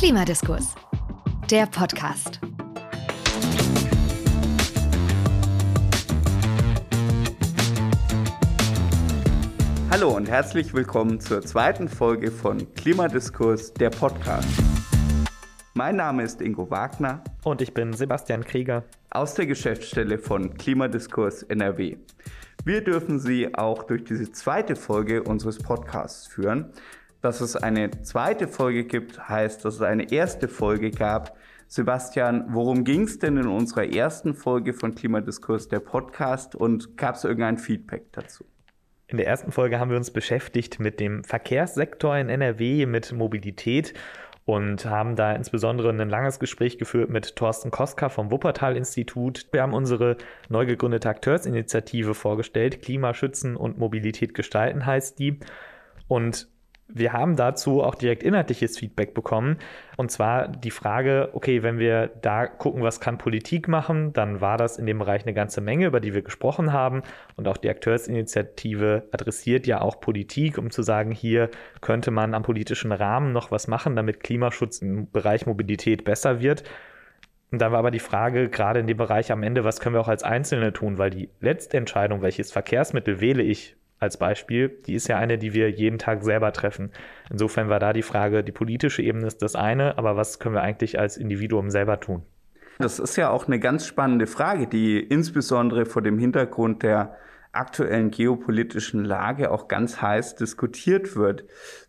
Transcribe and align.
Klimadiskurs, 0.00 0.74
der 1.50 1.66
Podcast. 1.66 2.40
Hallo 9.90 10.16
und 10.16 10.30
herzlich 10.30 10.72
willkommen 10.72 11.20
zur 11.20 11.42
zweiten 11.42 11.86
Folge 11.86 12.30
von 12.30 12.72
Klimadiskurs, 12.76 13.74
der 13.74 13.90
Podcast. 13.90 14.48
Mein 15.74 15.96
Name 15.96 16.22
ist 16.22 16.40
Ingo 16.40 16.70
Wagner. 16.70 17.22
Und 17.44 17.60
ich 17.60 17.74
bin 17.74 17.92
Sebastian 17.92 18.42
Krieger. 18.42 18.84
Aus 19.10 19.34
der 19.34 19.44
Geschäftsstelle 19.44 20.18
von 20.18 20.54
Klimadiskurs 20.54 21.42
NRW. 21.42 21.98
Wir 22.64 22.82
dürfen 22.82 23.18
Sie 23.18 23.54
auch 23.54 23.82
durch 23.82 24.04
diese 24.04 24.32
zweite 24.32 24.76
Folge 24.76 25.22
unseres 25.22 25.58
Podcasts 25.58 26.26
führen. 26.26 26.72
Dass 27.22 27.40
es 27.40 27.54
eine 27.54 27.90
zweite 28.02 28.48
Folge 28.48 28.84
gibt, 28.84 29.28
heißt, 29.28 29.64
dass 29.64 29.74
es 29.74 29.82
eine 29.82 30.10
erste 30.10 30.48
Folge 30.48 30.90
gab. 30.90 31.36
Sebastian, 31.68 32.46
worum 32.48 32.84
ging 32.84 33.02
es 33.02 33.18
denn 33.18 33.36
in 33.36 33.46
unserer 33.46 33.84
ersten 33.84 34.34
Folge 34.34 34.72
von 34.72 34.94
Klimadiskurs, 34.94 35.68
der 35.68 35.80
Podcast, 35.80 36.54
und 36.54 36.96
gab 36.96 37.16
es 37.16 37.24
irgendein 37.24 37.58
Feedback 37.58 38.10
dazu? 38.12 38.44
In 39.06 39.18
der 39.18 39.26
ersten 39.26 39.52
Folge 39.52 39.78
haben 39.78 39.90
wir 39.90 39.96
uns 39.96 40.12
beschäftigt 40.12 40.80
mit 40.80 40.98
dem 40.98 41.22
Verkehrssektor 41.24 42.16
in 42.16 42.28
NRW, 42.28 42.86
mit 42.86 43.12
Mobilität 43.12 43.92
und 44.46 44.84
haben 44.86 45.14
da 45.14 45.32
insbesondere 45.32 45.90
ein 45.90 46.08
langes 46.08 46.38
Gespräch 46.38 46.78
geführt 46.78 47.10
mit 47.10 47.36
Thorsten 47.36 47.70
Koska 47.70 48.08
vom 48.08 48.30
Wuppertal-Institut. 48.30 49.46
Wir 49.52 49.62
haben 49.62 49.74
unsere 49.74 50.16
neu 50.48 50.64
gegründete 50.64 51.08
Akteursinitiative 51.08 52.14
vorgestellt. 52.14 52.82
Klimaschützen 52.82 53.56
und 53.56 53.78
Mobilität 53.78 54.32
gestalten 54.34 54.86
heißt 54.86 55.18
die. 55.18 55.38
Und 56.08 56.48
wir 56.94 57.12
haben 57.12 57.36
dazu 57.36 57.82
auch 57.82 57.94
direkt 57.94 58.22
inhaltliches 58.22 58.78
Feedback 58.78 59.14
bekommen. 59.14 59.58
Und 59.96 60.10
zwar 60.10 60.48
die 60.48 60.70
Frage, 60.70 61.30
okay, 61.32 61.62
wenn 61.62 61.78
wir 61.78 62.08
da 62.22 62.46
gucken, 62.46 62.82
was 62.82 63.00
kann 63.00 63.18
Politik 63.18 63.68
machen, 63.68 64.12
dann 64.12 64.40
war 64.40 64.56
das 64.56 64.78
in 64.78 64.86
dem 64.86 64.98
Bereich 64.98 65.22
eine 65.22 65.34
ganze 65.34 65.60
Menge, 65.60 65.86
über 65.86 66.00
die 66.00 66.14
wir 66.14 66.22
gesprochen 66.22 66.72
haben. 66.72 67.02
Und 67.36 67.48
auch 67.48 67.56
die 67.56 67.68
Akteursinitiative 67.68 69.08
adressiert 69.12 69.66
ja 69.66 69.80
auch 69.80 70.00
Politik, 70.00 70.58
um 70.58 70.70
zu 70.70 70.82
sagen, 70.82 71.12
hier 71.12 71.50
könnte 71.80 72.10
man 72.10 72.34
am 72.34 72.42
politischen 72.42 72.92
Rahmen 72.92 73.32
noch 73.32 73.50
was 73.50 73.68
machen, 73.68 73.96
damit 73.96 74.22
Klimaschutz 74.22 74.78
im 74.78 75.10
Bereich 75.10 75.46
Mobilität 75.46 76.04
besser 76.04 76.40
wird. 76.40 76.64
Und 77.50 77.60
dann 77.60 77.72
war 77.72 77.80
aber 77.80 77.90
die 77.90 77.98
Frage, 77.98 78.48
gerade 78.48 78.80
in 78.80 78.86
dem 78.86 78.96
Bereich 78.96 79.32
am 79.32 79.42
Ende, 79.42 79.64
was 79.64 79.80
können 79.80 79.96
wir 79.96 80.00
auch 80.00 80.08
als 80.08 80.22
Einzelne 80.22 80.72
tun? 80.72 80.98
Weil 80.98 81.10
die 81.10 81.30
letzte 81.40 81.76
Entscheidung, 81.76 82.22
welches 82.22 82.52
Verkehrsmittel 82.52 83.20
wähle 83.20 83.42
ich, 83.42 83.76
als 84.00 84.16
Beispiel, 84.16 84.68
die 84.86 84.94
ist 84.94 85.08
ja 85.08 85.18
eine, 85.18 85.38
die 85.38 85.52
wir 85.52 85.70
jeden 85.70 85.98
Tag 85.98 86.24
selber 86.24 86.52
treffen. 86.52 86.90
Insofern 87.30 87.68
war 87.68 87.78
da 87.78 87.92
die 87.92 88.02
Frage, 88.02 88.42
die 88.42 88.50
politische 88.50 89.02
Ebene 89.02 89.26
ist 89.26 89.42
das 89.42 89.54
eine, 89.54 89.98
aber 89.98 90.16
was 90.16 90.38
können 90.38 90.54
wir 90.54 90.62
eigentlich 90.62 90.98
als 90.98 91.18
Individuum 91.18 91.70
selber 91.70 92.00
tun? 92.00 92.22
Das 92.78 92.98
ist 92.98 93.16
ja 93.16 93.28
auch 93.28 93.46
eine 93.46 93.60
ganz 93.60 93.86
spannende 93.86 94.26
Frage, 94.26 94.66
die 94.66 94.98
insbesondere 94.98 95.84
vor 95.84 96.00
dem 96.00 96.18
Hintergrund 96.18 96.82
der 96.82 97.14
aktuellen 97.52 98.10
geopolitischen 98.10 99.04
Lage 99.04 99.50
auch 99.50 99.68
ganz 99.68 100.00
heiß 100.00 100.36
diskutiert 100.36 101.14
wird. 101.14 101.44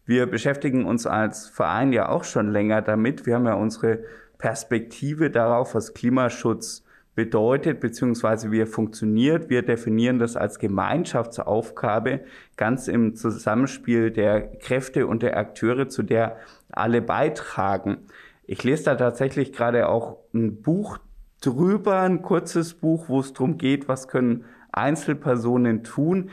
Wir 0.05 0.25
beschäftigen 0.25 0.85
uns 0.85 1.07
als 1.07 1.47
Verein 1.47 1.93
ja 1.93 2.09
auch 2.09 2.25
schon 2.25 2.51
länger 2.51 2.81
damit. 2.81 3.25
Wir 3.25 3.35
haben 3.35 3.45
ja 3.45 3.53
unsere 3.53 3.99
Perspektive 4.37 5.29
darauf, 5.29 5.75
was 5.75 5.93
Klimaschutz 5.93 6.83
bedeutet 7.21 7.81
bzw. 7.81 8.49
wie 8.49 8.61
er 8.61 8.65
funktioniert. 8.67 9.47
Wir 9.51 9.61
definieren 9.61 10.17
das 10.17 10.35
als 10.35 10.57
Gemeinschaftsaufgabe, 10.57 12.21
ganz 12.57 12.87
im 12.87 13.15
Zusammenspiel 13.15 14.09
der 14.09 14.41
Kräfte 14.57 15.05
und 15.05 15.21
der 15.21 15.37
Akteure, 15.37 15.87
zu 15.87 16.01
der 16.01 16.37
alle 16.71 16.99
beitragen. 17.03 17.97
Ich 18.47 18.63
lese 18.63 18.85
da 18.85 18.95
tatsächlich 18.95 19.53
gerade 19.53 19.87
auch 19.87 20.17
ein 20.33 20.63
Buch 20.63 20.97
drüber, 21.41 21.99
ein 21.99 22.23
kurzes 22.23 22.73
Buch, 22.73 23.07
wo 23.07 23.19
es 23.19 23.33
darum 23.33 23.59
geht, 23.59 23.87
was 23.87 24.07
können 24.07 24.45
Einzelpersonen 24.71 25.83
tun. 25.83 26.31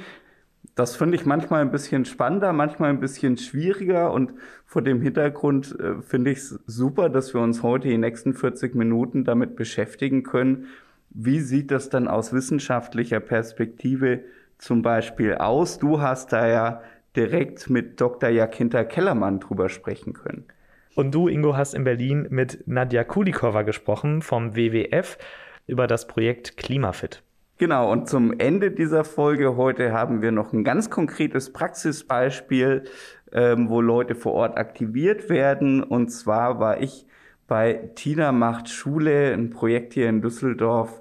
Das 0.79 0.95
finde 0.95 1.17
ich 1.17 1.27
manchmal 1.27 1.63
ein 1.63 1.73
bisschen 1.73 2.05
spannender, 2.05 2.53
manchmal 2.53 2.91
ein 2.91 3.01
bisschen 3.01 3.37
schwieriger 3.37 4.13
und 4.13 4.35
vor 4.65 4.81
dem 4.81 5.01
Hintergrund 5.03 5.77
äh, 5.81 6.01
finde 6.03 6.31
ich 6.31 6.39
es 6.39 6.61
super, 6.67 7.09
dass 7.09 7.35
wir 7.35 7.41
uns 7.41 7.65
heute 7.65 7.89
die 7.89 7.99
nächsten 7.99 8.33
40 8.33 8.77
Minuten 8.77 9.25
damit 9.25 9.57
beschäftigen 9.57 10.23
können. 10.23 10.67
Wie 11.11 11.41
sieht 11.41 11.73
das 11.73 11.89
dann 11.91 12.07
aus 12.07 12.33
wissenschaftlicher 12.33 13.19
Perspektive 13.19 14.21
zum 14.59 14.83
Beispiel 14.83 15.35
aus? 15.35 15.81
Du 15.81 16.01
hast 16.01 16.33
da 16.33 16.47
ja 16.47 16.81
direkt 17.17 17.69
mit 17.69 18.01
Dr. 18.01 18.29
Jakinta 18.29 18.85
Kellermann 18.85 19.41
drüber 19.41 19.71
sprechen 19.71 20.13
können. 20.13 20.45
Und 20.95 21.13
du, 21.13 21.27
Ingo, 21.27 21.57
hast 21.57 21.75
in 21.75 21.83
Berlin 21.83 22.29
mit 22.31 22.69
Nadja 22.69 23.03
Kulikova 23.03 23.63
gesprochen 23.63 24.23
vom 24.23 24.55
WWF 24.55 25.19
über 25.67 25.89
das 25.89 26.07
Projekt 26.07 26.57
Klimafit. 26.57 27.25
Genau, 27.59 27.91
und 27.91 28.09
zum 28.09 28.39
Ende 28.39 28.71
dieser 28.71 29.03
Folge 29.03 29.57
heute 29.57 29.93
haben 29.93 30.23
wir 30.23 30.31
noch 30.31 30.53
ein 30.53 30.63
ganz 30.63 30.91
konkretes 30.91 31.53
Praxisbeispiel, 31.53 32.85
ähm, 33.33 33.69
wo 33.69 33.81
Leute 33.81 34.15
vor 34.15 34.33
Ort 34.35 34.57
aktiviert 34.57 35.29
werden. 35.29 35.83
Und 35.83 36.11
zwar 36.11 36.61
war 36.61 36.81
ich 36.81 37.05
bei 37.49 37.91
Tina 37.97 38.31
macht 38.31 38.69
Schule, 38.69 39.33
ein 39.33 39.51
Projekt 39.51 39.95
hier 39.95 40.09
in 40.09 40.23
Düsseldorf. 40.23 41.01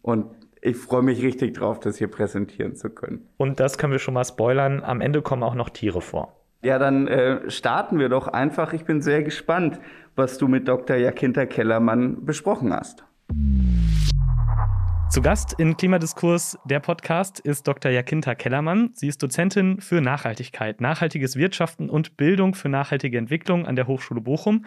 Und 0.00 0.26
ich 0.60 0.76
freue 0.76 1.02
mich 1.02 1.20
richtig 1.22 1.54
drauf, 1.54 1.80
das 1.80 1.98
hier 1.98 2.08
präsentieren 2.08 2.76
zu 2.76 2.90
können. 2.90 3.26
Und 3.36 3.58
das 3.58 3.76
können 3.76 3.92
wir 3.92 3.98
schon 3.98 4.14
mal 4.14 4.24
spoilern. 4.24 4.84
Am 4.84 5.00
Ende 5.00 5.20
kommen 5.20 5.42
auch 5.42 5.56
noch 5.56 5.68
Tiere 5.68 6.00
vor. 6.00 6.36
Ja, 6.62 6.78
dann 6.78 7.08
äh, 7.08 7.50
starten 7.50 7.98
wir 7.98 8.08
doch 8.08 8.28
einfach. 8.28 8.72
Ich 8.72 8.84
bin 8.84 9.02
sehr 9.02 9.24
gespannt, 9.24 9.80
was 10.14 10.38
du 10.38 10.46
mit 10.46 10.68
Dr. 10.68 10.96
Jakinta 10.96 11.46
Kellermann 11.46 12.24
besprochen 12.24 12.72
hast. 12.72 13.04
Zu 15.10 15.22
Gast 15.22 15.54
in 15.54 15.74
Klimadiskurs, 15.74 16.58
der 16.66 16.80
Podcast, 16.80 17.40
ist 17.40 17.66
Dr. 17.66 17.90
Jakinta 17.90 18.34
Kellermann. 18.34 18.90
Sie 18.92 19.08
ist 19.08 19.22
Dozentin 19.22 19.80
für 19.80 20.02
Nachhaltigkeit, 20.02 20.82
nachhaltiges 20.82 21.36
Wirtschaften 21.36 21.88
und 21.88 22.18
Bildung 22.18 22.54
für 22.54 22.68
nachhaltige 22.68 23.16
Entwicklung 23.16 23.66
an 23.66 23.74
der 23.74 23.86
Hochschule 23.86 24.20
Bochum 24.20 24.66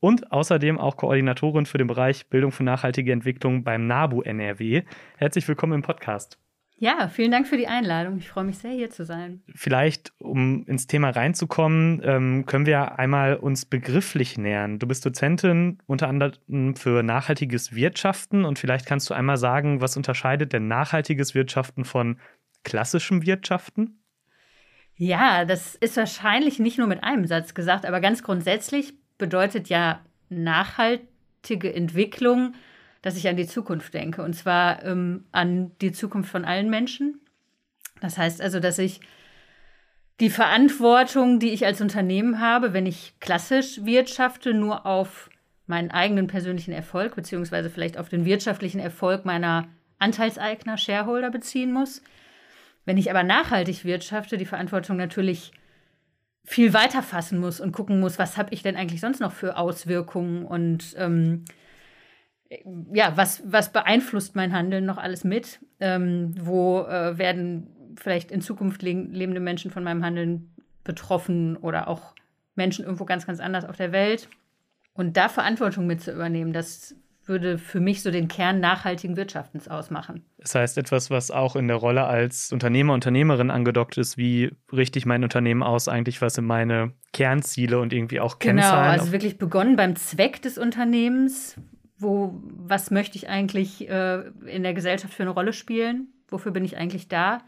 und 0.00 0.32
außerdem 0.32 0.78
auch 0.78 0.96
Koordinatorin 0.96 1.66
für 1.66 1.76
den 1.76 1.88
Bereich 1.88 2.26
Bildung 2.28 2.52
für 2.52 2.64
nachhaltige 2.64 3.12
Entwicklung 3.12 3.64
beim 3.64 3.86
NABU 3.86 4.22
NRW. 4.22 4.82
Herzlich 5.18 5.46
willkommen 5.46 5.74
im 5.74 5.82
Podcast. 5.82 6.41
Ja, 6.82 7.06
vielen 7.06 7.30
Dank 7.30 7.46
für 7.46 7.56
die 7.56 7.68
Einladung. 7.68 8.18
Ich 8.18 8.28
freue 8.28 8.42
mich 8.42 8.58
sehr, 8.58 8.72
hier 8.72 8.90
zu 8.90 9.04
sein. 9.04 9.40
Vielleicht, 9.54 10.12
um 10.18 10.66
ins 10.66 10.88
Thema 10.88 11.10
reinzukommen, 11.10 12.02
ähm, 12.02 12.44
können 12.44 12.66
wir 12.66 12.98
einmal 12.98 13.36
uns 13.36 13.66
begrifflich 13.66 14.36
nähern. 14.36 14.80
Du 14.80 14.88
bist 14.88 15.06
Dozentin 15.06 15.78
unter 15.86 16.08
anderem 16.08 16.74
für 16.74 17.04
nachhaltiges 17.04 17.72
Wirtschaften 17.76 18.44
und 18.44 18.58
vielleicht 18.58 18.84
kannst 18.84 19.08
du 19.08 19.14
einmal 19.14 19.36
sagen, 19.36 19.80
was 19.80 19.96
unterscheidet 19.96 20.52
denn 20.52 20.66
nachhaltiges 20.66 21.36
Wirtschaften 21.36 21.84
von 21.84 22.18
klassischem 22.64 23.24
Wirtschaften? 23.24 24.02
Ja, 24.96 25.44
das 25.44 25.76
ist 25.76 25.96
wahrscheinlich 25.96 26.58
nicht 26.58 26.78
nur 26.78 26.88
mit 26.88 27.04
einem 27.04 27.28
Satz 27.28 27.54
gesagt, 27.54 27.86
aber 27.86 28.00
ganz 28.00 28.24
grundsätzlich 28.24 28.92
bedeutet 29.18 29.68
ja 29.68 30.00
nachhaltige 30.30 31.72
Entwicklung, 31.72 32.54
dass 33.02 33.16
ich 33.16 33.28
an 33.28 33.36
die 33.36 33.46
Zukunft 33.46 33.92
denke. 33.94 34.22
Und 34.22 34.34
zwar 34.34 34.84
ähm, 34.84 35.24
an 35.32 35.72
die 35.80 35.92
Zukunft 35.92 36.30
von 36.30 36.44
allen 36.44 36.70
Menschen. 36.70 37.20
Das 38.00 38.16
heißt 38.16 38.40
also, 38.40 38.60
dass 38.60 38.78
ich 38.78 39.00
die 40.20 40.30
Verantwortung, 40.30 41.40
die 41.40 41.50
ich 41.50 41.66
als 41.66 41.80
Unternehmen 41.80 42.40
habe, 42.40 42.72
wenn 42.72 42.86
ich 42.86 43.14
klassisch 43.20 43.84
wirtschafte, 43.84 44.54
nur 44.54 44.86
auf 44.86 45.30
meinen 45.66 45.90
eigenen 45.90 46.26
persönlichen 46.26 46.72
Erfolg, 46.72 47.16
beziehungsweise 47.16 47.70
vielleicht 47.70 47.98
auf 47.98 48.08
den 48.08 48.24
wirtschaftlichen 48.24 48.78
Erfolg 48.78 49.24
meiner 49.24 49.68
Anteilseigner, 49.98 50.76
Shareholder 50.76 51.30
beziehen 51.30 51.72
muss. 51.72 52.02
Wenn 52.84 52.98
ich 52.98 53.10
aber 53.10 53.22
nachhaltig 53.22 53.84
wirtschafte, 53.84 54.36
die 54.36 54.44
Verantwortung 54.44 54.96
natürlich 54.96 55.52
viel 56.44 56.72
weiter 56.72 57.02
fassen 57.02 57.38
muss 57.38 57.60
und 57.60 57.72
gucken 57.72 58.00
muss, 58.00 58.18
was 58.18 58.36
habe 58.36 58.52
ich 58.52 58.62
denn 58.62 58.76
eigentlich 58.76 59.00
sonst 59.00 59.20
noch 59.20 59.32
für 59.32 59.56
Auswirkungen 59.56 60.44
und 60.44 60.94
ähm, 60.98 61.44
ja, 62.92 63.16
was, 63.16 63.42
was 63.46 63.72
beeinflusst 63.72 64.36
mein 64.36 64.52
Handeln 64.52 64.84
noch 64.84 64.98
alles 64.98 65.24
mit? 65.24 65.60
Ähm, 65.80 66.34
wo 66.38 66.80
äh, 66.80 67.18
werden 67.18 67.94
vielleicht 67.96 68.30
in 68.30 68.40
Zukunft 68.40 68.82
le 68.82 68.92
lebende 68.92 69.40
Menschen 69.40 69.70
von 69.70 69.84
meinem 69.84 70.04
Handeln 70.04 70.54
betroffen 70.84 71.56
oder 71.56 71.88
auch 71.88 72.14
Menschen 72.54 72.84
irgendwo 72.84 73.04
ganz, 73.04 73.26
ganz 73.26 73.40
anders 73.40 73.64
auf 73.64 73.76
der 73.76 73.92
Welt? 73.92 74.28
Und 74.94 75.16
da 75.16 75.28
Verantwortung 75.28 75.86
mit 75.86 76.02
zu 76.02 76.12
übernehmen, 76.12 76.52
das 76.52 76.94
würde 77.24 77.56
für 77.56 77.80
mich 77.80 78.02
so 78.02 78.10
den 78.10 78.28
Kern 78.28 78.60
nachhaltigen 78.60 79.16
Wirtschaftens 79.16 79.68
ausmachen. 79.68 80.24
Das 80.38 80.54
heißt, 80.54 80.76
etwas, 80.76 81.08
was 81.10 81.30
auch 81.30 81.54
in 81.54 81.68
der 81.68 81.76
Rolle 81.76 82.04
als 82.04 82.52
Unternehmer, 82.52 82.94
Unternehmerin 82.94 83.50
angedockt 83.50 83.96
ist, 83.96 84.16
wie 84.16 84.50
richte 84.72 84.98
ich 84.98 85.06
mein 85.06 85.22
Unternehmen 85.22 85.62
aus, 85.62 85.88
eigentlich 85.88 86.20
was 86.20 86.34
sind 86.34 86.46
meine 86.46 86.92
Kernziele 87.12 87.78
und 87.78 87.92
irgendwie 87.92 88.20
auch 88.20 88.38
genau, 88.38 88.60
Kennzahlen? 88.62 88.90
Genau, 88.90 89.00
also 89.00 89.12
wirklich 89.12 89.38
begonnen 89.38 89.76
beim 89.76 89.94
Zweck 89.94 90.42
des 90.42 90.58
Unternehmens, 90.58 91.56
wo, 92.02 92.40
was 92.42 92.90
möchte 92.90 93.16
ich 93.16 93.28
eigentlich 93.28 93.88
äh, 93.88 94.22
in 94.46 94.62
der 94.62 94.74
Gesellschaft 94.74 95.14
für 95.14 95.22
eine 95.22 95.30
Rolle 95.32 95.52
spielen? 95.52 96.08
Wofür 96.28 96.52
bin 96.52 96.64
ich 96.64 96.76
eigentlich 96.76 97.08
da? 97.08 97.42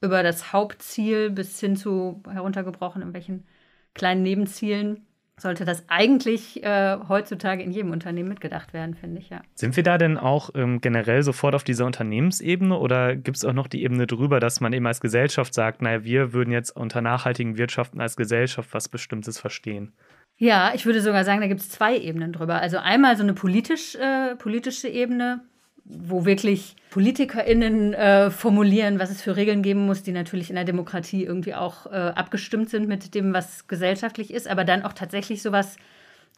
Über 0.00 0.22
das 0.22 0.52
Hauptziel 0.52 1.30
bis 1.30 1.58
hin 1.58 1.76
zu 1.76 2.22
heruntergebrochen, 2.30 3.02
in 3.02 3.14
welchen 3.14 3.46
kleinen 3.94 4.22
Nebenzielen. 4.22 5.06
sollte 5.38 5.66
das 5.66 5.84
eigentlich 5.88 6.64
äh, 6.64 6.96
heutzutage 7.08 7.62
in 7.62 7.70
jedem 7.70 7.90
Unternehmen 7.90 8.28
mitgedacht 8.30 8.72
werden, 8.72 8.94
finde 8.94 9.20
ich, 9.20 9.28
ja. 9.28 9.42
Sind 9.54 9.76
wir 9.76 9.82
da 9.82 9.98
denn 9.98 10.16
auch 10.16 10.50
ähm, 10.54 10.80
generell 10.80 11.22
sofort 11.22 11.54
auf 11.54 11.62
dieser 11.62 11.84
Unternehmensebene 11.84 12.78
oder 12.78 13.16
gibt 13.16 13.36
es 13.36 13.44
auch 13.44 13.52
noch 13.52 13.66
die 13.66 13.82
Ebene 13.82 14.06
drüber, 14.06 14.40
dass 14.40 14.60
man 14.60 14.72
eben 14.72 14.86
als 14.86 15.00
Gesellschaft 15.00 15.52
sagt, 15.52 15.82
naja, 15.82 16.04
wir 16.04 16.32
würden 16.32 16.52
jetzt 16.52 16.70
unter 16.70 17.02
nachhaltigen 17.02 17.58
Wirtschaften 17.58 18.00
als 18.00 18.16
Gesellschaft 18.16 18.72
was 18.72 18.88
Bestimmtes 18.88 19.38
verstehen? 19.38 19.92
Ja, 20.38 20.72
ich 20.74 20.84
würde 20.84 21.00
sogar 21.00 21.24
sagen, 21.24 21.40
da 21.40 21.46
gibt 21.46 21.60
es 21.60 21.70
zwei 21.70 21.96
Ebenen 21.96 22.32
drüber. 22.32 22.60
Also 22.60 22.78
einmal 22.78 23.16
so 23.16 23.22
eine 23.22 23.32
politisch, 23.32 23.94
äh, 23.94 24.36
politische 24.36 24.88
Ebene, 24.88 25.40
wo 25.84 26.26
wirklich 26.26 26.76
PolitikerInnen 26.90 27.94
äh, 27.94 28.30
formulieren, 28.30 28.98
was 28.98 29.10
es 29.10 29.22
für 29.22 29.36
Regeln 29.36 29.62
geben 29.62 29.86
muss, 29.86 30.02
die 30.02 30.12
natürlich 30.12 30.50
in 30.50 30.56
der 30.56 30.64
Demokratie 30.64 31.24
irgendwie 31.24 31.54
auch 31.54 31.86
äh, 31.86 32.12
abgestimmt 32.14 32.68
sind 32.68 32.86
mit 32.88 33.14
dem, 33.14 33.32
was 33.32 33.66
gesellschaftlich 33.66 34.32
ist, 34.32 34.48
aber 34.48 34.64
dann 34.64 34.82
auch 34.82 34.92
tatsächlich 34.92 35.42
sowas 35.42 35.76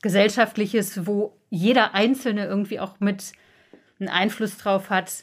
Gesellschaftliches, 0.03 1.07
wo 1.07 1.37
jeder 1.51 1.95
Einzelne 1.95 2.45
irgendwie 2.47 2.79
auch 2.79 3.01
mit 3.01 3.33
einen 3.99 4.09
Einfluss 4.09 4.59
drauf 4.59 4.91
hat. 4.91 5.23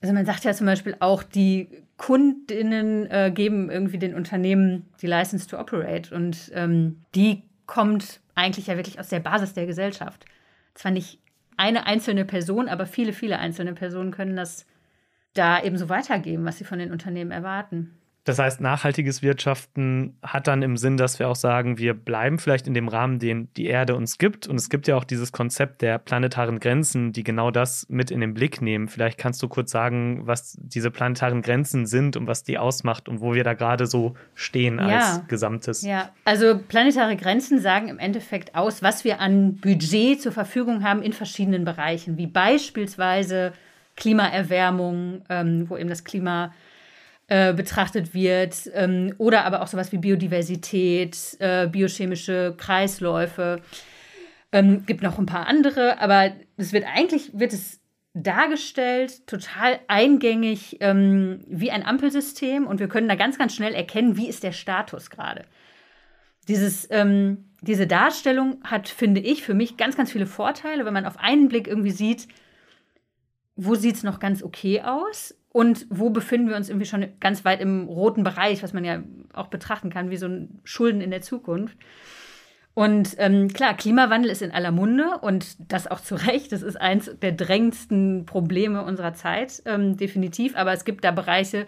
Also 0.00 0.14
man 0.14 0.26
sagt 0.26 0.44
ja 0.44 0.54
zum 0.54 0.66
Beispiel 0.66 0.96
auch, 0.98 1.22
die 1.22 1.68
Kundinnen 1.98 3.10
äh, 3.10 3.30
geben 3.34 3.70
irgendwie 3.70 3.98
den 3.98 4.14
Unternehmen 4.14 4.86
die 5.02 5.06
License 5.06 5.46
to 5.46 5.58
Operate 5.58 6.14
und 6.14 6.50
ähm, 6.54 7.02
die 7.14 7.42
kommt 7.66 8.20
eigentlich 8.34 8.68
ja 8.68 8.76
wirklich 8.76 8.98
aus 8.98 9.08
der 9.08 9.20
Basis 9.20 9.52
der 9.52 9.66
Gesellschaft. 9.66 10.24
Zwar 10.74 10.92
nicht 10.92 11.18
eine 11.56 11.86
einzelne 11.86 12.24
Person, 12.24 12.68
aber 12.68 12.86
viele, 12.86 13.12
viele 13.12 13.40
einzelne 13.40 13.74
Personen 13.74 14.12
können 14.12 14.36
das 14.36 14.64
da 15.34 15.62
eben 15.62 15.76
so 15.76 15.88
weitergeben, 15.88 16.44
was 16.44 16.58
sie 16.58 16.64
von 16.64 16.78
den 16.78 16.92
Unternehmen 16.92 17.32
erwarten. 17.32 17.97
Das 18.28 18.38
heißt, 18.38 18.60
nachhaltiges 18.60 19.22
Wirtschaften 19.22 20.18
hat 20.22 20.48
dann 20.48 20.60
im 20.60 20.76
Sinn, 20.76 20.98
dass 20.98 21.18
wir 21.18 21.30
auch 21.30 21.34
sagen, 21.34 21.78
wir 21.78 21.94
bleiben 21.94 22.38
vielleicht 22.38 22.66
in 22.66 22.74
dem 22.74 22.88
Rahmen, 22.88 23.18
den 23.18 23.48
die 23.54 23.64
Erde 23.64 23.96
uns 23.96 24.18
gibt. 24.18 24.46
Und 24.46 24.56
es 24.56 24.68
gibt 24.68 24.86
ja 24.86 24.96
auch 24.96 25.04
dieses 25.04 25.32
Konzept 25.32 25.80
der 25.80 25.96
planetaren 25.96 26.60
Grenzen, 26.60 27.12
die 27.12 27.24
genau 27.24 27.50
das 27.50 27.86
mit 27.88 28.10
in 28.10 28.20
den 28.20 28.34
Blick 28.34 28.60
nehmen. 28.60 28.88
Vielleicht 28.88 29.16
kannst 29.16 29.42
du 29.42 29.48
kurz 29.48 29.70
sagen, 29.70 30.26
was 30.26 30.58
diese 30.60 30.90
planetaren 30.90 31.40
Grenzen 31.40 31.86
sind 31.86 32.18
und 32.18 32.26
was 32.26 32.44
die 32.44 32.58
ausmacht 32.58 33.08
und 33.08 33.22
wo 33.22 33.32
wir 33.32 33.44
da 33.44 33.54
gerade 33.54 33.86
so 33.86 34.14
stehen 34.34 34.76
ja. 34.76 34.98
als 34.98 35.26
Gesamtes. 35.28 35.80
Ja, 35.80 36.10
also 36.26 36.58
planetare 36.58 37.16
Grenzen 37.16 37.62
sagen 37.62 37.88
im 37.88 37.98
Endeffekt 37.98 38.54
aus, 38.54 38.82
was 38.82 39.04
wir 39.04 39.20
an 39.20 39.56
Budget 39.56 40.20
zur 40.20 40.32
Verfügung 40.32 40.84
haben 40.84 41.00
in 41.00 41.14
verschiedenen 41.14 41.64
Bereichen, 41.64 42.18
wie 42.18 42.26
beispielsweise 42.26 43.54
Klimaerwärmung, 43.96 45.22
ähm, 45.30 45.64
wo 45.70 45.78
eben 45.78 45.88
das 45.88 46.04
Klima 46.04 46.52
äh, 47.28 47.52
betrachtet 47.52 48.14
wird 48.14 48.70
ähm, 48.72 49.14
oder 49.18 49.44
aber 49.44 49.60
auch 49.60 49.66
sowas 49.66 49.92
wie 49.92 49.98
Biodiversität, 49.98 51.36
äh, 51.40 51.66
biochemische 51.66 52.54
Kreisläufe. 52.56 53.60
Ähm, 54.50 54.86
gibt 54.86 55.02
noch 55.02 55.18
ein 55.18 55.26
paar 55.26 55.46
andere, 55.46 56.00
aber 56.00 56.32
es 56.56 56.72
wird 56.72 56.86
eigentlich 56.86 57.38
wird 57.38 57.52
es 57.52 57.80
dargestellt, 58.14 59.26
total 59.26 59.78
eingängig 59.88 60.78
ähm, 60.80 61.44
wie 61.46 61.70
ein 61.70 61.84
Ampelsystem 61.84 62.66
und 62.66 62.80
wir 62.80 62.88
können 62.88 63.08
da 63.08 63.14
ganz, 63.14 63.36
ganz 63.36 63.54
schnell 63.54 63.74
erkennen, 63.74 64.16
wie 64.16 64.28
ist 64.28 64.42
der 64.42 64.52
Status 64.52 65.10
gerade. 65.10 65.44
Dieses, 66.48 66.88
ähm, 66.90 67.50
diese 67.60 67.86
Darstellung 67.86 68.58
hat, 68.64 68.88
finde 68.88 69.20
ich, 69.20 69.42
für 69.42 69.52
mich 69.52 69.76
ganz, 69.76 69.96
ganz 69.96 70.10
viele 70.10 70.26
Vorteile, 70.26 70.86
wenn 70.86 70.94
man 70.94 71.04
auf 71.04 71.18
einen 71.18 71.48
Blick 71.48 71.68
irgendwie 71.68 71.90
sieht, 71.90 72.26
wo 73.54 73.74
sieht 73.74 73.96
es 73.96 74.02
noch 74.02 74.18
ganz 74.18 74.42
okay 74.42 74.80
aus 74.80 75.34
und 75.58 75.86
wo 75.90 76.10
befinden 76.10 76.48
wir 76.48 76.54
uns 76.54 76.68
irgendwie 76.68 76.86
schon 76.86 77.04
ganz 77.18 77.44
weit 77.44 77.60
im 77.60 77.88
roten 77.88 78.22
Bereich, 78.22 78.62
was 78.62 78.72
man 78.72 78.84
ja 78.84 79.02
auch 79.32 79.48
betrachten 79.48 79.90
kann, 79.90 80.08
wie 80.08 80.16
so 80.16 80.26
ein 80.26 80.60
Schulden 80.62 81.00
in 81.00 81.10
der 81.10 81.20
Zukunft. 81.20 81.76
Und 82.74 83.16
ähm, 83.18 83.48
klar, 83.48 83.76
Klimawandel 83.76 84.30
ist 84.30 84.40
in 84.40 84.52
aller 84.52 84.70
Munde 84.70 85.18
und 85.20 85.56
das 85.58 85.88
auch 85.88 85.98
zu 85.98 86.14
Recht. 86.14 86.52
Das 86.52 86.62
ist 86.62 86.80
eins 86.80 87.10
der 87.20 87.32
drängendsten 87.32 88.24
Probleme 88.24 88.84
unserer 88.84 89.14
Zeit, 89.14 89.60
ähm, 89.64 89.96
definitiv. 89.96 90.54
Aber 90.54 90.72
es 90.72 90.84
gibt 90.84 91.02
da 91.02 91.10
Bereiche, 91.10 91.66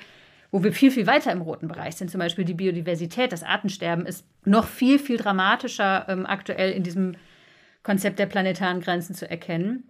wo 0.53 0.63
wir 0.63 0.73
viel, 0.73 0.93
viel 0.93 1.09
weiter 1.09 1.33
im 1.33 1.41
roten 1.41 1.67
Bereich 1.67 1.97
sind. 1.97 2.13
Zum 2.13 2.21
Beispiel 2.21 2.45
die 2.45 2.55
Biodiversität, 2.55 3.33
das 3.33 3.43
Artensterben 3.43 4.07
ist 4.07 4.25
noch 4.45 4.69
viel, 4.69 5.01
viel 5.01 5.17
dramatischer 5.17 6.07
ähm, 6.09 6.27
aktuell 6.27 6.71
in 6.71 6.85
diesem 6.85 7.17
Konzept 7.83 8.21
der 8.21 8.27
planetaren 8.27 8.83
Grenzen 8.83 9.17
zu 9.17 9.29
erkennen. 9.29 9.83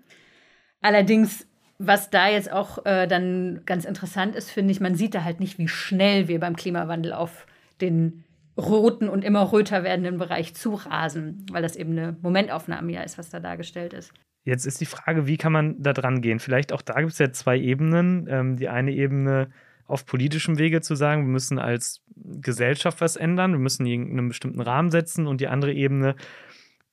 Allerdings 0.81 1.47
was 1.82 2.11
da 2.11 2.29
jetzt 2.29 2.53
auch 2.53 2.85
äh, 2.85 3.06
dann 3.06 3.62
ganz 3.65 3.87
interessant 3.87 4.37
ist, 4.37 4.50
finde 4.50 4.71
ich, 4.71 4.81
man 4.81 4.94
sieht 4.94 5.15
da 5.15 5.25
halt 5.25 5.41
nicht, 5.41 5.59
wie 5.59 5.67
schnell 5.67 6.29
wir 6.29 6.38
beim 6.38 6.55
Klimawandel 6.55 7.15
auf 7.15 7.47
den 7.81 8.25
roten 8.59 9.09
und 9.09 9.25
immer 9.25 9.50
röter 9.50 9.82
werdenden 9.82 10.19
Bereich 10.19 10.55
zurasen, 10.55 11.47
weil 11.50 11.62
das 11.62 11.77
eben 11.77 11.93
eine 11.93 12.17
Momentaufnahme 12.21 12.93
ja 12.93 13.00
ist, 13.00 13.17
was 13.17 13.31
da 13.31 13.41
dargestellt 13.41 13.94
ist. 13.94 14.12
Jetzt 14.44 14.67
ist 14.67 14.82
die 14.82 14.87
Frage, 14.87 15.27
wie 15.27 15.38
kann 15.38 15.53
man 15.53 15.82
da 15.82 15.94
dran 15.94 16.21
gehen? 16.21 16.38
Vielleicht 16.38 16.75
auch 16.75 16.82
da 16.82 17.00
gibt 17.00 17.12
es 17.12 17.19
ja 17.19 17.32
zwei 17.32 17.59
Ebenen. 17.59 18.26
Ähm, 18.29 18.56
die 18.56 18.69
eine 18.69 18.93
Ebene 18.93 19.49
auf 19.87 20.05
politischem 20.05 20.59
Wege 20.59 20.83
zu 20.83 20.94
sagen, 20.94 21.23
wir 21.23 21.33
müssen 21.33 21.59
als 21.59 22.03
Gesellschaft 22.15 23.00
was 23.00 23.17
ändern, 23.17 23.53
wir 23.53 23.59
müssen 23.59 23.87
einen 23.87 24.29
bestimmten 24.29 24.61
Rahmen 24.61 24.91
setzen 24.91 25.26
und 25.26 25.41
die 25.41 25.49
andere 25.49 25.73
Ebene, 25.73 26.15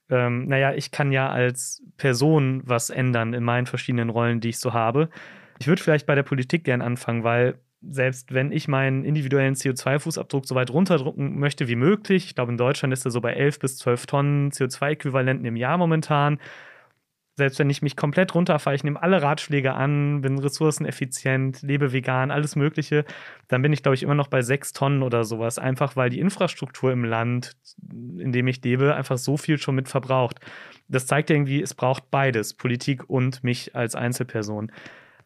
ähm, 0.09 0.48
naja, 0.48 0.74
ich 0.74 0.92
kann 0.92 1.12
ja 1.12 1.30
als 1.30 1.83
Person 1.98 2.62
was 2.65 2.89
ändern 2.89 3.33
in 3.33 3.44
meinen 3.44 3.65
verschiedenen 3.65 4.09
Rollen, 4.09 4.39
die 4.39 4.50
ich 4.50 4.59
so 4.59 4.74
habe. 4.74 5.09
Ich 5.59 5.68
würde 5.68 5.81
vielleicht 5.81 6.06
bei 6.06 6.15
der 6.15 6.24
Politik 6.24 6.63
gern 6.63 6.81
anfangen, 6.81 7.24
weil 7.24 7.59
selbst 7.81 8.33
wenn 8.33 8.51
ich 8.51 8.68
meinen 8.68 9.04
individuellen 9.04 9.56
CO2-Fußabdruck 9.56 10.45
so 10.45 10.56
weit 10.56 10.71
runterdrücken 10.71 11.39
möchte 11.39 11.68
wie 11.68 11.75
möglich, 11.75 12.25
ich 12.25 12.36
glaube, 12.36 12.51
in 12.51 12.57
Deutschland 12.57 12.94
ist 12.94 13.06
er 13.06 13.12
so 13.12 13.21
bei 13.21 13.33
11 13.33 13.59
bis 13.59 13.77
12 13.77 14.06
Tonnen 14.07 14.51
CO2-Äquivalenten 14.51 15.45
im 15.45 15.56
Jahr 15.56 15.77
momentan, 15.77 16.39
selbst 17.38 17.60
wenn 17.60 17.69
ich 17.69 17.84
mich 17.84 17.95
komplett 17.95 18.34
runterfahre, 18.34 18.75
ich 18.75 18.84
nehme 18.84 19.01
alle 19.01 19.22
Ratschläge 19.22 19.75
an, 19.75 20.22
bin 20.22 20.39
ressourceneffizient, 20.39 21.62
lebe 21.62 21.94
vegan, 21.94 22.31
alles 22.31 22.56
Mögliche, 22.56 23.06
dann 23.48 23.62
bin 23.62 23.72
ich, 23.72 23.84
glaube 23.84 23.94
ich, 23.94 24.01
immer 24.01 24.16
noch 24.16 24.28
bei 24.28 24.42
sechs 24.42 24.74
Tonnen 24.74 25.04
oder 25.04 25.24
sowas. 25.24 25.60
Einfach 25.60 25.95
weil 25.95 26.10
die 26.10 26.19
Infrastruktur 26.19 26.92
im 26.92 27.06
Land, 27.06 27.56
in 28.18 28.31
dem 28.31 28.48
ich 28.48 28.63
lebe, 28.63 28.95
einfach 28.95 29.19
so 29.19 29.38
viel 29.38 29.60
schon 29.60 29.75
mit 29.75 29.88
verbraucht. 29.88 30.39
Das 30.88 31.06
zeigt 31.06 31.30
irgendwie, 31.30 31.62
es 31.62 31.75
braucht 31.75 32.10
beides, 32.10 32.56
Politik 32.56 33.07
und 33.07 33.44
mich 33.44 33.75
als 33.75 33.94
Einzelperson. 33.94 34.72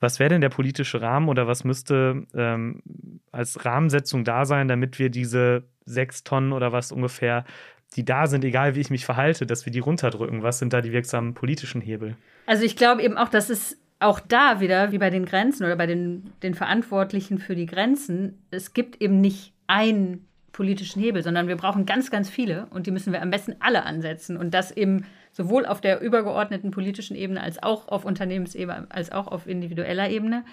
Was 0.01 0.19
wäre 0.19 0.31
denn 0.31 0.41
der 0.41 0.49
politische 0.49 1.01
Rahmen 1.01 1.29
oder 1.29 1.47
was 1.47 1.63
müsste 1.63 2.27
ähm, 2.35 2.81
als 3.31 3.63
Rahmensetzung 3.63 4.25
da 4.25 4.43
sein, 4.45 4.67
damit 4.67 4.99
wir 4.99 5.09
diese 5.09 5.63
sechs 5.85 6.23
Tonnen 6.23 6.51
oder 6.51 6.73
was 6.73 6.91
ungefähr 6.91 7.45
die 7.95 8.05
da 8.05 8.27
sind, 8.27 8.45
egal 8.45 8.75
wie 8.75 8.79
ich 8.79 8.89
mich 8.89 9.05
verhalte, 9.05 9.45
dass 9.45 9.65
wir 9.65 9.73
die 9.73 9.79
runterdrücken? 9.79 10.43
Was 10.43 10.59
sind 10.59 10.73
da 10.73 10.81
die 10.81 10.93
wirksamen 10.93 11.33
politischen 11.33 11.81
Hebel? 11.81 12.15
Also 12.45 12.63
ich 12.63 12.75
glaube 12.75 13.03
eben 13.03 13.17
auch, 13.17 13.29
dass 13.29 13.49
es 13.49 13.77
auch 13.99 14.19
da 14.19 14.59
wieder, 14.59 14.91
wie 14.91 14.97
bei 14.97 15.09
den 15.09 15.25
Grenzen 15.25 15.63
oder 15.63 15.75
bei 15.75 15.85
den, 15.85 16.31
den 16.41 16.53
Verantwortlichen 16.53 17.37
für 17.37 17.55
die 17.55 17.67
Grenzen, 17.67 18.41
es 18.49 18.73
gibt 18.73 19.01
eben 19.01 19.21
nicht 19.21 19.53
einen 19.67 20.25
politischen 20.51 21.01
Hebel, 21.01 21.23
sondern 21.23 21.47
wir 21.47 21.55
brauchen 21.55 21.85
ganz, 21.85 22.11
ganz 22.11 22.29
viele 22.29 22.67
und 22.71 22.87
die 22.87 22.91
müssen 22.91 23.13
wir 23.13 23.21
am 23.21 23.29
besten 23.29 23.55
alle 23.59 23.83
ansetzen. 23.83 24.37
Und 24.37 24.53
das 24.53 24.71
eben 24.71 25.05
sowohl 25.31 25.65
auf 25.65 25.81
der 25.81 26.01
übergeordneten 26.01 26.71
politischen 26.71 27.15
Ebene 27.15 27.41
als 27.41 27.61
auch 27.61 27.87
auf 27.87 28.05
Unternehmensebene, 28.05 28.87
als 28.89 29.11
auch 29.11 29.27
auf 29.27 29.47
individueller 29.47 30.09
Ebene. 30.09 30.43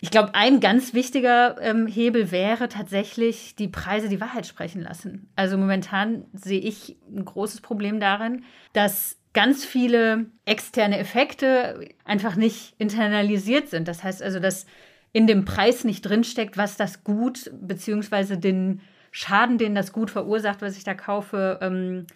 Ich 0.00 0.10
glaube, 0.10 0.34
ein 0.34 0.60
ganz 0.60 0.94
wichtiger 0.94 1.60
ähm, 1.60 1.86
Hebel 1.86 2.30
wäre 2.30 2.68
tatsächlich 2.68 3.54
die 3.56 3.68
Preise 3.68 4.08
die 4.08 4.20
Wahrheit 4.20 4.46
sprechen 4.46 4.82
lassen. 4.82 5.30
Also 5.36 5.58
momentan 5.58 6.24
sehe 6.32 6.60
ich 6.60 6.96
ein 7.14 7.24
großes 7.24 7.60
Problem 7.60 8.00
darin, 8.00 8.44
dass 8.72 9.18
ganz 9.32 9.64
viele 9.64 10.26
externe 10.46 10.98
Effekte 10.98 11.88
einfach 12.04 12.34
nicht 12.34 12.74
internalisiert 12.78 13.68
sind. 13.68 13.88
Das 13.88 14.02
heißt 14.02 14.22
also, 14.22 14.40
dass 14.40 14.66
in 15.12 15.26
dem 15.26 15.44
Preis 15.44 15.84
nicht 15.84 16.02
drinsteckt, 16.02 16.56
was 16.56 16.76
das 16.76 17.04
Gut 17.04 17.50
beziehungsweise 17.60 18.38
den 18.38 18.80
Schaden, 19.10 19.58
den 19.58 19.74
das 19.74 19.92
Gut 19.92 20.10
verursacht, 20.10 20.62
was 20.62 20.76
ich 20.76 20.84
da 20.84 20.94
kaufe, 20.94 21.58
ähm, 21.60 22.06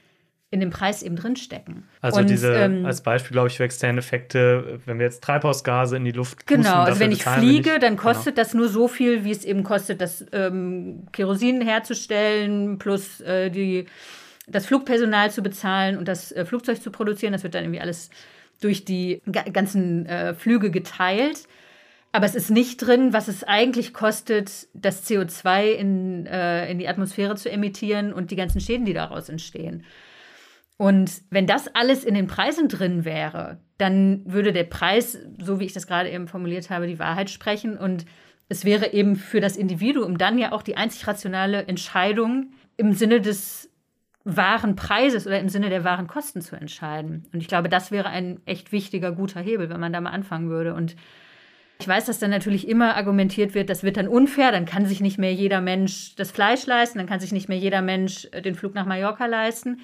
in 0.55 0.61
dem 0.61 0.71
Preis 0.71 1.03
eben 1.03 1.17
drinstecken. 1.17 1.83
Also 2.01 2.21
und, 2.21 2.31
diese, 2.31 2.55
ähm, 2.55 2.87
als 2.87 3.01
Beispiel, 3.01 3.33
glaube 3.33 3.49
ich, 3.49 3.57
für 3.57 3.65
externe 3.65 3.99
Effekte, 3.99 4.79
wenn 4.87 5.01
wir 5.01 5.05
jetzt 5.05 5.25
Treibhausgase 5.25 5.97
in 5.97 6.05
die 6.05 6.13
Luft 6.13 6.47
Genau, 6.47 6.63
pusten, 6.63 6.79
also 6.79 7.01
wenn 7.01 7.11
ich 7.11 7.25
fliege, 7.25 7.71
nicht, 7.71 7.83
dann 7.83 7.97
genau. 7.97 8.03
kostet 8.03 8.37
genau. 8.37 8.45
das 8.45 8.55
nur 8.55 8.69
so 8.69 8.87
viel, 8.87 9.25
wie 9.25 9.33
es 9.33 9.45
eben 9.45 9.65
kostet, 9.65 10.01
das 10.01 10.25
ähm, 10.31 11.09
Kerosin 11.11 11.61
herzustellen, 11.61 12.79
plus 12.79 13.21
äh, 13.23 13.51
die, 13.51 13.87
das 14.47 14.67
Flugpersonal 14.67 15.33
zu 15.33 15.43
bezahlen 15.43 15.99
und 15.99 16.07
das 16.07 16.31
äh, 16.31 16.45
Flugzeug 16.45 16.81
zu 16.81 16.93
produzieren. 16.93 17.33
Das 17.33 17.43
wird 17.43 17.57
dann 17.57 17.65
irgendwie 17.65 17.81
alles 17.81 18.11
durch 18.61 18.85
die 18.85 19.21
ganzen 19.53 20.07
äh, 20.07 20.35
Flüge 20.35 20.71
geteilt. 20.71 21.49
Aber 22.13 22.27
es 22.27 22.37
ist 22.37 22.49
nicht 22.49 22.77
drin, 22.77 23.13
was 23.13 23.27
es 23.27 23.43
eigentlich 23.43 23.93
kostet, 23.93 24.69
das 24.73 25.05
CO2 25.05 25.73
in, 25.73 26.27
äh, 26.27 26.71
in 26.71 26.79
die 26.79 26.87
Atmosphäre 26.87 27.35
zu 27.35 27.51
emittieren 27.51 28.13
und 28.13 28.31
die 28.31 28.37
ganzen 28.37 28.61
Schäden, 28.61 28.87
die 28.87 28.93
daraus 28.93 29.29
entstehen. 29.29 29.83
Und 30.77 31.23
wenn 31.31 31.47
das 31.47 31.75
alles 31.75 32.05
in 32.05 32.15
den 32.15 32.27
Preisen 32.27 32.69
drin 32.69 33.05
wäre, 33.05 33.59
dann 33.79 34.23
würde 34.27 34.53
der 34.53 34.65
Preis, 34.65 35.19
so 35.39 35.61
wie 35.61 35.65
ich 35.65 35.73
das 35.73 35.87
gerade 35.87 36.11
eben 36.11 36.27
formuliert 36.27 36.71
habe, 36.71 36.87
die 36.87 36.99
Wahrheit 36.99 37.31
sprechen. 37.31 37.79
Und 37.79 38.07
es 38.49 38.65
wäre 38.65 38.93
eben 38.93 39.17
für 39.17 39.41
das 39.41 39.57
Individuum 39.57 40.19
dann 40.19 40.39
ja 40.39 40.53
auch 40.53 40.63
die 40.63 40.77
einzig 40.77 41.07
rationale 41.07 41.67
Entscheidung 41.67 42.53
im 42.77 42.93
Sinne 42.93 43.21
des 43.21 43.71
wahren 44.25 44.75
Preises 44.75 45.27
oder 45.27 45.39
im 45.39 45.49
Sinne 45.49 45.69
der 45.69 45.85
wahren 45.85 46.07
Kosten 46.07 46.41
zu 46.41 46.57
entscheiden. 46.57 47.27
Und 47.33 47.41
ich 47.41 47.49
glaube, 47.49 47.69
das 47.69 47.91
wäre 47.93 48.09
ein 48.09 48.41
echt 48.47 48.73
wichtiger, 48.73 49.13
guter 49.13 49.41
Hebel, 49.41 49.69
wenn 49.69 49.81
man 49.81 49.93
da 49.93 50.01
mal 50.01 50.11
anfangen 50.11 50.49
würde. 50.49 50.75
Und 50.75 50.97
ich 51.79 51.87
weiß, 51.87 52.07
dass 52.07 52.19
dann 52.19 52.31
natürlich 52.31 52.67
immer 52.67 52.97
argumentiert 52.97 53.55
wird, 53.55 53.69
das 53.69 53.83
wird 53.83 53.97
dann 53.97 54.09
unfair, 54.09 54.51
dann 54.51 54.65
kann 54.65 54.87
sich 54.87 55.01
nicht 55.01 55.19
mehr 55.19 55.35
jeder 55.35 55.61
Mensch 55.61 56.15
das 56.17 56.31
Fleisch 56.31 56.67
leisten, 56.67 56.99
dann 56.99 57.07
kann 57.07 57.21
sich 57.21 57.33
nicht 57.33 57.49
mehr 57.49 57.59
jeder 57.59 57.83
Mensch 57.83 58.27
äh, 58.33 58.41
den 58.41 58.55
Flug 58.55 58.75
nach 58.75 58.87
Mallorca 58.87 59.27
leisten. 59.27 59.81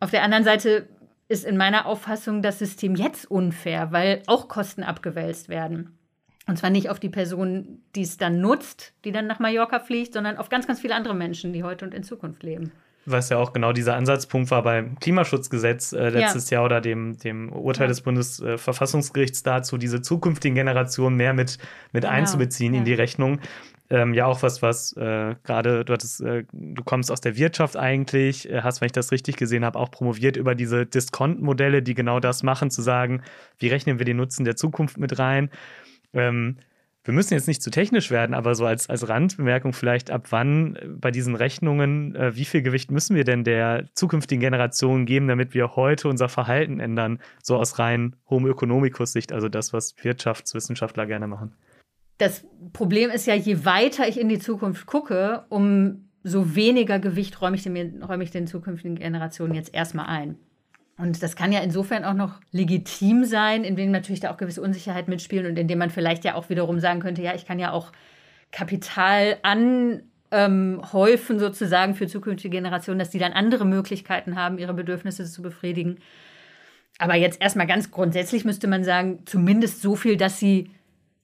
Auf 0.00 0.10
der 0.10 0.22
anderen 0.22 0.44
Seite 0.44 0.88
ist 1.28 1.44
in 1.44 1.56
meiner 1.56 1.86
Auffassung 1.86 2.42
das 2.42 2.58
System 2.58 2.94
jetzt 2.94 3.30
unfair, 3.30 3.92
weil 3.92 4.22
auch 4.26 4.48
Kosten 4.48 4.82
abgewälzt 4.82 5.48
werden. 5.48 5.98
Und 6.46 6.58
zwar 6.58 6.70
nicht 6.70 6.90
auf 6.90 7.00
die 7.00 7.08
Person, 7.08 7.80
die 7.96 8.02
es 8.02 8.18
dann 8.18 8.40
nutzt, 8.40 8.92
die 9.04 9.10
dann 9.10 9.26
nach 9.26 9.40
Mallorca 9.40 9.80
fliegt, 9.80 10.14
sondern 10.14 10.36
auf 10.36 10.48
ganz, 10.48 10.66
ganz 10.66 10.80
viele 10.80 10.94
andere 10.94 11.14
Menschen, 11.14 11.52
die 11.52 11.64
heute 11.64 11.84
und 11.84 11.94
in 11.94 12.04
Zukunft 12.04 12.42
leben 12.44 12.70
was 13.06 13.28
ja 13.28 13.38
auch 13.38 13.52
genau 13.52 13.72
dieser 13.72 13.94
Ansatzpunkt 13.94 14.50
war 14.50 14.62
beim 14.62 14.98
Klimaschutzgesetz 14.98 15.92
äh, 15.92 16.08
letztes 16.08 16.50
ja. 16.50 16.56
Jahr 16.58 16.64
oder 16.64 16.80
dem, 16.80 17.16
dem 17.18 17.52
Urteil 17.52 17.84
ja. 17.84 17.88
des 17.88 18.00
Bundesverfassungsgerichts 18.02 19.42
dazu, 19.44 19.78
diese 19.78 20.02
zukünftigen 20.02 20.56
Generationen 20.56 21.16
mehr 21.16 21.32
mit, 21.32 21.58
mit 21.92 22.02
genau. 22.02 22.14
einzubeziehen 22.14 22.74
ja. 22.74 22.80
in 22.80 22.84
die 22.84 22.94
Rechnung. 22.94 23.38
Ähm, 23.88 24.14
ja, 24.14 24.26
auch 24.26 24.42
was, 24.42 24.62
was 24.62 24.92
äh, 24.96 25.36
gerade, 25.44 25.84
du 25.84 25.92
hattest, 25.92 26.20
äh, 26.20 26.44
du 26.52 26.82
kommst 26.82 27.10
aus 27.10 27.20
der 27.20 27.36
Wirtschaft 27.36 27.76
eigentlich, 27.76 28.50
äh, 28.50 28.62
hast, 28.62 28.80
wenn 28.80 28.86
ich 28.86 28.92
das 28.92 29.12
richtig 29.12 29.36
gesehen 29.36 29.64
habe, 29.64 29.78
auch 29.78 29.90
promoviert 29.90 30.36
über 30.36 30.54
diese 30.54 30.86
Diskont-Modelle, 30.86 31.82
die 31.82 31.94
genau 31.94 32.18
das 32.18 32.42
machen, 32.42 32.70
zu 32.70 32.82
sagen, 32.82 33.22
wie 33.58 33.68
rechnen 33.68 33.98
wir 33.98 34.06
den 34.06 34.16
Nutzen 34.16 34.44
der 34.44 34.56
Zukunft 34.56 34.98
mit 34.98 35.18
rein. 35.18 35.50
Ähm, 36.12 36.56
wir 37.06 37.14
müssen 37.14 37.34
jetzt 37.34 37.46
nicht 37.46 37.62
zu 37.62 37.70
technisch 37.70 38.10
werden, 38.10 38.34
aber 38.34 38.56
so 38.56 38.66
als, 38.66 38.90
als 38.90 39.08
Randbemerkung 39.08 39.72
vielleicht, 39.72 40.10
ab 40.10 40.26
wann 40.30 40.74
äh, 40.74 40.88
bei 40.88 41.12
diesen 41.12 41.36
Rechnungen, 41.36 42.16
äh, 42.16 42.34
wie 42.34 42.44
viel 42.44 42.62
Gewicht 42.62 42.90
müssen 42.90 43.14
wir 43.14 43.22
denn 43.22 43.44
der 43.44 43.84
zukünftigen 43.94 44.40
Generation 44.40 45.06
geben, 45.06 45.28
damit 45.28 45.54
wir 45.54 45.76
heute 45.76 46.08
unser 46.08 46.28
Verhalten 46.28 46.80
ändern, 46.80 47.20
so 47.40 47.56
aus 47.56 47.78
rein 47.78 48.16
Homo 48.28 48.48
economicus 48.48 49.12
Sicht, 49.12 49.32
also 49.32 49.48
das, 49.48 49.72
was 49.72 49.94
Wirtschaftswissenschaftler 50.02 51.06
gerne 51.06 51.28
machen? 51.28 51.52
Das 52.18 52.44
Problem 52.72 53.10
ist 53.10 53.26
ja, 53.26 53.34
je 53.34 53.64
weiter 53.64 54.08
ich 54.08 54.18
in 54.18 54.28
die 54.28 54.38
Zukunft 54.38 54.86
gucke, 54.86 55.44
um 55.48 56.08
so 56.22 56.54
weniger 56.56 56.98
Gewicht 56.98 57.40
räume 57.40 57.56
ich 57.56 57.62
den, 57.62 58.02
räume 58.02 58.24
ich 58.24 58.30
den 58.30 58.46
zukünftigen 58.46 58.96
Generationen 58.96 59.54
jetzt 59.54 59.74
erstmal 59.74 60.06
ein. 60.06 60.36
Und 60.98 61.22
das 61.22 61.36
kann 61.36 61.52
ja 61.52 61.60
insofern 61.60 62.04
auch 62.04 62.14
noch 62.14 62.40
legitim 62.52 63.24
sein, 63.24 63.64
indem 63.64 63.90
natürlich 63.90 64.20
da 64.20 64.32
auch 64.32 64.38
gewisse 64.38 64.62
Unsicherheit 64.62 65.08
mitspielen 65.08 65.46
und 65.46 65.58
indem 65.58 65.78
man 65.78 65.90
vielleicht 65.90 66.24
ja 66.24 66.34
auch 66.34 66.48
wiederum 66.48 66.80
sagen 66.80 67.00
könnte, 67.00 67.22
ja, 67.22 67.34
ich 67.34 67.46
kann 67.46 67.58
ja 67.58 67.70
auch 67.72 67.92
Kapital 68.50 69.36
anhäufen 69.42 71.38
sozusagen 71.38 71.94
für 71.94 72.06
zukünftige 72.06 72.56
Generationen, 72.56 72.98
dass 72.98 73.10
die 73.10 73.18
dann 73.18 73.34
andere 73.34 73.66
Möglichkeiten 73.66 74.36
haben, 74.36 74.56
ihre 74.58 74.72
Bedürfnisse 74.72 75.26
zu 75.26 75.42
befriedigen. 75.42 75.98
Aber 76.98 77.14
jetzt 77.14 77.42
erstmal 77.42 77.66
ganz 77.66 77.90
grundsätzlich 77.90 78.46
müsste 78.46 78.66
man 78.66 78.82
sagen, 78.82 79.20
zumindest 79.26 79.82
so 79.82 79.96
viel, 79.96 80.16
dass 80.16 80.40
sie 80.40 80.70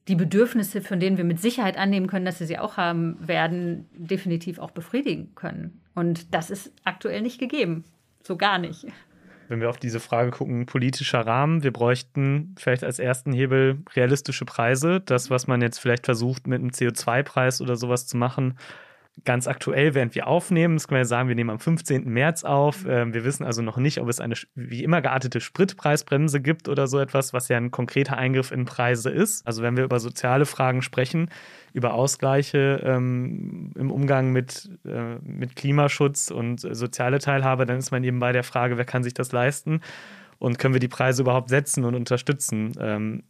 die 0.07 0.15
Bedürfnisse, 0.15 0.81
von 0.81 0.99
denen 0.99 1.17
wir 1.17 1.23
mit 1.23 1.39
Sicherheit 1.39 1.77
annehmen 1.77 2.07
können, 2.07 2.25
dass 2.25 2.39
sie 2.39 2.45
sie 2.45 2.59
auch 2.59 2.77
haben 2.77 3.17
werden, 3.25 3.87
definitiv 3.93 4.59
auch 4.59 4.71
befriedigen 4.71 5.33
können. 5.35 5.81
Und 5.95 6.33
das 6.33 6.49
ist 6.49 6.71
aktuell 6.83 7.21
nicht 7.21 7.39
gegeben. 7.39 7.85
So 8.23 8.37
gar 8.37 8.57
nicht 8.57 8.87
wenn 9.53 9.61
wir 9.61 9.69
auf 9.69 9.77
diese 9.77 9.99
Frage 9.99 10.31
gucken, 10.31 10.65
politischer 10.65 11.19
Rahmen, 11.25 11.63
wir 11.63 11.71
bräuchten 11.71 12.55
vielleicht 12.57 12.83
als 12.83 12.99
ersten 12.99 13.33
Hebel 13.33 13.83
realistische 13.95 14.45
Preise. 14.45 14.99
Das, 14.99 15.29
was 15.29 15.47
man 15.47 15.61
jetzt 15.61 15.79
vielleicht 15.79 16.05
versucht, 16.05 16.47
mit 16.47 16.59
einem 16.59 16.71
CO2-Preis 16.71 17.61
oder 17.61 17.75
sowas 17.75 18.07
zu 18.07 18.17
machen, 18.17 18.57
ganz 19.25 19.47
aktuell, 19.47 19.93
während 19.93 20.15
wir 20.15 20.27
aufnehmen. 20.27 20.75
Das 20.75 20.87
können 20.87 20.97
wir 20.97 21.01
ja 21.01 21.05
sagen, 21.05 21.29
wir 21.29 21.35
nehmen 21.35 21.51
am 21.51 21.59
15. 21.59 22.05
März 22.05 22.43
auf. 22.43 22.85
Ähm, 22.87 23.13
wir 23.13 23.23
wissen 23.23 23.43
also 23.43 23.61
noch 23.61 23.77
nicht, 23.77 23.99
ob 23.99 24.09
es 24.09 24.19
eine 24.19 24.35
wie 24.55 24.83
immer 24.83 25.01
geartete 25.01 25.39
Spritpreisbremse 25.39 26.41
gibt 26.41 26.67
oder 26.67 26.87
so 26.87 26.99
etwas, 26.99 27.31
was 27.31 27.47
ja 27.47 27.57
ein 27.57 27.71
konkreter 27.71 28.17
Eingriff 28.17 28.51
in 28.51 28.65
Preise 28.65 29.09
ist. 29.09 29.45
Also 29.45 29.61
wenn 29.61 29.77
wir 29.77 29.83
über 29.83 29.99
soziale 29.99 30.45
Fragen 30.45 30.81
sprechen, 30.81 31.29
über 31.73 31.93
Ausgleiche 31.93 32.81
ähm, 32.83 33.71
im 33.75 33.91
Umgang 33.91 34.31
mit, 34.31 34.69
äh, 34.85 35.15
mit 35.23 35.55
Klimaschutz 35.55 36.31
und 36.31 36.59
soziale 36.59 37.19
Teilhabe, 37.19 37.65
dann 37.65 37.77
ist 37.77 37.91
man 37.91 38.03
eben 38.03 38.19
bei 38.19 38.31
der 38.31 38.43
Frage, 38.43 38.77
wer 38.77 38.85
kann 38.85 39.03
sich 39.03 39.13
das 39.13 39.31
leisten 39.31 39.81
und 40.39 40.59
können 40.59 40.73
wir 40.73 40.81
die 40.81 40.87
Preise 40.87 41.21
überhaupt 41.21 41.49
setzen 41.49 41.85
und 41.85 41.95
unterstützen. 41.95 42.73
Ähm, 42.79 43.23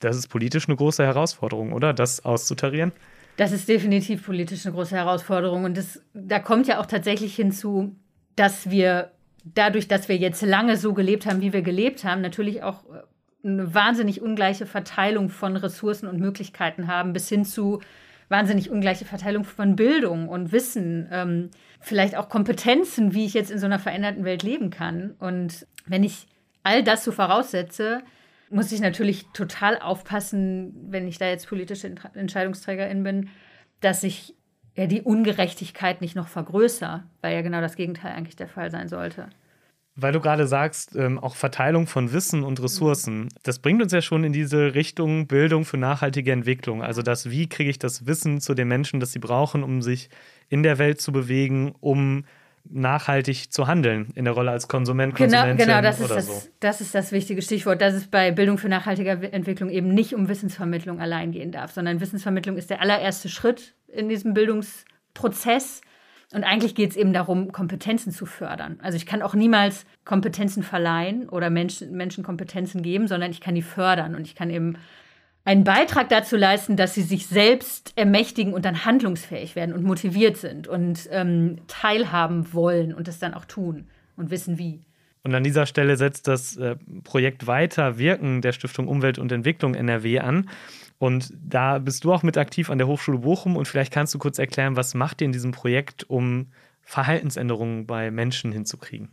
das 0.00 0.16
ist 0.16 0.28
politisch 0.28 0.66
eine 0.66 0.76
große 0.76 1.04
Herausforderung, 1.04 1.72
oder? 1.72 1.92
Das 1.92 2.24
auszutarieren? 2.24 2.92
Das 3.36 3.52
ist 3.52 3.68
definitiv 3.68 4.24
politisch 4.24 4.66
eine 4.66 4.74
große 4.74 4.96
Herausforderung. 4.96 5.64
Und 5.64 5.76
das, 5.76 6.02
da 6.12 6.38
kommt 6.38 6.66
ja 6.66 6.80
auch 6.80 6.86
tatsächlich 6.86 7.34
hinzu, 7.34 7.96
dass 8.36 8.70
wir 8.70 9.12
dadurch, 9.44 9.88
dass 9.88 10.08
wir 10.08 10.16
jetzt 10.16 10.42
lange 10.42 10.76
so 10.76 10.92
gelebt 10.92 11.26
haben, 11.26 11.40
wie 11.40 11.52
wir 11.52 11.62
gelebt 11.62 12.04
haben, 12.04 12.20
natürlich 12.20 12.62
auch 12.62 12.84
eine 13.42 13.74
wahnsinnig 13.74 14.20
ungleiche 14.20 14.66
Verteilung 14.66 15.30
von 15.30 15.56
Ressourcen 15.56 16.06
und 16.06 16.20
Möglichkeiten 16.20 16.86
haben, 16.86 17.12
bis 17.12 17.28
hin 17.28 17.44
zu 17.44 17.80
wahnsinnig 18.28 18.70
ungleiche 18.70 19.04
Verteilung 19.04 19.44
von 19.44 19.76
Bildung 19.76 20.28
und 20.28 20.52
Wissen, 20.52 21.08
ähm, 21.10 21.50
vielleicht 21.80 22.16
auch 22.16 22.28
Kompetenzen, 22.28 23.14
wie 23.14 23.24
ich 23.24 23.34
jetzt 23.34 23.50
in 23.50 23.58
so 23.58 23.66
einer 23.66 23.78
veränderten 23.78 24.24
Welt 24.24 24.42
leben 24.42 24.70
kann. 24.70 25.14
Und 25.18 25.66
wenn 25.86 26.04
ich 26.04 26.26
all 26.62 26.84
das 26.84 27.04
so 27.04 27.10
voraussetze, 27.10 28.02
muss 28.50 28.72
ich 28.72 28.80
natürlich 28.80 29.26
total 29.32 29.78
aufpassen, 29.78 30.74
wenn 30.90 31.08
ich 31.08 31.18
da 31.18 31.28
jetzt 31.28 31.48
politische 31.48 31.94
Entscheidungsträgerin 32.14 33.02
bin, 33.02 33.28
dass 33.80 34.02
ich 34.02 34.34
ja 34.76 34.86
die 34.86 35.02
Ungerechtigkeit 35.02 36.00
nicht 36.00 36.16
noch 36.16 36.28
vergrößere, 36.28 37.04
weil 37.20 37.34
ja 37.34 37.42
genau 37.42 37.60
das 37.60 37.76
Gegenteil 37.76 38.12
eigentlich 38.12 38.36
der 38.36 38.48
Fall 38.48 38.70
sein 38.70 38.88
sollte. 38.88 39.28
Weil 39.96 40.12
du 40.12 40.20
gerade 40.20 40.46
sagst, 40.46 40.94
ähm, 40.96 41.18
auch 41.18 41.34
Verteilung 41.34 41.86
von 41.86 42.12
Wissen 42.12 42.42
und 42.44 42.62
Ressourcen, 42.62 43.28
das 43.42 43.58
bringt 43.58 43.82
uns 43.82 43.92
ja 43.92 44.00
schon 44.00 44.24
in 44.24 44.32
diese 44.32 44.74
Richtung 44.74 45.26
Bildung 45.26 45.64
für 45.64 45.76
nachhaltige 45.76 46.32
Entwicklung. 46.32 46.82
Also 46.82 47.02
das, 47.02 47.30
wie 47.30 47.48
kriege 47.48 47.70
ich 47.70 47.78
das 47.78 48.06
Wissen 48.06 48.40
zu 48.40 48.54
den 48.54 48.68
Menschen, 48.68 49.00
das 49.00 49.12
sie 49.12 49.18
brauchen, 49.18 49.62
um 49.62 49.82
sich 49.82 50.08
in 50.48 50.62
der 50.62 50.78
Welt 50.78 51.00
zu 51.00 51.12
bewegen, 51.12 51.74
um 51.80 52.24
nachhaltig 52.68 53.52
zu 53.52 53.66
handeln 53.66 54.10
in 54.14 54.24
der 54.24 54.34
Rolle 54.34 54.50
als 54.50 54.68
Konsument, 54.68 55.14
genau, 55.14 55.38
Konsumentin 55.38 55.66
genau, 55.66 55.82
das 55.82 56.00
ist 56.00 56.10
das, 56.10 56.26
so. 56.26 56.48
das 56.60 56.80
ist 56.80 56.94
das 56.94 57.12
wichtige 57.12 57.42
Stichwort, 57.42 57.80
dass 57.80 57.94
es 57.94 58.06
bei 58.06 58.30
Bildung 58.30 58.58
für 58.58 58.68
nachhaltige 58.68 59.10
Entwicklung 59.32 59.70
eben 59.70 59.88
nicht 59.88 60.14
um 60.14 60.28
Wissensvermittlung 60.28 61.00
allein 61.00 61.32
gehen 61.32 61.52
darf, 61.52 61.72
sondern 61.72 62.00
Wissensvermittlung 62.00 62.56
ist 62.56 62.70
der 62.70 62.80
allererste 62.80 63.28
Schritt 63.28 63.74
in 63.88 64.08
diesem 64.08 64.34
Bildungsprozess. 64.34 65.80
Und 66.32 66.44
eigentlich 66.44 66.76
geht 66.76 66.90
es 66.90 66.96
eben 66.96 67.12
darum, 67.12 67.50
Kompetenzen 67.50 68.12
zu 68.12 68.24
fördern. 68.24 68.78
Also 68.82 68.96
ich 68.96 69.04
kann 69.04 69.20
auch 69.20 69.34
niemals 69.34 69.84
Kompetenzen 70.04 70.62
verleihen 70.62 71.28
oder 71.28 71.50
Menschen, 71.50 71.90
Menschen 71.96 72.22
Kompetenzen 72.22 72.82
geben, 72.82 73.08
sondern 73.08 73.32
ich 73.32 73.40
kann 73.40 73.56
die 73.56 73.62
fördern 73.62 74.14
und 74.14 74.26
ich 74.28 74.36
kann 74.36 74.48
eben 74.50 74.76
einen 75.44 75.64
Beitrag 75.64 76.08
dazu 76.08 76.36
leisten, 76.36 76.76
dass 76.76 76.94
sie 76.94 77.02
sich 77.02 77.26
selbst 77.26 77.92
ermächtigen 77.96 78.52
und 78.52 78.64
dann 78.64 78.84
handlungsfähig 78.84 79.56
werden 79.56 79.74
und 79.74 79.84
motiviert 79.84 80.36
sind 80.36 80.68
und 80.68 81.08
ähm, 81.10 81.58
teilhaben 81.66 82.52
wollen 82.52 82.94
und 82.94 83.08
das 83.08 83.18
dann 83.18 83.34
auch 83.34 83.44
tun 83.44 83.86
und 84.16 84.30
wissen 84.30 84.58
wie. 84.58 84.80
Und 85.22 85.34
an 85.34 85.44
dieser 85.44 85.66
Stelle 85.66 85.96
setzt 85.96 86.28
das 86.28 86.56
äh, 86.56 86.76
Projekt 87.04 87.46
Weiter 87.46 87.98
Wirken 87.98 88.40
der 88.42 88.52
Stiftung 88.52 88.88
Umwelt 88.88 89.18
und 89.18 89.32
Entwicklung 89.32 89.74
NRW 89.74 90.20
an. 90.20 90.48
Und 90.98 91.32
da 91.42 91.78
bist 91.78 92.04
du 92.04 92.12
auch 92.12 92.22
mit 92.22 92.36
aktiv 92.36 92.70
an 92.70 92.78
der 92.78 92.86
Hochschule 92.86 93.18
Bochum 93.18 93.56
und 93.56 93.66
vielleicht 93.66 93.92
kannst 93.92 94.14
du 94.14 94.18
kurz 94.18 94.38
erklären, 94.38 94.76
was 94.76 94.94
macht 94.94 95.20
ihr 95.20 95.26
in 95.26 95.32
diesem 95.32 95.52
Projekt, 95.52 96.04
um 96.08 96.48
Verhaltensänderungen 96.82 97.86
bei 97.86 98.10
Menschen 98.10 98.52
hinzukriegen? 98.52 99.08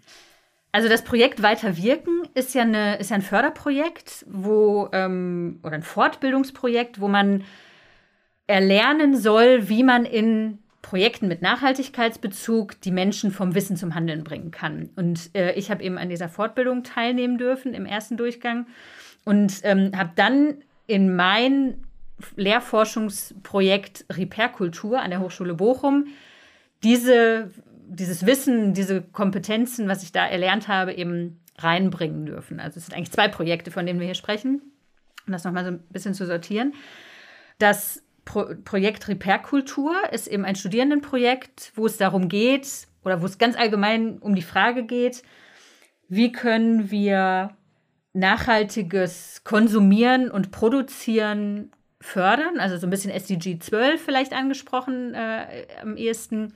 Also 0.78 0.90
das 0.90 1.02
Projekt 1.02 1.42
Weiter 1.42 1.76
Wirken 1.76 2.28
ist 2.36 2.54
ja, 2.54 2.62
eine, 2.62 2.98
ist 2.98 3.10
ja 3.10 3.16
ein 3.16 3.24
Förderprojekt, 3.24 4.28
wo, 4.30 4.88
ähm, 4.92 5.60
oder 5.64 5.74
ein 5.74 5.82
Fortbildungsprojekt, 5.82 7.02
wo 7.02 7.08
man 7.08 7.46
erlernen 8.46 9.18
soll, 9.18 9.70
wie 9.70 9.82
man 9.82 10.06
in 10.06 10.60
Projekten 10.84 11.30
mit 11.30 11.42
Nachhaltigkeitsbezug 11.42 12.80
die 12.82 12.92
Menschen 12.92 13.32
vom 13.32 13.56
Wissen 13.56 13.76
zum 13.76 13.96
Handeln 13.96 14.24
bringen 14.24 14.52
kann. 14.52 14.92
Und 14.96 15.32
äh, 15.36 15.54
ich 15.54 15.72
habe 15.72 15.82
eben 15.82 15.98
an 15.98 16.10
dieser 16.10 16.30
Fortbildung 16.30 16.84
teilnehmen 16.84 17.40
dürfen 17.40 17.74
im 17.74 17.88
ersten 17.88 18.16
Durchgang 18.16 18.68
und 19.26 19.62
ähm, 19.64 19.94
habe 19.98 20.12
dann 20.16 20.58
in 20.86 21.16
mein 21.16 21.88
Lehrforschungsprojekt 22.36 24.06
Repair-Kultur 24.12 25.02
an 25.02 25.10
der 25.10 25.22
Hochschule 25.22 25.56
Bochum 25.56 26.06
diese 26.84 27.50
dieses 27.90 28.26
Wissen, 28.26 28.74
diese 28.74 29.02
Kompetenzen, 29.02 29.88
was 29.88 30.04
ich 30.04 30.12
da 30.12 30.26
erlernt 30.26 30.68
habe, 30.68 30.94
eben 30.94 31.40
reinbringen 31.58 32.26
dürfen. 32.26 32.60
Also 32.60 32.78
es 32.78 32.86
sind 32.86 32.96
eigentlich 32.96 33.12
zwei 33.12 33.28
Projekte, 33.28 33.72
von 33.72 33.86
denen 33.86 34.00
wir 34.00 34.06
hier 34.06 34.16
sprechen, 34.16 34.62
um 35.26 35.34
das 35.34 35.44
nochmal 35.44 35.64
so 35.64 35.72
ein 35.72 35.80
bisschen 35.90 36.14
zu 36.14 36.26
sortieren. 36.26 36.74
Das 37.58 38.04
Pro 38.26 38.46
Projekt 38.66 39.08
Repair-Kultur 39.08 39.96
ist 40.12 40.28
eben 40.28 40.44
ein 40.44 40.56
Studierendenprojekt, 40.56 41.72
wo 41.76 41.86
es 41.86 41.98
darum 41.98 42.28
geht, 42.28 42.88
oder 43.04 43.22
wo 43.22 43.26
es 43.26 43.38
ganz 43.38 43.56
allgemein 43.56 44.20
um 44.20 44.36
die 44.36 44.42
Frage 44.42 44.84
geht, 44.84 45.24
wie 46.10 46.34
können 46.34 46.92
wir 46.92 47.56
nachhaltiges 48.12 49.44
Konsumieren 49.46 50.30
und 50.30 50.52
Produzieren 50.52 51.72
fördern, 52.02 52.60
also 52.60 52.78
so 52.78 52.86
ein 52.86 52.90
bisschen 52.90 53.12
SDG 53.12 53.60
12 53.60 54.02
vielleicht 54.02 54.34
angesprochen 54.34 55.14
äh, 55.14 55.68
am 55.82 55.96
ehesten 55.98 56.54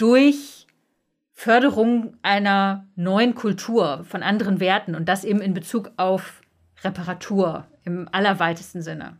durch 0.00 0.66
Förderung 1.32 2.16
einer 2.22 2.86
neuen 2.96 3.34
Kultur 3.34 4.04
von 4.04 4.22
anderen 4.22 4.60
Werten 4.60 4.94
und 4.94 5.08
das 5.08 5.24
eben 5.24 5.40
in 5.40 5.54
Bezug 5.54 5.90
auf 5.96 6.40
Reparatur 6.82 7.66
im 7.84 8.08
allerweitesten 8.12 8.82
Sinne. 8.82 9.16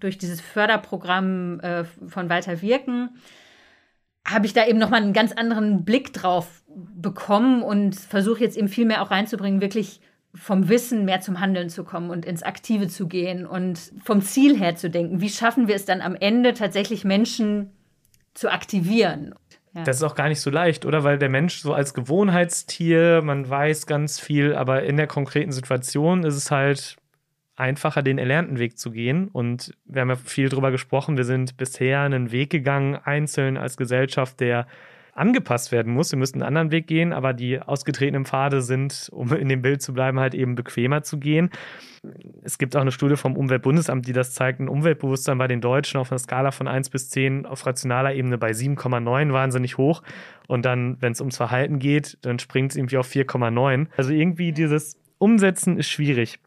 Durch 0.00 0.18
dieses 0.18 0.40
Förderprogramm 0.40 1.60
äh, 1.60 1.84
von 1.84 2.28
Walter 2.28 2.62
Wirken 2.62 3.10
habe 4.26 4.46
ich 4.46 4.54
da 4.54 4.66
eben 4.66 4.78
nochmal 4.78 5.02
einen 5.02 5.12
ganz 5.12 5.32
anderen 5.32 5.84
Blick 5.84 6.12
drauf 6.12 6.62
bekommen 6.66 7.62
und 7.62 7.94
versuche 7.94 8.40
jetzt 8.40 8.56
eben 8.56 8.68
viel 8.68 8.86
mehr 8.86 9.02
auch 9.02 9.10
reinzubringen, 9.10 9.60
wirklich 9.60 10.00
vom 10.34 10.68
Wissen 10.68 11.04
mehr 11.04 11.20
zum 11.20 11.40
Handeln 11.40 11.68
zu 11.68 11.84
kommen 11.84 12.10
und 12.10 12.24
ins 12.24 12.42
Aktive 12.42 12.88
zu 12.88 13.06
gehen 13.06 13.46
und 13.46 13.92
vom 14.02 14.20
Ziel 14.22 14.58
her 14.58 14.76
zu 14.76 14.90
denken. 14.90 15.20
Wie 15.20 15.28
schaffen 15.28 15.68
wir 15.68 15.74
es 15.74 15.84
dann 15.84 16.00
am 16.00 16.16
Ende 16.16 16.54
tatsächlich 16.54 17.04
Menschen 17.04 17.70
zu 18.32 18.50
aktivieren? 18.50 19.34
Ja. 19.74 19.82
Das 19.84 19.96
ist 19.96 20.02
auch 20.02 20.14
gar 20.14 20.28
nicht 20.28 20.40
so 20.40 20.50
leicht, 20.50 20.86
oder? 20.86 21.02
Weil 21.02 21.18
der 21.18 21.28
Mensch 21.28 21.56
so 21.56 21.74
als 21.74 21.94
Gewohnheitstier, 21.94 23.22
man 23.22 23.48
weiß 23.48 23.86
ganz 23.86 24.20
viel, 24.20 24.54
aber 24.54 24.84
in 24.84 24.96
der 24.96 25.08
konkreten 25.08 25.52
Situation 25.52 26.24
ist 26.24 26.36
es 26.36 26.50
halt 26.50 26.96
einfacher, 27.56 28.02
den 28.02 28.18
erlernten 28.18 28.58
Weg 28.58 28.78
zu 28.78 28.90
gehen. 28.90 29.28
Und 29.28 29.74
wir 29.84 30.02
haben 30.02 30.10
ja 30.10 30.16
viel 30.16 30.48
darüber 30.48 30.70
gesprochen. 30.70 31.16
Wir 31.16 31.24
sind 31.24 31.56
bisher 31.56 32.00
einen 32.00 32.30
Weg 32.30 32.50
gegangen, 32.50 32.96
einzeln 32.96 33.56
als 33.56 33.76
Gesellschaft, 33.76 34.40
der 34.40 34.66
angepasst 35.14 35.72
werden 35.72 35.92
muss. 35.92 36.10
Wir 36.10 36.18
müssen 36.18 36.36
einen 36.36 36.48
anderen 36.48 36.70
Weg 36.70 36.86
gehen, 36.86 37.12
aber 37.12 37.32
die 37.32 37.60
ausgetretenen 37.60 38.24
Pfade 38.24 38.62
sind, 38.62 39.08
um 39.12 39.32
in 39.32 39.48
dem 39.48 39.62
Bild 39.62 39.80
zu 39.80 39.94
bleiben, 39.94 40.18
halt 40.18 40.34
eben 40.34 40.54
bequemer 40.54 41.02
zu 41.02 41.18
gehen. 41.18 41.50
Es 42.42 42.58
gibt 42.58 42.76
auch 42.76 42.80
eine 42.80 42.92
Studie 42.92 43.16
vom 43.16 43.36
Umweltbundesamt, 43.36 44.06
die 44.06 44.12
das 44.12 44.34
zeigt, 44.34 44.60
ein 44.60 44.68
Umweltbewusstsein 44.68 45.38
bei 45.38 45.46
den 45.46 45.60
Deutschen 45.60 45.98
auf 45.98 46.10
einer 46.10 46.18
Skala 46.18 46.50
von 46.50 46.68
1 46.68 46.90
bis 46.90 47.08
10 47.10 47.46
auf 47.46 47.64
rationaler 47.64 48.14
Ebene 48.14 48.38
bei 48.38 48.50
7,9 48.50 49.32
wahnsinnig 49.32 49.78
hoch. 49.78 50.02
Und 50.48 50.64
dann, 50.64 51.00
wenn 51.00 51.12
es 51.12 51.20
ums 51.20 51.36
Verhalten 51.36 51.78
geht, 51.78 52.18
dann 52.22 52.38
springt 52.38 52.72
es 52.72 52.76
irgendwie 52.76 52.98
auf 52.98 53.08
4,9. 53.08 53.86
Also 53.96 54.12
irgendwie 54.12 54.52
dieses 54.52 54.98
Umsetzen 55.18 55.78
ist 55.78 55.88
schwierig 55.88 56.38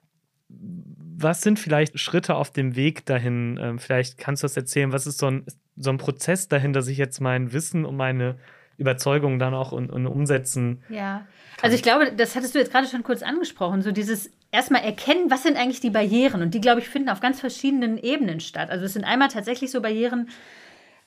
was 1.19 1.41
sind 1.41 1.57
vielleicht 1.59 1.99
Schritte 1.99 2.35
auf 2.35 2.51
dem 2.51 2.75
Weg 2.75 3.05
dahin? 3.05 3.59
Ähm, 3.59 3.79
vielleicht 3.79 4.19
kannst 4.19 4.43
du 4.43 4.45
das 4.45 4.55
erzählen. 4.55 4.91
Was 4.91 5.07
ist 5.07 5.17
so 5.17 5.25
ein, 5.25 5.45
so 5.75 5.89
ein 5.89 5.97
Prozess 5.97 6.47
dahin, 6.47 6.73
dass 6.73 6.87
ich 6.87 6.97
jetzt 6.97 7.19
mein 7.19 7.53
Wissen 7.53 7.85
und 7.85 7.97
meine 7.97 8.37
Überzeugung 8.77 9.39
dann 9.39 9.53
auch 9.53 9.71
und, 9.71 9.91
und 9.91 10.05
umsetzen. 10.05 10.83
Ja, 10.89 11.25
also 11.61 11.75
ich 11.75 11.81
glaube, 11.81 12.11
das 12.11 12.35
hattest 12.35 12.53
du 12.53 12.59
jetzt 12.59 12.71
gerade 12.71 12.87
schon 12.87 13.03
kurz 13.03 13.23
angesprochen, 13.23 13.81
so 13.81 13.91
dieses 13.91 14.31
erstmal 14.51 14.83
erkennen, 14.83 15.29
was 15.29 15.43
sind 15.43 15.57
eigentlich 15.57 15.79
die 15.79 15.89
Barrieren 15.89 16.41
und 16.41 16.53
die, 16.53 16.61
glaube 16.61 16.79
ich, 16.79 16.89
finden 16.89 17.09
auf 17.09 17.19
ganz 17.19 17.39
verschiedenen 17.39 17.97
Ebenen 17.97 18.39
statt. 18.39 18.69
Also 18.69 18.85
es 18.85 18.93
sind 18.93 19.03
einmal 19.03 19.29
tatsächlich 19.29 19.71
so 19.71 19.81
Barrieren, 19.81 20.29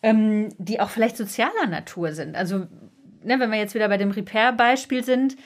ähm, 0.03 0.49
die 0.59 0.81
auch 0.81 0.91
vielleicht 0.91 1.17
sozialer 1.17 1.67
Natur 1.69 2.13
sind. 2.13 2.37
Also 2.37 2.67
ne, 3.23 3.39
wenn 3.39 3.51
wir 3.51 3.59
jetzt 3.59 3.75
wieder 3.75 3.89
bei 3.89 3.97
dem 3.97 4.11
Repair-Beispiel 4.11 5.05
sind, 5.05 5.37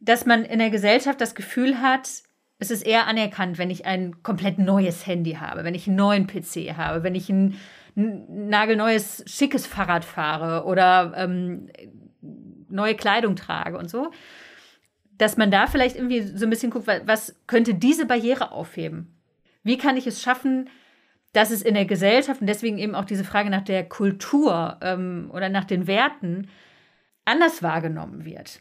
dass 0.00 0.26
man 0.26 0.44
in 0.44 0.58
der 0.58 0.70
Gesellschaft 0.70 1.20
das 1.20 1.34
Gefühl 1.34 1.80
hat, 1.80 2.08
es 2.58 2.70
ist 2.70 2.86
eher 2.86 3.06
anerkannt, 3.06 3.58
wenn 3.58 3.70
ich 3.70 3.86
ein 3.86 4.22
komplett 4.22 4.58
neues 4.58 5.06
Handy 5.06 5.34
habe, 5.34 5.64
wenn 5.64 5.74
ich 5.74 5.86
einen 5.86 5.96
neuen 5.96 6.26
PC 6.26 6.76
habe, 6.76 7.02
wenn 7.02 7.14
ich 7.14 7.28
ein 7.28 7.58
nagelneues, 7.96 9.24
schickes 9.26 9.66
Fahrrad 9.66 10.04
fahre 10.04 10.64
oder 10.66 11.14
ähm, 11.16 11.68
neue 12.68 12.94
Kleidung 12.94 13.36
trage 13.36 13.78
und 13.78 13.90
so, 13.90 14.10
dass 15.16 15.36
man 15.36 15.50
da 15.50 15.66
vielleicht 15.66 15.96
irgendwie 15.96 16.22
so 16.22 16.44
ein 16.44 16.50
bisschen 16.50 16.70
guckt, 16.70 16.86
was 16.86 17.34
könnte 17.46 17.74
diese 17.74 18.06
Barriere 18.06 18.52
aufheben? 18.52 19.16
Wie 19.62 19.78
kann 19.78 19.96
ich 19.96 20.06
es 20.06 20.20
schaffen, 20.20 20.68
dass 21.32 21.50
es 21.50 21.62
in 21.62 21.74
der 21.74 21.86
Gesellschaft 21.86 22.40
und 22.40 22.46
deswegen 22.46 22.78
eben 22.78 22.94
auch 22.94 23.04
diese 23.04 23.24
Frage 23.24 23.50
nach 23.50 23.64
der 23.64 23.88
Kultur 23.88 24.76
ähm, 24.82 25.30
oder 25.32 25.48
nach 25.48 25.64
den 25.64 25.86
Werten 25.86 26.48
anders 27.24 27.62
wahrgenommen 27.62 28.24
wird? 28.26 28.60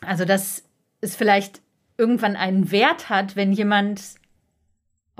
Also, 0.00 0.24
dass 0.24 0.64
es 1.02 1.14
vielleicht 1.14 1.60
irgendwann 1.98 2.36
einen 2.36 2.72
Wert 2.72 3.10
hat, 3.10 3.36
wenn 3.36 3.52
jemand 3.52 4.19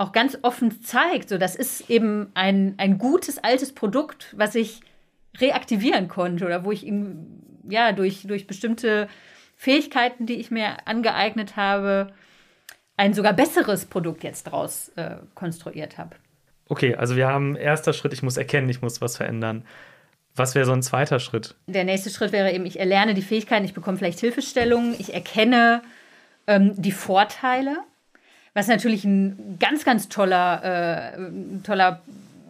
auch 0.01 0.11
ganz 0.11 0.37
offen 0.41 0.83
zeigt, 0.83 1.29
so 1.29 1.37
das 1.37 1.55
ist 1.55 1.89
eben 1.89 2.31
ein, 2.33 2.73
ein 2.77 2.97
gutes 2.97 3.37
altes 3.37 3.71
Produkt, 3.73 4.33
was 4.35 4.55
ich 4.55 4.81
reaktivieren 5.37 6.07
konnte 6.07 6.45
oder 6.45 6.65
wo 6.65 6.71
ich 6.71 6.85
ihm 6.85 7.43
ja 7.69 7.91
durch, 7.91 8.23
durch 8.23 8.47
bestimmte 8.47 9.07
Fähigkeiten, 9.55 10.25
die 10.25 10.37
ich 10.39 10.49
mir 10.49 10.87
angeeignet 10.87 11.55
habe, 11.55 12.11
ein 12.97 13.13
sogar 13.13 13.33
besseres 13.33 13.85
Produkt 13.85 14.23
jetzt 14.23 14.47
daraus 14.47 14.89
äh, 14.95 15.17
konstruiert 15.35 15.99
habe. 15.99 16.15
Okay, 16.67 16.95
also 16.95 17.15
wir 17.15 17.27
haben 17.27 17.55
erster 17.55 17.93
Schritt, 17.93 18.11
ich 18.11 18.23
muss 18.23 18.37
erkennen, 18.37 18.69
ich 18.69 18.81
muss 18.81 19.01
was 19.01 19.17
verändern. 19.17 19.65
Was 20.35 20.55
wäre 20.55 20.65
so 20.65 20.71
ein 20.71 20.81
zweiter 20.81 21.19
Schritt? 21.19 21.55
Der 21.67 21.83
nächste 21.83 22.09
Schritt 22.09 22.31
wäre 22.31 22.51
eben, 22.51 22.65
ich 22.65 22.79
erlerne 22.79 23.13
die 23.13 23.21
Fähigkeiten, 23.21 23.65
ich 23.65 23.75
bekomme 23.75 23.97
vielleicht 23.97 24.19
Hilfestellungen, 24.19 24.95
ich 24.97 25.13
erkenne 25.13 25.83
ähm, 26.47 26.73
die 26.75 26.91
Vorteile 26.91 27.77
was 28.53 28.67
natürlich 28.67 29.05
ein 29.05 29.57
ganz, 29.59 29.85
ganz 29.85 30.09
toller, 30.09 31.15
äh, 31.15 31.61
toller 31.63 32.01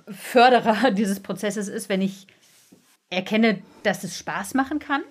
Förderer 0.07 0.91
dieses 0.91 1.19
Prozesses 1.19 1.67
ist, 1.67 1.89
wenn 1.89 2.01
ich 2.01 2.27
erkenne, 3.09 3.59
dass 3.83 4.03
es 4.03 4.17
Spaß 4.17 4.53
machen 4.53 4.79
kann. 4.79 5.01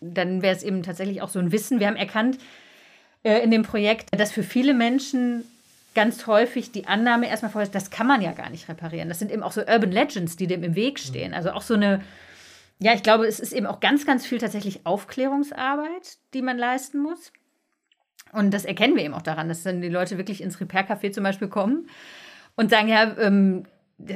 Dann 0.00 0.42
wäre 0.42 0.56
es 0.56 0.62
eben 0.62 0.82
tatsächlich 0.82 1.22
auch 1.22 1.28
so 1.28 1.38
ein 1.38 1.52
Wissen. 1.52 1.78
Wir 1.78 1.86
haben 1.86 1.96
erkannt 1.96 2.38
äh, 3.22 3.38
in 3.38 3.50
dem 3.50 3.62
Projekt, 3.62 4.08
dass 4.18 4.32
für 4.32 4.42
viele 4.42 4.74
Menschen 4.74 5.44
ganz 5.94 6.26
häufig 6.26 6.72
die 6.72 6.86
Annahme 6.86 7.28
erstmal 7.28 7.52
vorher 7.52 7.66
ist, 7.66 7.74
das 7.74 7.90
kann 7.90 8.06
man 8.06 8.22
ja 8.22 8.32
gar 8.32 8.50
nicht 8.50 8.68
reparieren. 8.68 9.08
Das 9.08 9.18
sind 9.18 9.30
eben 9.30 9.42
auch 9.42 9.52
so 9.52 9.60
Urban 9.60 9.92
Legends, 9.92 10.36
die 10.36 10.46
dem 10.46 10.64
im 10.64 10.74
Weg 10.74 10.98
stehen. 10.98 11.34
Also 11.34 11.52
auch 11.52 11.62
so 11.62 11.74
eine, 11.74 12.02
ja, 12.78 12.94
ich 12.94 13.02
glaube, 13.02 13.26
es 13.26 13.38
ist 13.38 13.52
eben 13.52 13.66
auch 13.66 13.80
ganz, 13.80 14.06
ganz 14.06 14.26
viel 14.26 14.38
tatsächlich 14.38 14.86
Aufklärungsarbeit, 14.86 16.16
die 16.34 16.42
man 16.42 16.58
leisten 16.58 16.98
muss. 16.98 17.32
Und 18.32 18.52
das 18.52 18.64
erkennen 18.64 18.96
wir 18.96 19.04
eben 19.04 19.14
auch 19.14 19.22
daran, 19.22 19.48
dass 19.48 19.62
dann 19.62 19.82
die 19.82 19.88
Leute 19.88 20.18
wirklich 20.18 20.42
ins 20.42 20.60
Repair-Café 20.60 21.12
zum 21.12 21.22
Beispiel 21.22 21.48
kommen 21.48 21.88
und 22.56 22.70
sagen, 22.70 22.88
ja, 22.88 23.16
ähm, 23.18 23.64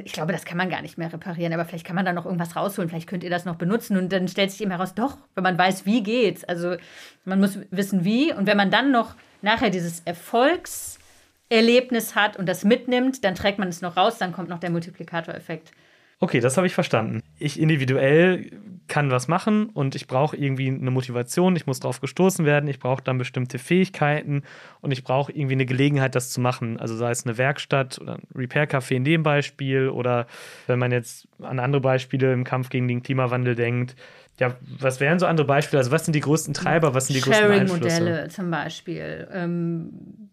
ich 0.05 0.13
glaube, 0.13 0.33
das 0.33 0.45
kann 0.45 0.59
man 0.59 0.69
gar 0.69 0.83
nicht 0.83 0.99
mehr 0.99 1.13
reparieren, 1.13 1.53
aber 1.53 1.65
vielleicht 1.65 1.87
kann 1.87 1.95
man 1.95 2.05
da 2.05 2.13
noch 2.13 2.25
irgendwas 2.25 2.57
rausholen, 2.57 2.89
vielleicht 2.89 3.09
könnt 3.09 3.23
ihr 3.23 3.31
das 3.31 3.45
noch 3.45 3.55
benutzen. 3.57 3.97
Und 3.97 4.13
dann 4.13 4.27
stellt 4.27 4.51
sich 4.51 4.61
eben 4.61 4.73
heraus, 4.73 4.95
doch, 4.95 5.19
wenn 5.35 5.45
man 5.45 5.57
weiß, 5.57 5.87
wie 5.87 6.03
geht's. 6.03 6.43
Also 6.45 6.77
man 7.25 7.39
muss 7.39 7.59
wissen, 7.71 8.05
wie. 8.05 8.33
Und 8.33 8.47
wenn 8.47 8.57
man 8.57 8.71
dann 8.71 8.91
noch 8.91 9.15
nachher 9.43 9.71
dieses 9.71 10.01
Erfolgserlebnis 10.01 12.17
hat 12.17 12.37
und 12.37 12.47
das 12.47 12.65
mitnimmt, 12.65 13.23
dann 13.25 13.35
trägt 13.35 13.59
man 13.59 13.69
es 13.69 13.83
noch 13.83 13.97
raus, 13.97 14.19
dann 14.19 14.33
kommt 14.33 14.49
noch 14.49 14.59
der 14.59 14.71
Multiplikatoreffekt. 14.71 15.71
Okay, 16.19 16.41
das 16.41 16.57
habe 16.57 16.67
ich 16.67 16.75
verstanden. 16.75 17.23
Ich 17.39 17.61
individuell 17.61 18.51
kann 18.89 19.11
was 19.11 19.29
machen 19.29 19.67
und 19.67 19.95
ich 19.95 20.07
brauche 20.07 20.37
irgendwie 20.37 20.69
eine 20.69 20.91
Motivation, 20.91 21.57
ich 21.57 21.67
muss 21.67 21.81
darauf 21.81 22.01
gestoßen 22.01 22.45
werden, 22.45 22.69
ich 22.69 22.79
brauche 22.79 23.03
dann 23.03 23.19
bestimmte 23.19 23.59
Fähigkeiten 23.59 24.43
und 24.81 24.93
ich 24.93 25.05
brauche 25.05 25.33
irgendwie 25.33 25.55
eine 25.55 25.67
Gelegenheit, 25.67 26.15
das 26.15 26.31
zu 26.31 26.41
machen. 26.41 26.79
Also 26.79 26.97
sei 26.97 27.11
es 27.11 27.27
eine 27.27 27.37
Werkstatt 27.37 27.99
oder 27.99 28.15
ein 28.15 28.27
Repair-Café 28.35 28.95
in 28.95 29.05
dem 29.05 29.23
Beispiel 29.23 29.89
oder 29.89 30.27
wenn 30.67 30.79
man 30.79 30.93
jetzt 30.93 31.29
an 31.41 31.59
andere 31.59 31.81
Beispiele 31.81 32.33
im 32.33 32.45
Kampf 32.45 32.71
gegen 32.71 32.89
den 32.89 33.03
Klimawandel 33.03 33.55
denkt. 33.55 33.97
Ja, 34.39 34.57
was 34.79 35.01
wären 35.01 35.19
so 35.19 35.27
andere 35.27 35.47
Beispiele? 35.47 35.79
Also 35.79 35.91
was 35.91 36.05
sind 36.05 36.15
die 36.15 36.21
größten 36.21 36.55
Treiber, 36.55 36.95
was 36.95 37.09
sind 37.09 37.17
die 37.17 37.23
größten 37.23 37.51
Einflüsse? 37.51 37.91
Sharing-Modelle 37.91 38.29
zum 38.29 38.51
Beispiel. 38.51 39.29
Ähm 39.33 40.26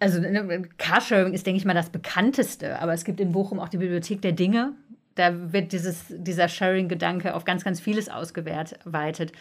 also 0.00 0.20
ne, 0.20 0.62
Carsharing 0.78 1.34
ist, 1.34 1.46
denke 1.46 1.58
ich 1.58 1.64
mal, 1.64 1.74
das 1.74 1.90
bekannteste, 1.90 2.80
aber 2.80 2.92
es 2.92 3.04
gibt 3.04 3.20
in 3.20 3.32
Bochum 3.32 3.60
auch 3.60 3.68
die 3.68 3.78
Bibliothek 3.78 4.22
der 4.22 4.32
Dinge. 4.32 4.72
Da 5.14 5.52
wird 5.52 5.72
dieses, 5.72 6.06
dieser 6.08 6.48
Sharing-Gedanke 6.48 7.34
auf 7.34 7.44
ganz, 7.44 7.64
ganz 7.64 7.80
vieles 7.80 8.08
ausgeweitet. 8.08 9.32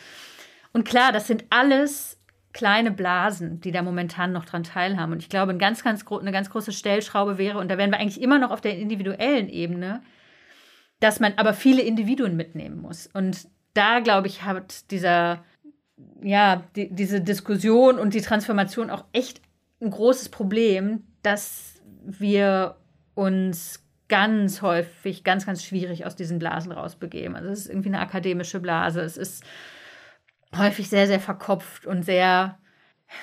Und 0.74 0.86
klar, 0.86 1.12
das 1.12 1.28
sind 1.28 1.46
alles 1.50 2.18
kleine 2.54 2.92
Blasen, 2.92 3.62
die 3.62 3.72
da 3.72 3.84
momentan 3.84 4.32
noch 4.32 4.46
dran 4.46 4.64
teilhaben. 4.64 5.14
Und 5.14 5.20
ich 5.20 5.30
glaube, 5.30 5.52
ein 5.52 5.60
ganz, 5.60 5.84
ganz 5.84 6.04
eine 6.08 6.32
ganz 6.32 6.50
große 6.50 6.72
Stellschraube 6.72 7.38
wäre, 7.38 7.60
und 7.60 7.70
da 7.70 7.78
wären 7.78 7.92
wir 7.92 8.00
eigentlich 8.00 8.22
immer 8.22 8.40
noch 8.40 8.52
auf 8.52 8.62
der 8.62 8.78
individuellen 8.78 9.50
Ebene, 9.50 10.02
dass 11.00 11.20
man 11.20 11.34
aber 11.38 11.54
viele 11.54 11.84
Individuen 11.84 12.36
mitnehmen 12.36 12.82
muss. 12.82 13.08
Und 13.14 13.48
da, 13.74 14.00
glaube 14.00 14.28
ich, 14.28 14.44
hat 14.44 14.90
dieser, 14.90 15.44
ja, 16.24 16.64
die, 16.76 16.90
diese 16.94 17.22
Diskussion 17.22 18.00
und 18.00 18.16
die 18.16 18.22
Transformation 18.22 18.90
auch 18.90 19.06
echt 19.14 19.42
ein 19.82 19.90
großes 19.92 20.30
Problem, 20.30 21.04
dass 21.22 21.82
wir 22.04 22.76
uns 23.16 23.84
ganz 24.08 24.62
häufig 24.62 25.24
ganz, 25.24 25.46
ganz 25.46 25.64
schwierig 25.64 26.06
aus 26.06 26.16
diesen 26.16 26.40
Blasen 26.40 26.72
rausbegeben. 26.72 27.36
Also 27.36 27.50
es 27.50 27.60
ist 27.62 27.70
irgendwie 27.70 27.90
eine 27.90 28.00
akademische 28.00 28.60
Blase. 28.60 29.02
Es 29.02 29.18
ist 29.18 29.44
häufig 30.56 30.90
sehr, 30.90 31.08
sehr 31.08 31.20
verkopft 31.20 31.86
und 31.86 32.06
sehr, 32.06 32.58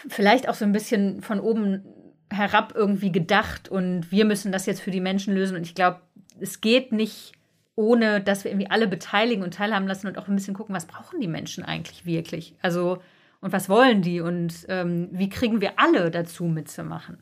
vielleicht 0.08 0.48
auch 0.48 0.54
so 0.54 0.64
ein 0.64 0.72
bisschen 0.72 1.22
von 1.22 1.40
oben 1.40 1.84
herab 2.30 2.72
irgendwie 2.74 3.12
gedacht 3.12 3.68
und 3.68 4.10
wir 4.10 4.24
müssen 4.24 4.52
das 4.52 4.66
jetzt 4.66 4.80
für 4.80 4.90
die 4.90 5.00
Menschen 5.00 5.34
lösen. 5.34 5.56
Und 5.56 5.62
ich 5.62 5.74
glaube, 5.74 6.00
es 6.40 6.60
geht 6.60 6.92
nicht, 6.92 7.32
ohne 7.76 8.20
dass 8.20 8.44
wir 8.44 8.50
irgendwie 8.50 8.70
alle 8.70 8.88
beteiligen 8.88 9.42
und 9.42 9.54
teilhaben 9.54 9.86
lassen 9.86 10.06
und 10.06 10.18
auch 10.18 10.28
ein 10.28 10.34
bisschen 10.34 10.54
gucken, 10.54 10.74
was 10.74 10.86
brauchen 10.86 11.20
die 11.20 11.28
Menschen 11.28 11.64
eigentlich 11.64 12.04
wirklich. 12.04 12.56
Also 12.60 12.98
und 13.44 13.52
was 13.52 13.68
wollen 13.68 14.00
die 14.00 14.22
und 14.22 14.64
ähm, 14.70 15.10
wie 15.12 15.28
kriegen 15.28 15.60
wir 15.60 15.78
alle 15.78 16.10
dazu 16.10 16.46
mitzumachen? 16.46 17.18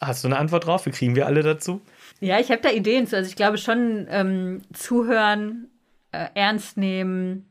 Hast 0.00 0.22
du 0.22 0.28
eine 0.28 0.38
Antwort 0.38 0.64
drauf? 0.64 0.86
Wie 0.86 0.92
kriegen 0.92 1.16
wir 1.16 1.26
alle 1.26 1.42
dazu? 1.42 1.80
Ja, 2.20 2.38
ich 2.38 2.52
habe 2.52 2.60
da 2.62 2.70
Ideen 2.70 3.08
zu. 3.08 3.16
Also 3.16 3.28
ich 3.28 3.34
glaube 3.34 3.58
schon, 3.58 4.06
ähm, 4.10 4.62
zuhören 4.72 5.70
äh, 6.12 6.28
ernst 6.34 6.76
nehmen 6.76 7.48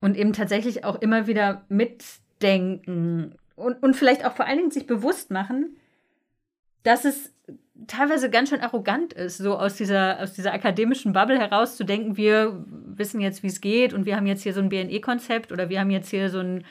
und 0.00 0.16
eben 0.16 0.32
tatsächlich 0.32 0.86
auch 0.86 1.02
immer 1.02 1.26
wieder 1.26 1.66
mitdenken 1.68 3.34
und, 3.54 3.82
und 3.82 3.96
vielleicht 3.96 4.24
auch 4.24 4.34
vor 4.34 4.46
allen 4.46 4.56
Dingen 4.56 4.70
sich 4.70 4.86
bewusst 4.86 5.30
machen, 5.30 5.76
dass 6.84 7.04
es 7.04 7.34
teilweise 7.86 8.30
ganz 8.30 8.48
schön 8.48 8.62
arrogant 8.62 9.12
ist, 9.12 9.36
so 9.36 9.58
aus 9.58 9.74
dieser, 9.74 10.22
aus 10.22 10.32
dieser 10.32 10.54
akademischen 10.54 11.12
Bubble 11.12 11.38
herauszudenken, 11.38 12.16
wir 12.16 12.64
wissen 12.66 13.20
jetzt, 13.20 13.42
wie 13.42 13.48
es 13.48 13.60
geht 13.60 13.92
und 13.92 14.06
wir 14.06 14.16
haben 14.16 14.26
jetzt 14.26 14.42
hier 14.42 14.54
so 14.54 14.60
ein 14.60 14.70
BNE-Konzept 14.70 15.52
oder 15.52 15.68
wir 15.68 15.80
haben 15.80 15.90
jetzt 15.90 16.08
hier 16.08 16.30
so 16.30 16.38
ein 16.38 16.64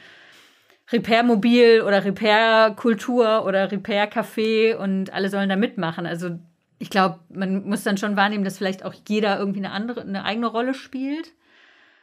Repair-Mobil 0.91 1.81
oder 1.81 2.03
Repair-Kultur 2.03 3.45
oder 3.45 3.71
Repair-Café 3.71 4.75
und 4.75 5.13
alle 5.13 5.29
sollen 5.29 5.49
da 5.49 5.55
mitmachen. 5.55 6.05
Also 6.05 6.39
ich 6.79 6.89
glaube, 6.89 7.19
man 7.29 7.67
muss 7.67 7.83
dann 7.83 7.97
schon 7.97 8.15
wahrnehmen, 8.15 8.43
dass 8.43 8.57
vielleicht 8.57 8.83
auch 8.83 8.93
jeder 9.07 9.37
irgendwie 9.37 9.59
eine 9.59 9.71
andere, 9.71 10.01
eine 10.01 10.23
eigene 10.23 10.47
Rolle 10.47 10.73
spielt. 10.73 11.33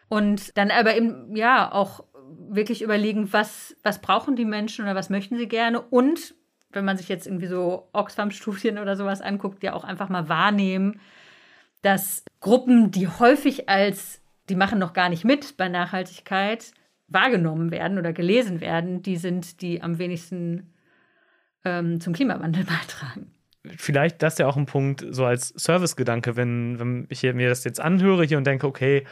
Und 0.09 0.57
dann 0.57 0.71
aber 0.71 0.97
eben, 0.97 1.35
ja, 1.35 1.73
auch 1.73 2.05
wirklich 2.49 2.83
überlegen, 2.83 3.33
was, 3.33 3.77
was 3.83 4.01
brauchen 4.01 4.37
die 4.37 4.45
Menschen 4.45 4.85
oder 4.85 4.95
was 4.95 5.11
möchten 5.11 5.37
sie 5.37 5.49
gerne 5.49 5.81
und 5.81 6.35
wenn 6.77 6.85
man 6.85 6.97
sich 6.97 7.09
jetzt 7.09 7.27
irgendwie 7.27 7.47
so 7.47 7.89
Oxfam-Studien 7.93 8.79
oder 8.79 8.97
sowas 8.97 9.21
anguckt, 9.21 9.63
ja 9.63 9.73
auch 9.73 9.85
einfach 9.85 10.09
mal 10.09 10.29
wahrnehmen, 10.29 11.01
dass 11.83 12.25
Gruppen, 12.41 12.91
die 12.91 13.09
häufig 13.09 13.69
als, 13.69 14.21
die 14.49 14.57
machen 14.57 14.79
noch 14.79 14.93
gar 14.93 15.09
nicht 15.09 15.25
mit 15.25 15.57
bei 15.57 15.69
Nachhaltigkeit, 15.69 16.73
wahrgenommen 17.09 17.71
werden 17.71 17.99
oder 17.99 18.13
gelesen 18.13 18.61
werden, 18.61 19.03
die 19.03 19.17
sind, 19.17 19.61
die 19.63 19.83
am 19.83 19.99
wenigsten 19.99 20.73
ähm, 21.65 22.01
zum 22.01 22.13
Klimawandel 22.13 22.65
beitragen. 22.67 23.31
Vielleicht 23.77 24.23
das 24.23 24.35
ist 24.35 24.39
ja 24.39 24.47
auch 24.47 24.57
ein 24.57 24.67
Punkt, 24.67 25.05
so 25.11 25.25
als 25.25 25.49
Servicegedanke, 25.49 26.37
wenn, 26.37 26.79
wenn 26.79 27.07
ich 27.09 27.23
mir 27.23 27.49
das 27.49 27.65
jetzt 27.65 27.81
anhöre 27.81 28.25
hier 28.25 28.39
und 28.39 28.47
denke, 28.47 28.67
okay, 28.67 29.05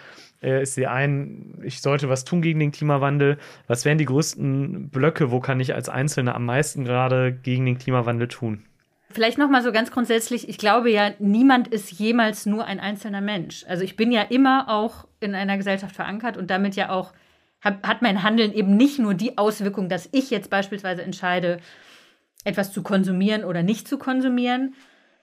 äh, 0.42 0.62
ich 0.62 0.70
sehe 0.70 0.90
ein, 0.90 1.60
ich 1.64 1.80
sollte 1.80 2.08
was 2.08 2.24
tun 2.24 2.42
gegen 2.42 2.60
den 2.60 2.70
Klimawandel. 2.70 3.38
Was 3.66 3.84
wären 3.84 3.98
die 3.98 4.04
größten 4.04 4.90
Blöcke? 4.90 5.30
Wo 5.30 5.40
kann 5.40 5.58
ich 5.60 5.74
als 5.74 5.88
Einzelner 5.88 6.34
am 6.34 6.44
meisten 6.44 6.84
gerade 6.84 7.32
gegen 7.32 7.66
den 7.66 7.78
Klimawandel 7.78 8.28
tun? 8.28 8.64
Vielleicht 9.10 9.38
noch 9.38 9.48
mal 9.48 9.62
so 9.62 9.70
ganz 9.70 9.92
grundsätzlich, 9.92 10.48
ich 10.48 10.58
glaube 10.58 10.90
ja, 10.90 11.12
niemand 11.20 11.68
ist 11.68 11.92
jemals 11.92 12.46
nur 12.46 12.64
ein 12.64 12.80
einzelner 12.80 13.20
Mensch. 13.20 13.64
Also 13.68 13.84
ich 13.84 13.96
bin 13.96 14.10
ja 14.10 14.22
immer 14.22 14.68
auch 14.68 15.06
in 15.20 15.34
einer 15.34 15.56
Gesellschaft 15.56 15.94
verankert 15.94 16.36
und 16.36 16.50
damit 16.50 16.74
ja 16.74 16.90
auch 16.90 17.12
hat 17.64 18.02
mein 18.02 18.22
Handeln 18.22 18.52
eben 18.52 18.76
nicht 18.76 18.98
nur 18.98 19.14
die 19.14 19.38
Auswirkung, 19.38 19.88
dass 19.88 20.08
ich 20.12 20.30
jetzt 20.30 20.50
beispielsweise 20.50 21.02
entscheide, 21.02 21.58
etwas 22.44 22.72
zu 22.72 22.82
konsumieren 22.82 23.44
oder 23.44 23.62
nicht 23.62 23.88
zu 23.88 23.98
konsumieren, 23.98 24.74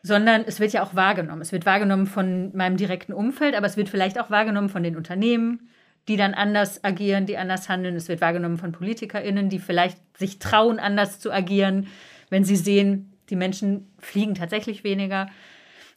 sondern 0.04 0.44
es 0.46 0.60
wird 0.60 0.74
ja 0.74 0.84
auch 0.84 0.96
wahrgenommen. 0.96 1.42
Es 1.42 1.52
wird 1.52 1.66
wahrgenommen 1.66 2.08
von 2.08 2.56
meinem 2.56 2.78
direkten 2.78 3.14
Umfeld, 3.14 3.56
aber 3.56 3.68
es 3.68 3.78
wird 3.78 3.90
vielleicht 3.90 4.20
auch 4.20 4.32
wahrgenommen 4.32 4.70
von 4.70 4.82
den 4.82 4.98
Unternehmen, 4.98 5.70
die 6.08 6.18
dann 6.18 6.34
anders 6.34 6.84
agieren, 6.84 7.28
die 7.28 7.38
anders 7.38 7.70
handeln. 7.70 7.96
Es 7.96 8.08
wird 8.08 8.22
wahrgenommen 8.22 8.58
von 8.58 8.72
PolitikerInnen, 8.72 9.50
die 9.50 9.60
vielleicht 9.60 10.00
sich 10.18 10.40
trauen, 10.40 10.80
anders 10.80 11.20
zu 11.20 11.32
agieren, 11.32 11.88
wenn 12.30 12.44
sie 12.44 12.56
sehen, 12.56 13.14
die 13.30 13.36
Menschen 13.36 13.94
fliegen 14.00 14.34
tatsächlich 14.34 14.84
weniger. 14.84 15.28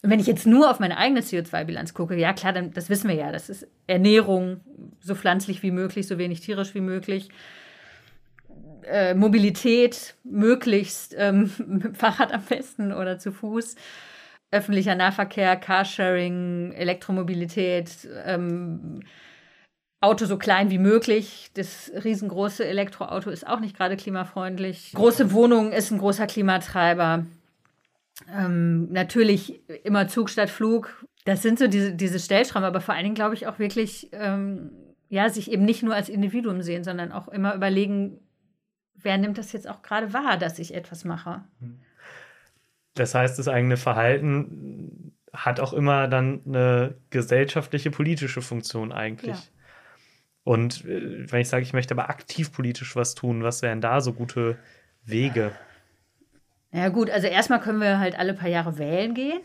Und 0.04 0.10
wenn 0.10 0.20
ich 0.20 0.26
jetzt 0.26 0.46
nur 0.46 0.70
auf 0.70 0.80
meine 0.80 0.98
eigene 0.98 1.22
CO2-Bilanz 1.22 1.94
gucke, 1.94 2.14
ja 2.14 2.34
klar, 2.34 2.52
dann, 2.52 2.72
das 2.72 2.90
wissen 2.90 3.08
wir 3.08 3.16
ja, 3.16 3.32
das 3.32 3.48
ist 3.48 3.66
Ernährung, 3.86 4.60
so 5.00 5.14
pflanzlich 5.14 5.62
wie 5.62 5.70
möglich, 5.70 6.06
so 6.06 6.18
wenig 6.18 6.40
tierisch 6.40 6.74
wie 6.74 6.82
möglich. 6.82 7.30
Äh, 8.82 9.14
Mobilität 9.14 10.14
möglichst 10.22 11.14
ähm, 11.16 11.50
mit 11.66 11.84
dem 11.84 11.94
Fahrrad 11.94 12.34
am 12.34 12.42
besten 12.42 12.92
oder 12.92 13.18
zu 13.18 13.32
Fuß. 13.32 13.76
Öffentlicher 14.50 14.94
Nahverkehr, 14.94 15.56
Carsharing, 15.56 16.72
Elektromobilität, 16.72 18.06
ähm, 18.26 19.00
Auto 20.02 20.26
so 20.26 20.36
klein 20.36 20.70
wie 20.70 20.76
möglich. 20.76 21.50
Das 21.54 21.90
riesengroße 22.04 22.66
Elektroauto 22.66 23.30
ist 23.30 23.46
auch 23.46 23.60
nicht 23.60 23.74
gerade 23.74 23.96
klimafreundlich. 23.96 24.92
Große 24.92 25.32
Wohnung 25.32 25.72
ist 25.72 25.90
ein 25.90 25.98
großer 25.98 26.26
Klimatreiber. 26.26 27.24
Ähm, 28.32 28.90
natürlich 28.90 29.60
immer 29.84 30.08
Zug 30.08 30.30
statt 30.30 30.50
Flug. 30.50 31.06
Das 31.24 31.42
sind 31.42 31.58
so 31.58 31.68
diese, 31.68 31.94
diese 31.94 32.18
Stellschrauben, 32.18 32.64
aber 32.64 32.80
vor 32.80 32.94
allen 32.94 33.04
Dingen 33.04 33.14
glaube 33.14 33.34
ich 33.34 33.46
auch 33.46 33.58
wirklich, 33.58 34.10
ähm, 34.12 34.70
ja, 35.08 35.28
sich 35.28 35.50
eben 35.50 35.64
nicht 35.64 35.82
nur 35.82 35.94
als 35.94 36.08
Individuum 36.08 36.62
sehen, 36.62 36.84
sondern 36.84 37.12
auch 37.12 37.28
immer 37.28 37.54
überlegen, 37.54 38.18
wer 38.94 39.18
nimmt 39.18 39.38
das 39.38 39.52
jetzt 39.52 39.68
auch 39.68 39.82
gerade 39.82 40.12
wahr, 40.12 40.36
dass 40.38 40.58
ich 40.58 40.74
etwas 40.74 41.04
mache. 41.04 41.44
Das 42.94 43.14
heißt, 43.14 43.38
das 43.38 43.48
eigene 43.48 43.76
Verhalten 43.76 45.12
hat 45.32 45.60
auch 45.60 45.72
immer 45.72 46.08
dann 46.08 46.42
eine 46.46 46.94
gesellschaftliche, 47.10 47.90
politische 47.90 48.40
Funktion 48.40 48.92
eigentlich. 48.92 49.36
Ja. 49.36 49.42
Und 50.44 50.84
äh, 50.84 51.30
wenn 51.30 51.40
ich 51.40 51.48
sage, 51.48 51.62
ich 51.62 51.72
möchte 51.72 51.94
aber 51.94 52.08
aktiv 52.08 52.52
politisch 52.52 52.96
was 52.96 53.14
tun, 53.14 53.42
was 53.42 53.62
wären 53.62 53.80
da 53.80 54.00
so 54.00 54.12
gute 54.12 54.58
Wege? 55.04 55.52
Ja 55.52 55.73
gut, 56.88 57.08
also 57.08 57.28
erstmal 57.28 57.60
können 57.60 57.80
wir 57.80 58.00
halt 58.00 58.18
alle 58.18 58.34
paar 58.34 58.48
Jahre 58.48 58.78
wählen 58.78 59.14
gehen. 59.14 59.38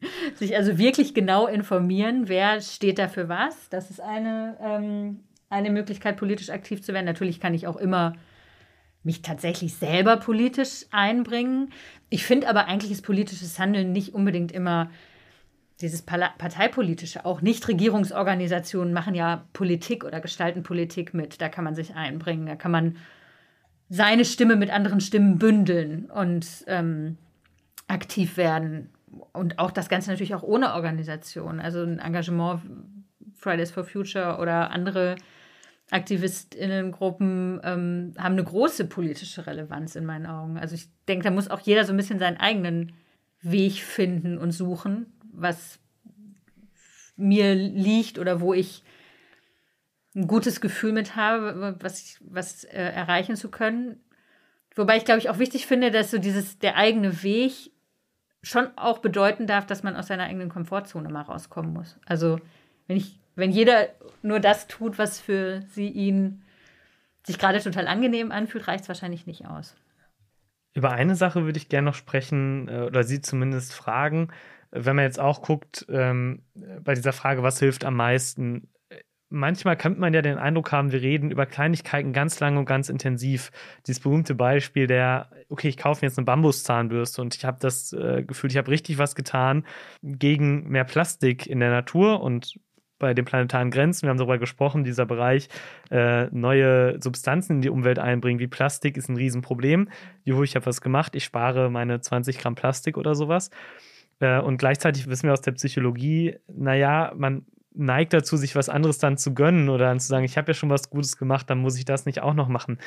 Sich 0.36 0.56
also 0.56 0.78
wirklich 0.78 1.12
genau 1.12 1.46
informieren, 1.46 2.28
wer 2.28 2.62
steht 2.62 2.98
da 2.98 3.08
für 3.08 3.28
was. 3.28 3.68
Das 3.68 3.90
ist 3.90 4.00
eine, 4.00 4.56
ähm, 4.58 5.20
eine 5.50 5.70
Möglichkeit, 5.70 6.16
politisch 6.16 6.48
aktiv 6.48 6.82
zu 6.82 6.94
werden. 6.94 7.04
Natürlich 7.04 7.40
kann 7.40 7.52
ich 7.52 7.66
auch 7.66 7.76
immer 7.76 8.14
mich 9.02 9.20
tatsächlich 9.20 9.74
selber 9.74 10.16
politisch 10.16 10.86
einbringen. 10.90 11.70
Ich 12.08 12.24
finde 12.24 12.48
aber 12.48 12.68
eigentlich 12.68 12.90
ist 12.90 13.02
politisches 13.02 13.58
Handeln 13.58 13.92
nicht 13.92 14.14
unbedingt 14.14 14.50
immer 14.50 14.90
dieses 15.82 16.00
parteipolitische. 16.00 17.26
Auch 17.26 17.42
Nichtregierungsorganisationen 17.42 18.94
machen 18.94 19.14
ja 19.14 19.44
Politik 19.52 20.04
oder 20.04 20.20
gestalten 20.20 20.62
Politik 20.62 21.12
mit. 21.12 21.42
Da 21.42 21.50
kann 21.50 21.64
man 21.64 21.74
sich 21.74 21.94
einbringen. 21.94 22.46
Da 22.46 22.56
kann 22.56 22.70
man 22.70 22.96
seine 23.88 24.24
Stimme 24.24 24.56
mit 24.56 24.70
anderen 24.70 25.00
Stimmen 25.00 25.38
bündeln 25.38 26.10
und 26.10 26.46
ähm, 26.66 27.18
aktiv 27.86 28.36
werden. 28.36 28.90
Und 29.32 29.58
auch 29.58 29.70
das 29.70 29.88
Ganze 29.88 30.10
natürlich 30.10 30.34
auch 30.34 30.42
ohne 30.42 30.74
Organisation. 30.74 31.60
Also 31.60 31.82
ein 31.82 31.98
Engagement 31.98 32.62
Fridays 33.34 33.70
for 33.70 33.84
Future 33.84 34.38
oder 34.38 34.70
andere 34.70 35.16
Aktivistinnengruppen 35.90 37.60
ähm, 37.62 38.14
haben 38.18 38.32
eine 38.32 38.44
große 38.44 38.86
politische 38.86 39.46
Relevanz 39.46 39.96
in 39.96 40.06
meinen 40.06 40.26
Augen. 40.26 40.58
Also 40.58 40.74
ich 40.74 40.88
denke, 41.06 41.24
da 41.24 41.30
muss 41.30 41.48
auch 41.48 41.60
jeder 41.60 41.84
so 41.84 41.92
ein 41.92 41.96
bisschen 41.96 42.18
seinen 42.18 42.38
eigenen 42.38 42.94
Weg 43.42 43.74
finden 43.74 44.38
und 44.38 44.52
suchen, 44.52 45.12
was 45.30 45.78
mir 47.16 47.54
liegt 47.54 48.18
oder 48.18 48.40
wo 48.40 48.54
ich 48.54 48.82
ein 50.14 50.26
gutes 50.26 50.60
Gefühl 50.60 50.92
mit 50.92 51.16
habe, 51.16 51.76
was, 51.80 52.18
was 52.20 52.64
äh, 52.64 52.82
erreichen 52.82 53.36
zu 53.36 53.50
können. 53.50 54.00
Wobei 54.74 54.96
ich, 54.96 55.04
glaube 55.04 55.18
ich, 55.20 55.30
auch 55.30 55.38
wichtig 55.38 55.66
finde, 55.66 55.90
dass 55.90 56.10
so 56.10 56.18
dieses, 56.18 56.58
der 56.58 56.76
eigene 56.76 57.22
Weg 57.22 57.72
schon 58.42 58.68
auch 58.76 58.98
bedeuten 58.98 59.46
darf, 59.46 59.66
dass 59.66 59.82
man 59.82 59.96
aus 59.96 60.08
seiner 60.08 60.24
eigenen 60.24 60.48
Komfortzone 60.48 61.08
mal 61.08 61.22
rauskommen 61.22 61.72
muss. 61.72 61.98
Also 62.06 62.38
wenn 62.86 62.96
ich 62.96 63.18
wenn 63.36 63.50
jeder 63.50 63.88
nur 64.22 64.40
das 64.40 64.66
tut, 64.68 64.98
was 64.98 65.20
für 65.20 65.62
sie 65.70 65.88
ihn 65.88 66.42
sich 67.24 67.38
gerade 67.38 67.60
total 67.60 67.86
angenehm 67.86 68.32
anfühlt, 68.32 68.68
reicht 68.68 68.82
es 68.82 68.88
wahrscheinlich 68.88 69.26
nicht 69.26 69.46
aus. 69.46 69.74
Über 70.74 70.92
eine 70.92 71.14
Sache 71.14 71.44
würde 71.44 71.58
ich 71.58 71.68
gerne 71.68 71.86
noch 71.86 71.94
sprechen 71.94 72.68
äh, 72.68 72.82
oder 72.82 73.04
Sie 73.04 73.20
zumindest 73.20 73.72
fragen. 73.72 74.28
Wenn 74.70 74.96
man 74.96 75.04
jetzt 75.04 75.20
auch 75.20 75.40
guckt, 75.40 75.86
ähm, 75.88 76.42
bei 76.82 76.94
dieser 76.94 77.12
Frage, 77.12 77.42
was 77.42 77.60
hilft 77.60 77.84
am 77.84 77.94
meisten, 77.94 78.68
manchmal 79.34 79.76
kann 79.76 79.98
man 79.98 80.14
ja 80.14 80.22
den 80.22 80.38
Eindruck 80.38 80.72
haben, 80.72 80.92
wir 80.92 81.02
reden 81.02 81.30
über 81.30 81.44
Kleinigkeiten 81.44 82.12
ganz 82.12 82.40
lang 82.40 82.56
und 82.56 82.64
ganz 82.64 82.88
intensiv. 82.88 83.50
Dieses 83.86 84.00
berühmte 84.00 84.34
Beispiel 84.34 84.86
der, 84.86 85.30
okay, 85.48 85.68
ich 85.68 85.76
kaufe 85.76 86.04
mir 86.04 86.08
jetzt 86.08 86.18
eine 86.18 86.24
Bambuszahnbürste 86.24 87.20
und 87.20 87.34
ich 87.34 87.44
habe 87.44 87.58
das 87.60 87.92
äh, 87.92 88.22
Gefühl, 88.22 88.50
ich 88.50 88.56
habe 88.56 88.70
richtig 88.70 88.98
was 88.98 89.14
getan 89.14 89.66
gegen 90.02 90.68
mehr 90.68 90.84
Plastik 90.84 91.46
in 91.46 91.60
der 91.60 91.70
Natur 91.70 92.22
und 92.22 92.58
bei 92.98 93.12
den 93.12 93.24
planetaren 93.24 93.70
Grenzen. 93.70 94.02
Wir 94.02 94.10
haben 94.10 94.18
darüber 94.18 94.38
gesprochen, 94.38 94.84
dieser 94.84 95.04
Bereich 95.04 95.48
äh, 95.90 96.26
neue 96.30 97.02
Substanzen 97.02 97.56
in 97.56 97.60
die 97.60 97.68
Umwelt 97.68 97.98
einbringen, 97.98 98.38
wie 98.40 98.46
Plastik, 98.46 98.96
ist 98.96 99.08
ein 99.08 99.16
Riesenproblem. 99.16 99.88
Juhu, 100.22 100.42
ich 100.42 100.54
habe 100.54 100.66
was 100.66 100.80
gemacht, 100.80 101.14
ich 101.14 101.24
spare 101.24 101.70
meine 101.70 102.00
20 102.00 102.38
Gramm 102.38 102.54
Plastik 102.54 102.96
oder 102.96 103.14
sowas. 103.14 103.50
Äh, 104.20 104.40
und 104.40 104.58
gleichzeitig 104.58 105.08
wissen 105.08 105.24
wir 105.24 105.32
aus 105.32 105.42
der 105.42 105.52
Psychologie, 105.52 106.36
naja, 106.46 107.12
man 107.16 107.44
neigt 107.74 108.12
dazu, 108.12 108.36
sich 108.36 108.56
was 108.56 108.68
anderes 108.68 108.98
dann 108.98 109.18
zu 109.18 109.34
gönnen 109.34 109.68
oder 109.68 109.86
dann 109.86 110.00
zu 110.00 110.08
sagen, 110.08 110.24
ich 110.24 110.38
habe 110.38 110.52
ja 110.52 110.54
schon 110.54 110.70
was 110.70 110.90
Gutes 110.90 111.16
gemacht, 111.16 111.50
dann 111.50 111.58
muss 111.58 111.76
ich 111.76 111.84
das 111.84 112.06
nicht 112.06 112.22
auch 112.22 112.34
noch 112.34 112.48
machen. 112.48 112.78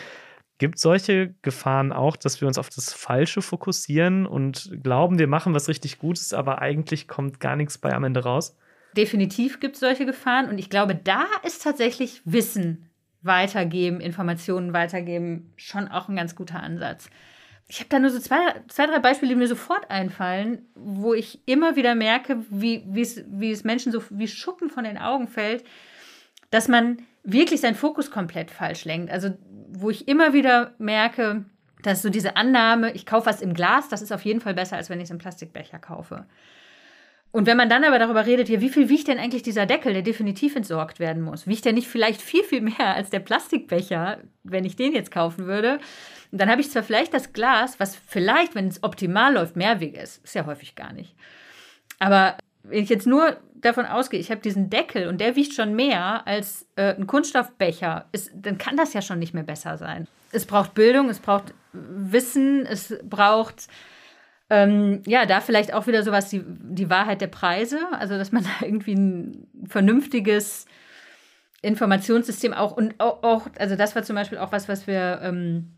Gibt 0.58 0.80
solche 0.80 1.36
Gefahren 1.44 1.92
auch, 1.92 2.16
dass 2.16 2.42
wir 2.42 2.48
uns 2.48 2.58
auf 2.58 2.70
das 2.70 2.92
Falsche 2.94 3.42
fokussieren 3.42 4.26
und 4.26 4.72
glauben, 4.82 5.20
wir 5.20 5.28
machen 5.28 5.54
was 5.54 5.68
richtig 5.68 6.00
Gutes, 6.00 6.34
aber 6.34 6.62
eigentlich 6.62 7.08
kommt 7.08 7.40
gar 7.40 7.56
nichts 7.56 7.78
bei 7.78 7.94
am 7.94 8.04
Ende 8.04 8.24
raus? 8.24 8.56
definitiv 8.98 9.60
gibt 9.60 9.76
es 9.76 9.80
solche 9.80 10.06
Gefahren. 10.06 10.50
Und 10.50 10.58
ich 10.58 10.70
glaube, 10.70 10.96
da 10.96 11.26
ist 11.46 11.64
tatsächlich 11.64 12.22
Wissen 12.26 12.90
weitergeben, 13.22 14.02
Informationen 14.02 14.74
weitergeben 14.74 15.54
schon 15.56 15.88
auch 15.88 16.10
ein 16.10 16.16
ganz 16.16 16.36
guter 16.36 16.62
Ansatz. 16.62 17.10
Ich 17.70 17.80
habe 17.80 17.90
da 17.90 18.00
nur 18.00 18.10
so 18.10 18.20
zwei, 18.20 18.38
zwei, 18.70 18.86
drei 18.86 19.00
Beispiele, 19.00 19.30
die 19.30 19.36
mir 19.36 19.48
sofort 19.48 19.92
einfallen, 19.92 20.66
wo 20.76 21.14
ich 21.14 21.42
immer 21.46 21.76
wieder 21.76 21.96
merke, 21.96 22.46
wie, 22.50 22.84
wie, 22.88 23.52
es, 23.52 23.64
Menschen 23.64 23.92
so 23.92 24.02
wie 24.10 24.28
Schuppen 24.28 24.70
von 24.70 24.86
den 24.86 24.98
Augen 24.98 25.28
fällt, 25.28 25.66
dass 26.50 26.70
man 26.70 27.00
wirklich 27.24 27.60
seinen 27.60 27.76
Fokus 27.76 28.10
komplett 28.10 28.52
falsch 28.52 28.86
lenkt. 28.86 29.12
Also, 29.12 29.38
wo 29.70 29.90
ich 29.90 30.08
immer 30.08 30.32
wieder 30.32 30.76
merke, 30.78 31.44
dass 31.84 32.02
so 32.02 32.10
diese 32.10 32.38
Annahme, 32.38 32.94
ich 32.94 33.06
kaufe 33.06 33.26
was 33.26 33.42
im 33.42 33.54
Glas, 33.54 33.90
das 33.90 34.02
ist 34.02 34.14
auf 34.14 34.24
jeden 34.24 34.40
Fall 34.40 34.54
besser, 34.54 34.78
als 34.78 34.90
wenn 34.90 35.00
ich 35.00 35.06
es 35.06 35.12
im 35.12 35.18
Plastikbecher 35.18 35.78
kaufe. 35.78 36.26
Und 37.38 37.46
wenn 37.46 37.56
man 37.56 37.70
dann 37.70 37.84
aber 37.84 38.00
darüber 38.00 38.26
redet, 38.26 38.50
ja, 38.50 38.62
wie 38.62 38.70
viel 38.70 38.90
wiegt 38.90 39.08
denn 39.08 39.20
eigentlich 39.20 39.44
dieser 39.44 39.68
Deckel, 39.68 39.94
der 39.94 40.02
definitiv 40.02 40.56
entsorgt 40.56 41.00
werden 41.00 41.22
muss? 41.22 41.46
Wiegt 41.46 41.66
der 41.66 41.74
nicht 41.74 41.88
vielleicht 41.88 42.20
viel, 42.20 42.44
viel 42.44 42.62
mehr 42.62 42.96
als 42.96 43.12
der 43.12 43.20
Plastikbecher, 43.20 44.22
wenn 44.44 44.66
ich 44.66 44.76
den 44.76 44.92
jetzt 44.92 45.12
kaufen 45.12 45.46
würde? 45.46 45.78
Dann 46.32 46.50
habe 46.50 46.62
ich 46.62 46.72
zwar 46.72 46.82
vielleicht 46.82 47.14
das 47.14 47.34
Glas, 47.34 47.80
was 47.80 47.96
vielleicht, 47.96 48.56
wenn 48.56 48.68
es 48.68 48.82
optimal 48.82 49.36
läuft, 49.36 49.56
mehrweg 49.56 49.96
ist. 49.96 50.26
Ist 50.26 50.34
ja 50.34 50.48
häufig 50.48 50.74
gar 50.74 50.92
nicht. 50.94 51.14
Aber 52.00 52.38
wenn 52.64 52.82
ich 52.82 52.90
jetzt 52.90 53.06
nur 53.06 53.38
davon 53.54 53.86
ausgehe, 53.86 54.20
ich 54.20 54.32
habe 54.32 54.42
diesen 54.42 54.72
Deckel 54.72 55.08
und 55.08 55.22
der 55.22 55.36
wiegt 55.36 55.54
schon 55.54 55.76
mehr 55.76 56.26
als 56.26 56.68
äh, 56.76 56.96
ein 56.96 57.06
Kunststoffbecher, 57.06 58.08
ist, 58.14 58.32
dann 58.34 58.58
kann 58.58 58.78
das 58.78 58.94
ja 58.94 59.04
schon 59.04 59.20
nicht 59.20 59.36
mehr 59.36 59.44
besser 59.44 59.78
sein. 59.78 60.08
Es 60.32 60.48
braucht 60.48 60.74
Bildung, 60.74 61.08
es 61.08 61.20
braucht 61.20 61.54
Wissen, 61.72 62.66
es 62.66 62.98
braucht 63.04 63.68
ähm, 64.50 65.02
ja, 65.06 65.26
da 65.26 65.42
vielleicht 65.42 65.74
auch 65.74 65.88
wieder 65.88 66.04
sowas, 66.04 66.30
die, 66.30 66.44
die 66.46 66.90
Wahrheit 66.90 67.22
der 67.22 67.28
Preise, 67.28 67.80
also 67.92 68.18
dass 68.18 68.32
man 68.32 68.44
da 68.60 68.66
irgendwie 68.66 68.96
ein 68.96 69.48
vernünftiges 69.68 70.66
Informationssystem 71.62 72.54
auch 72.54 72.72
und 72.72 73.00
auch, 73.00 73.24
auch 73.24 73.48
also 73.58 73.76
das 73.76 73.96
war 73.96 74.04
zum 74.04 74.16
Beispiel 74.16 74.38
auch 74.38 74.52
was, 74.52 74.70
was 74.70 74.88
wir 74.88 75.20
ähm, 75.24 75.74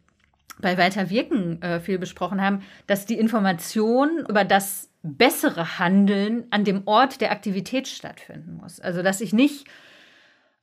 bei 0.62 0.78
Weiter 0.78 1.10
Wirken 1.10 1.62
äh, 1.62 1.80
viel 1.80 1.98
besprochen 1.98 2.42
haben, 2.42 2.64
dass 2.86 3.06
die 3.06 3.18
Information 3.18 4.26
über 4.28 4.44
das 4.44 4.90
bessere 5.02 5.80
Handeln 5.80 6.46
an 6.50 6.66
dem 6.66 6.84
Ort 6.86 7.22
der 7.22 7.32
Aktivität 7.32 7.88
stattfinden 7.88 8.60
muss. 8.62 8.82
Also 8.82 9.02
dass 9.02 9.22
ich 9.22 9.32
nicht 9.32 9.68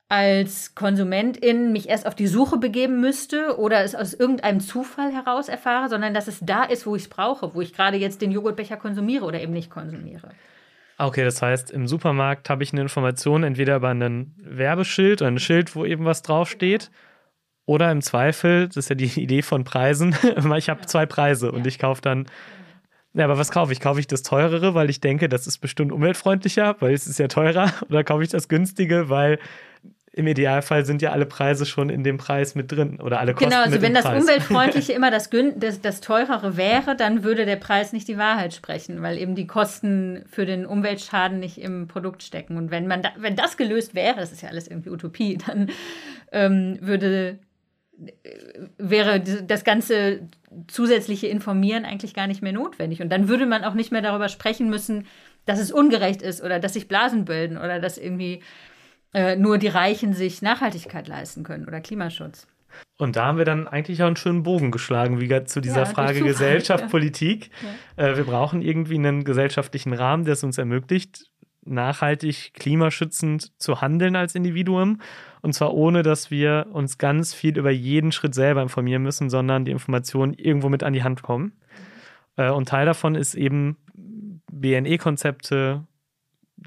als 0.09 0.73
Konsumentin 0.73 1.73
mich 1.73 1.89
erst 1.89 2.07
auf 2.07 2.15
die 2.15 2.27
Suche 2.27 2.57
begeben 2.57 3.01
müsste 3.01 3.57
oder 3.57 3.83
es 3.83 3.93
aus 3.93 4.13
irgendeinem 4.13 4.61
Zufall 4.61 5.11
heraus 5.11 5.49
erfahre, 5.49 5.89
sondern 5.89 6.13
dass 6.13 6.27
es 6.27 6.39
da 6.41 6.63
ist, 6.63 6.85
wo 6.85 6.95
ich 6.95 7.03
es 7.03 7.09
brauche, 7.09 7.53
wo 7.53 7.61
ich 7.61 7.73
gerade 7.73 7.97
jetzt 7.97 8.21
den 8.21 8.31
Joghurtbecher 8.31 8.77
konsumiere 8.77 9.25
oder 9.25 9.41
eben 9.41 9.51
nicht 9.51 9.69
konsumiere. 9.69 10.29
Okay, 10.97 11.23
das 11.23 11.41
heißt, 11.41 11.71
im 11.71 11.87
Supermarkt 11.87 12.49
habe 12.49 12.63
ich 12.63 12.71
eine 12.71 12.81
Information 12.81 13.43
entweder 13.43 13.75
über 13.75 13.89
ein 13.89 14.33
Werbeschild 14.37 15.21
oder 15.21 15.29
ein 15.29 15.39
Schild, 15.39 15.75
wo 15.75 15.85
eben 15.85 16.05
was 16.05 16.21
draufsteht. 16.21 16.89
Oder 17.65 17.91
im 17.91 18.01
Zweifel, 18.01 18.67
das 18.67 18.77
ist 18.77 18.89
ja 18.89 18.95
die 18.95 19.05
Idee 19.21 19.41
von 19.41 19.65
Preisen, 19.65 20.15
ich 20.57 20.69
habe 20.69 20.85
zwei 20.85 21.05
Preise 21.05 21.51
und 21.51 21.67
ich 21.67 21.79
kaufe 21.79 22.01
dann 22.01 22.27
ja, 23.13 23.25
aber 23.25 23.39
was 23.39 23.49
kaufe 23.49 23.73
ich? 23.73 23.79
Kaufe 23.79 23.99
ich 23.99 24.05
das 24.05 24.21
teurere, 24.21 24.75
weil 24.75 24.91
ich 24.91 25.01
denke, 25.01 25.27
das 25.27 25.47
ist 25.47 25.57
bestimmt 25.57 25.91
umweltfreundlicher, 25.91 26.75
weil 26.79 26.93
es 26.93 27.07
ist 27.07 27.17
ja 27.17 27.27
teurer? 27.27 27.73
Oder 27.89 28.03
kaufe 28.03 28.21
ich 28.21 28.29
das 28.29 28.47
günstige, 28.47 29.09
weil 29.09 29.39
im 30.17 30.25
Idealfall 30.25 30.83
sind 30.83 31.03
ja 31.03 31.11
alle 31.11 31.27
Preise 31.27 31.67
schon 31.67 31.89
in 31.89 32.03
dem 32.03 32.17
Preis 32.17 32.55
mit 32.55 32.71
drin 32.71 32.99
oder 32.99 33.19
alle 33.19 33.35
Kosten 33.35 33.51
Genau, 33.51 33.61
also 33.61 33.83
wenn 33.83 33.93
das 33.93 34.03
Preis. 34.03 34.23
umweltfreundliche 34.23 34.93
immer 34.93 35.11
das, 35.11 35.29
das, 35.57 35.79
das 35.79 36.01
teurere 36.01 36.57
wäre, 36.57 36.95
dann 36.95 37.23
würde 37.23 37.45
der 37.45 37.57
Preis 37.57 37.93
nicht 37.93 38.07
die 38.07 38.17
Wahrheit 38.17 38.55
sprechen, 38.55 39.03
weil 39.03 39.19
eben 39.19 39.35
die 39.35 39.45
Kosten 39.45 40.23
für 40.27 40.47
den 40.47 40.65
Umweltschaden 40.65 41.39
nicht 41.39 41.59
im 41.59 41.87
Produkt 41.87 42.23
stecken. 42.23 42.57
Und 42.57 42.71
wenn 42.71 42.87
man 42.87 43.03
da, 43.03 43.09
wenn 43.17 43.35
das 43.35 43.57
gelöst 43.57 43.93
wäre, 43.93 44.15
das 44.15 44.31
ist 44.31 44.41
ja 44.41 44.49
alles 44.49 44.67
irgendwie 44.67 44.89
Utopie, 44.89 45.37
dann 45.45 45.69
ähm, 46.31 46.79
würde 46.81 47.37
wäre 48.77 49.19
das 49.19 49.63
ganze 49.63 50.21
zusätzliche 50.67 51.27
Informieren 51.27 51.85
eigentlich 51.85 52.13
gar 52.13 52.27
nicht 52.27 52.41
mehr 52.41 52.53
notwendig. 52.53 53.01
Und 53.01 53.09
dann 53.09 53.27
würde 53.27 53.45
man 53.45 53.63
auch 53.63 53.73
nicht 53.73 53.91
mehr 53.91 54.01
darüber 54.01 54.29
sprechen 54.29 54.69
müssen, 54.69 55.05
dass 55.45 55.59
es 55.59 55.71
ungerecht 55.71 56.21
ist 56.21 56.43
oder 56.43 56.59
dass 56.59 56.73
sich 56.73 56.87
Blasen 56.87 57.25
bilden 57.25 57.57
oder 57.57 57.79
dass 57.79 57.97
irgendwie 57.97 58.41
äh, 59.17 59.35
nur 59.35 59.57
die 59.57 59.67
Reichen 59.67 60.13
sich 60.13 60.43
Nachhaltigkeit 60.43 61.07
leisten 61.07 61.43
können 61.43 61.65
oder 61.67 61.81
Klimaschutz. 61.81 62.45
Und 62.97 63.15
da 63.15 63.25
haben 63.25 63.39
wir 63.39 63.45
dann 63.45 63.67
eigentlich 63.67 64.03
auch 64.03 64.07
einen 64.07 64.15
schönen 64.15 64.43
Bogen 64.43 64.69
geschlagen, 64.69 65.19
wie 65.19 65.43
zu 65.45 65.59
dieser 65.59 65.79
ja, 65.79 65.85
Frage 65.85 66.21
Gesellschaft, 66.21 66.83
ja. 66.83 66.89
Politik. 66.89 67.49
Ja. 67.97 68.09
Äh, 68.09 68.17
wir 68.17 68.25
brauchen 68.25 68.61
irgendwie 68.61 68.93
einen 68.93 69.23
gesellschaftlichen 69.23 69.93
Rahmen, 69.93 70.25
der 70.25 70.33
es 70.33 70.43
uns 70.43 70.59
ermöglicht, 70.59 71.31
nachhaltig 71.65 72.53
klimaschützend 72.53 73.59
zu 73.59 73.81
handeln 73.81 74.15
als 74.15 74.35
Individuum. 74.35 75.01
Und 75.41 75.53
zwar 75.53 75.73
ohne, 75.73 76.03
dass 76.03 76.29
wir 76.29 76.67
uns 76.71 76.99
ganz 76.99 77.33
viel 77.33 77.57
über 77.57 77.71
jeden 77.71 78.11
Schritt 78.11 78.35
selber 78.35 78.61
informieren 78.61 79.01
müssen, 79.01 79.31
sondern 79.31 79.65
die 79.65 79.71
Informationen 79.71 80.35
irgendwo 80.35 80.69
mit 80.69 80.83
an 80.83 80.93
die 80.93 81.03
Hand 81.03 81.23
kommen. 81.23 81.53
Äh, 82.35 82.51
und 82.51 82.69
Teil 82.69 82.85
davon 82.85 83.15
ist 83.15 83.33
eben 83.33 83.77
BNE-Konzepte, 84.51 85.83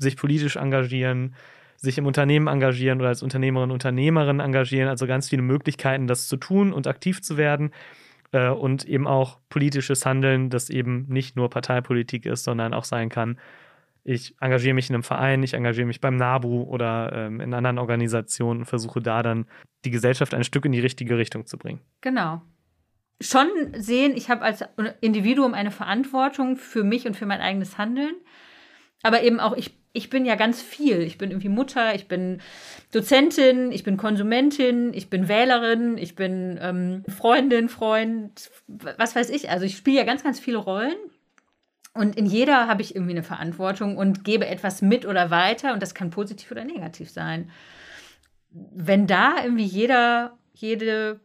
sich 0.01 0.17
politisch 0.17 0.57
engagieren, 0.57 1.37
sich 1.81 1.97
im 1.97 2.07
Unternehmen 2.07 2.47
engagieren 2.47 3.01
oder 3.01 3.09
als 3.09 3.23
Unternehmerin, 3.23 3.71
Unternehmerin 3.71 4.41
engagieren, 4.41 4.89
also 4.89 5.07
ganz 5.07 5.31
viele 5.31 5.43
Möglichkeiten, 5.43 6.07
das 6.07 6.29
zu 6.29 6.37
tun 6.37 6.73
und 6.73 6.87
aktiv 6.87 7.23
zu 7.23 7.39
werden 7.39 7.73
äh, 8.33 8.49
und 8.49 8.85
eben 8.85 9.07
auch 9.07 9.39
politisches 9.49 10.05
Handeln, 10.05 10.51
das 10.51 10.69
eben 10.69 11.07
nicht 11.09 11.37
nur 11.37 11.49
Parteipolitik 11.49 12.27
ist, 12.27 12.45
sondern 12.45 12.75
auch 12.75 12.85
sein 12.85 13.09
kann. 13.09 13.39
Ich 14.05 14.35
engagiere 14.41 14.75
mich 14.75 14.91
in 14.91 14.95
einem 14.95 15.03
Verein, 15.03 15.43
ich 15.43 15.55
engagiere 15.55 15.87
mich 15.87 16.01
beim 16.01 16.17
NABU 16.17 16.63
oder 16.65 17.13
ähm, 17.15 17.41
in 17.41 17.55
anderen 17.55 17.79
Organisationen 17.79 18.61
und 18.61 18.67
versuche 18.67 19.01
da 19.01 19.23
dann 19.23 19.47
die 19.85 19.91
Gesellschaft 19.91 20.35
ein 20.35 20.45
Stück 20.45 20.67
in 20.67 20.73
die 20.73 20.81
richtige 20.81 21.17
Richtung 21.17 21.47
zu 21.47 21.57
bringen. 21.57 21.81
Genau. 22.03 22.43
Schon 23.23 23.49
sehen, 23.77 24.13
ich 24.17 24.31
habe 24.31 24.43
als 24.43 24.65
Individuum 25.01 25.53
eine 25.55 25.71
Verantwortung 25.71 26.57
für 26.57 26.85
mich 26.85 27.07
und 27.07 27.17
für 27.17 27.27
mein 27.27 27.41
eigenes 27.41 27.77
Handeln. 27.77 28.15
Aber 29.03 29.23
eben 29.23 29.41
auch, 29.41 29.57
ich 29.57 29.81
ich 29.93 30.11
bin 30.11 30.25
ja 30.25 30.37
ganz 30.37 30.63
viel. 30.63 31.01
Ich 31.01 31.19
bin 31.19 31.31
irgendwie 31.31 31.49
Mutter, 31.49 31.95
ich 31.95 32.07
bin 32.07 32.41
Dozentin, 32.93 33.73
ich 33.73 33.83
bin 33.83 33.97
Konsumentin, 33.97 34.95
ich 34.95 35.11
bin 35.11 35.29
Wählerin, 35.29 35.99
ich 35.99 36.15
bin 36.15 36.59
ähm, 36.63 37.03
Freundin, 37.09 37.69
Freund, 37.69 38.51
was 38.69 39.17
weiß 39.17 39.31
ich. 39.31 39.51
Also 39.51 39.65
ich 39.65 39.77
spiele 39.77 39.99
ja 39.99 40.05
ganz, 40.05 40.23
ganz 40.23 40.39
viele 40.39 40.59
Rollen. 40.59 40.97
Und 41.93 42.17
in 42.17 42.27
jeder 42.27 42.69
habe 42.69 42.83
ich 42.83 42.95
irgendwie 42.95 43.13
eine 43.13 43.25
Verantwortung 43.25 43.97
und 43.97 44.23
gebe 44.23 44.47
etwas 44.47 44.81
mit 44.81 45.07
oder 45.07 45.31
weiter 45.31 45.73
und 45.73 45.83
das 45.83 45.93
kann 45.93 46.11
positiv 46.11 46.53
oder 46.53 46.65
negativ 46.65 47.11
sein. 47.11 47.51
Wenn 48.51 49.09
da 49.09 49.43
irgendwie 49.43 49.65
jeder, 49.65 50.39
jede 50.55 51.19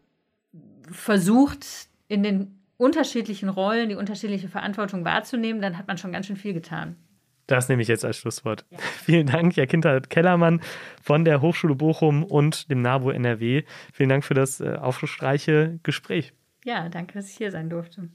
versucht, 0.92 1.68
in 2.08 2.24
den 2.24 2.60
unterschiedlichen 2.78 3.50
Rollen 3.50 3.90
die 3.90 3.96
unterschiedliche 3.96 4.50
Verantwortung 4.50 5.06
wahrzunehmen, 5.06 5.62
dann 5.62 5.78
hat 5.78 5.88
man 5.88 6.00
schon 6.00 6.12
ganz 6.12 6.26
schön 6.26 6.36
viel 6.36 6.54
getan. 6.54 6.96
Das 7.48 7.70
nehme 7.70 7.82
ich 7.82 7.88
jetzt 7.88 8.06
als 8.06 8.18
Schlusswort. 8.18 8.66
Ja. 8.70 8.78
Vielen 9.04 9.28
Dank, 9.28 9.56
Jakinta 9.56 10.00
Kellermann 10.00 10.62
von 11.02 11.26
der 11.26 11.42
Hochschule 11.42 11.76
Bochum 11.76 12.24
und 12.24 12.70
dem 12.72 12.82
NABU 12.82 13.12
NRW. 13.12 13.64
Vielen 13.94 14.10
Dank 14.10 14.24
für 14.24 14.34
das 14.34 14.62
äh, 14.62 14.76
aufschlussreiche 14.76 15.80
Gespräch. 15.84 16.34
Ja, 16.64 16.90
danke, 16.90 17.14
dass 17.14 17.30
ich 17.30 17.38
hier 17.38 17.52
sein 17.52 17.70
durfte. 17.70 18.10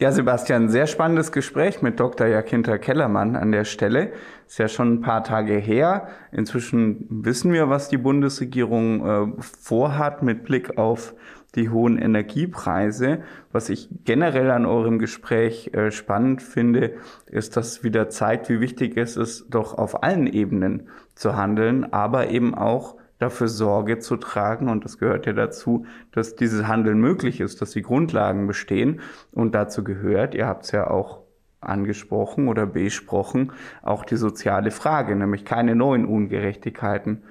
Ja, 0.00 0.10
Sebastian, 0.12 0.70
sehr 0.70 0.86
spannendes 0.86 1.30
Gespräch 1.30 1.82
mit 1.82 2.00
Dr. 2.00 2.26
Jakinta 2.26 2.78
Kellermann 2.78 3.36
an 3.36 3.52
der 3.52 3.66
Stelle. 3.66 4.12
Ist 4.46 4.58
ja 4.58 4.66
schon 4.66 4.94
ein 4.94 5.00
paar 5.02 5.22
Tage 5.22 5.58
her. 5.58 6.08
Inzwischen 6.32 7.06
wissen 7.10 7.52
wir, 7.52 7.68
was 7.68 7.90
die 7.90 7.98
Bundesregierung 7.98 9.06
äh, 9.06 9.42
vorhat 9.42 10.22
mit 10.22 10.44
Blick 10.44 10.78
auf 10.78 11.14
die 11.56 11.68
hohen 11.68 11.98
Energiepreise. 11.98 13.22
Was 13.52 13.68
ich 13.68 13.88
generell 14.04 14.50
an 14.50 14.66
eurem 14.66 14.98
Gespräch 14.98 15.72
äh, 15.74 15.90
spannend 15.90 16.42
finde, 16.42 16.94
ist, 17.26 17.56
dass 17.56 17.82
wieder 17.82 18.08
zeigt, 18.08 18.48
wie 18.48 18.60
wichtig 18.60 18.96
es 18.96 19.16
ist, 19.16 19.46
doch 19.50 19.76
auf 19.76 20.02
allen 20.02 20.26
Ebenen 20.26 20.88
zu 21.14 21.36
handeln, 21.36 21.92
aber 21.92 22.30
eben 22.30 22.54
auch 22.54 22.96
dafür 23.18 23.48
Sorge 23.48 23.98
zu 23.98 24.16
tragen, 24.16 24.68
und 24.68 24.84
das 24.84 24.98
gehört 24.98 25.26
ja 25.26 25.32
dazu, 25.34 25.84
dass 26.12 26.36
dieses 26.36 26.66
Handeln 26.66 26.98
möglich 27.00 27.40
ist, 27.40 27.60
dass 27.60 27.72
die 27.72 27.82
Grundlagen 27.82 28.46
bestehen. 28.46 29.00
Und 29.30 29.54
dazu 29.54 29.84
gehört, 29.84 30.34
ihr 30.34 30.46
habt 30.46 30.64
es 30.64 30.72
ja 30.72 30.88
auch 30.88 31.20
angesprochen 31.60 32.48
oder 32.48 32.64
besprochen, 32.66 33.52
auch 33.82 34.06
die 34.06 34.16
soziale 34.16 34.70
Frage, 34.70 35.14
nämlich 35.14 35.44
keine 35.44 35.74
neuen 35.74 36.06
Ungerechtigkeiten 36.06 37.22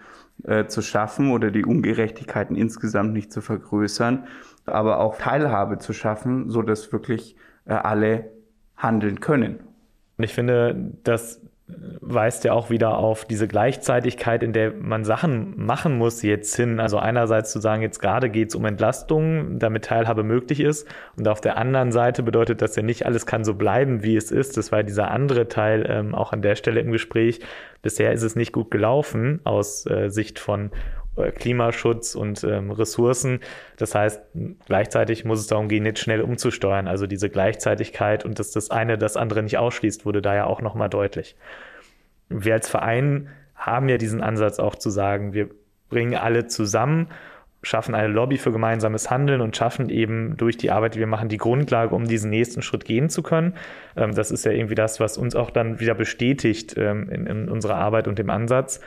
äh, 0.43 0.65
zu 0.67 0.81
schaffen 0.81 1.31
oder 1.31 1.51
die 1.51 1.65
Ungerechtigkeiten 1.65 2.55
insgesamt 2.55 3.13
nicht 3.13 3.31
zu 3.31 3.41
vergrößern, 3.41 4.27
aber 4.65 4.99
auch 4.99 5.17
Teilhabe 5.17 5.79
zu 5.79 5.93
schaffen, 5.93 6.49
so 6.49 6.61
dass 6.61 6.91
wirklich 6.91 7.35
äh, 7.65 7.73
alle 7.73 8.31
handeln 8.77 9.19
können. 9.19 9.59
Und 10.17 10.23
ich 10.23 10.33
finde, 10.33 10.93
das 11.03 11.38
weist 12.01 12.43
ja 12.43 12.53
auch 12.53 12.69
wieder 12.69 12.97
auf 12.97 13.25
diese 13.25 13.47
Gleichzeitigkeit, 13.47 14.41
in 14.41 14.53
der 14.53 14.73
man 14.73 15.05
Sachen 15.05 15.53
machen 15.63 15.97
muss 15.97 16.21
jetzt 16.23 16.55
hin. 16.55 16.79
Also 16.79 16.97
einerseits 16.97 17.51
zu 17.51 17.59
sagen, 17.59 17.81
jetzt 17.81 17.99
gerade 17.99 18.29
geht 18.29 18.49
es 18.49 18.55
um 18.55 18.65
Entlastung, 18.65 19.59
damit 19.59 19.85
Teilhabe 19.85 20.23
möglich 20.23 20.59
ist. 20.59 20.87
Und 21.17 21.27
auf 21.27 21.41
der 21.41 21.57
anderen 21.57 21.91
Seite 21.91 22.23
bedeutet 22.23 22.61
das 22.61 22.75
ja 22.75 22.83
nicht, 22.83 23.05
alles 23.05 23.25
kann 23.25 23.43
so 23.43 23.53
bleiben, 23.53 24.03
wie 24.03 24.15
es 24.15 24.31
ist. 24.31 24.57
Das 24.57 24.71
war 24.71 24.83
dieser 24.83 25.11
andere 25.11 25.47
Teil 25.47 25.85
ähm, 25.87 26.15
auch 26.15 26.33
an 26.33 26.41
der 26.41 26.55
Stelle 26.55 26.79
im 26.79 26.91
Gespräch. 26.91 27.41
Bisher 27.81 28.11
ist 28.11 28.23
es 28.23 28.35
nicht 28.35 28.51
gut 28.51 28.71
gelaufen 28.71 29.39
aus 29.43 29.85
äh, 29.85 30.09
Sicht 30.09 30.39
von 30.39 30.71
Klimaschutz 31.31 32.15
und 32.15 32.43
ähm, 32.43 32.71
Ressourcen. 32.71 33.39
Das 33.77 33.95
heißt, 33.95 34.21
gleichzeitig 34.65 35.25
muss 35.25 35.39
es 35.39 35.47
darum 35.47 35.67
gehen, 35.67 35.83
nicht 35.83 35.99
schnell 35.99 36.21
umzusteuern. 36.21 36.87
Also 36.87 37.07
diese 37.07 37.29
Gleichzeitigkeit 37.29 38.25
und 38.25 38.39
dass 38.39 38.51
das 38.51 38.71
eine 38.71 38.97
das 38.97 39.17
andere 39.17 39.43
nicht 39.43 39.57
ausschließt, 39.57 40.05
wurde 40.05 40.21
da 40.21 40.35
ja 40.35 40.45
auch 40.45 40.61
nochmal 40.61 40.89
deutlich. 40.89 41.35
Wir 42.29 42.53
als 42.53 42.69
Verein 42.69 43.29
haben 43.55 43.89
ja 43.89 43.97
diesen 43.97 44.21
Ansatz 44.21 44.59
auch 44.59 44.75
zu 44.75 44.89
sagen, 44.89 45.33
wir 45.33 45.49
bringen 45.89 46.15
alle 46.15 46.47
zusammen 46.47 47.09
schaffen 47.61 47.93
eine 47.93 48.07
Lobby 48.07 48.37
für 48.37 48.51
gemeinsames 48.51 49.09
Handeln 49.11 49.41
und 49.41 49.55
schaffen 49.55 49.89
eben 49.89 50.37
durch 50.37 50.57
die 50.57 50.71
Arbeit, 50.71 50.95
die 50.95 50.99
wir 50.99 51.07
machen, 51.07 51.29
die 51.29 51.37
Grundlage, 51.37 51.93
um 51.93 52.05
diesen 52.05 52.29
nächsten 52.29 52.61
Schritt 52.61 52.85
gehen 52.85 53.09
zu 53.09 53.21
können. 53.21 53.55
Ähm, 53.97 54.15
das 54.15 54.31
ist 54.31 54.45
ja 54.45 54.51
irgendwie 54.51 54.75
das, 54.75 54.99
was 54.99 55.17
uns 55.17 55.35
auch 55.35 55.49
dann 55.49 55.79
wieder 55.79 55.93
bestätigt 55.93 56.75
ähm, 56.77 57.09
in, 57.09 57.27
in 57.27 57.49
unserer 57.49 57.75
Arbeit 57.75 58.07
und 58.07 58.17
dem 58.17 58.29
Ansatz. 58.29 58.79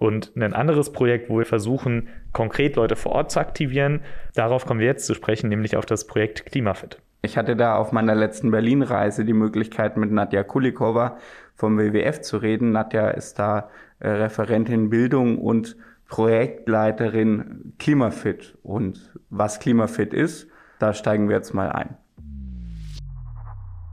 Und 0.00 0.32
ein 0.34 0.54
anderes 0.54 0.92
Projekt, 0.92 1.28
wo 1.28 1.38
wir 1.38 1.44
versuchen, 1.44 2.08
konkret 2.32 2.76
Leute 2.76 2.96
vor 2.96 3.12
Ort 3.12 3.30
zu 3.30 3.38
aktivieren, 3.38 4.00
darauf 4.34 4.64
kommen 4.64 4.80
wir 4.80 4.86
jetzt 4.86 5.04
zu 5.04 5.12
sprechen, 5.12 5.50
nämlich 5.50 5.76
auf 5.76 5.84
das 5.84 6.06
Projekt 6.06 6.46
Klimafit. 6.46 7.02
Ich 7.20 7.36
hatte 7.36 7.54
da 7.54 7.76
auf 7.76 7.92
meiner 7.92 8.14
letzten 8.14 8.50
Berlin-Reise 8.50 9.26
die 9.26 9.34
Möglichkeit, 9.34 9.98
mit 9.98 10.10
Nadja 10.10 10.42
Kulikova 10.42 11.18
vom 11.54 11.78
WWF 11.78 12.22
zu 12.22 12.38
reden. 12.38 12.72
Nadja 12.72 13.10
ist 13.10 13.38
da 13.38 13.68
äh, 13.98 14.08
Referentin 14.08 14.88
Bildung 14.88 15.36
und 15.36 15.76
Projektleiterin 16.08 17.74
Klimafit. 17.78 18.56
Und 18.62 19.12
was 19.28 19.60
Klimafit 19.60 20.14
ist, 20.14 20.48
da 20.78 20.94
steigen 20.94 21.28
wir 21.28 21.36
jetzt 21.36 21.52
mal 21.52 21.70
ein. 21.72 21.98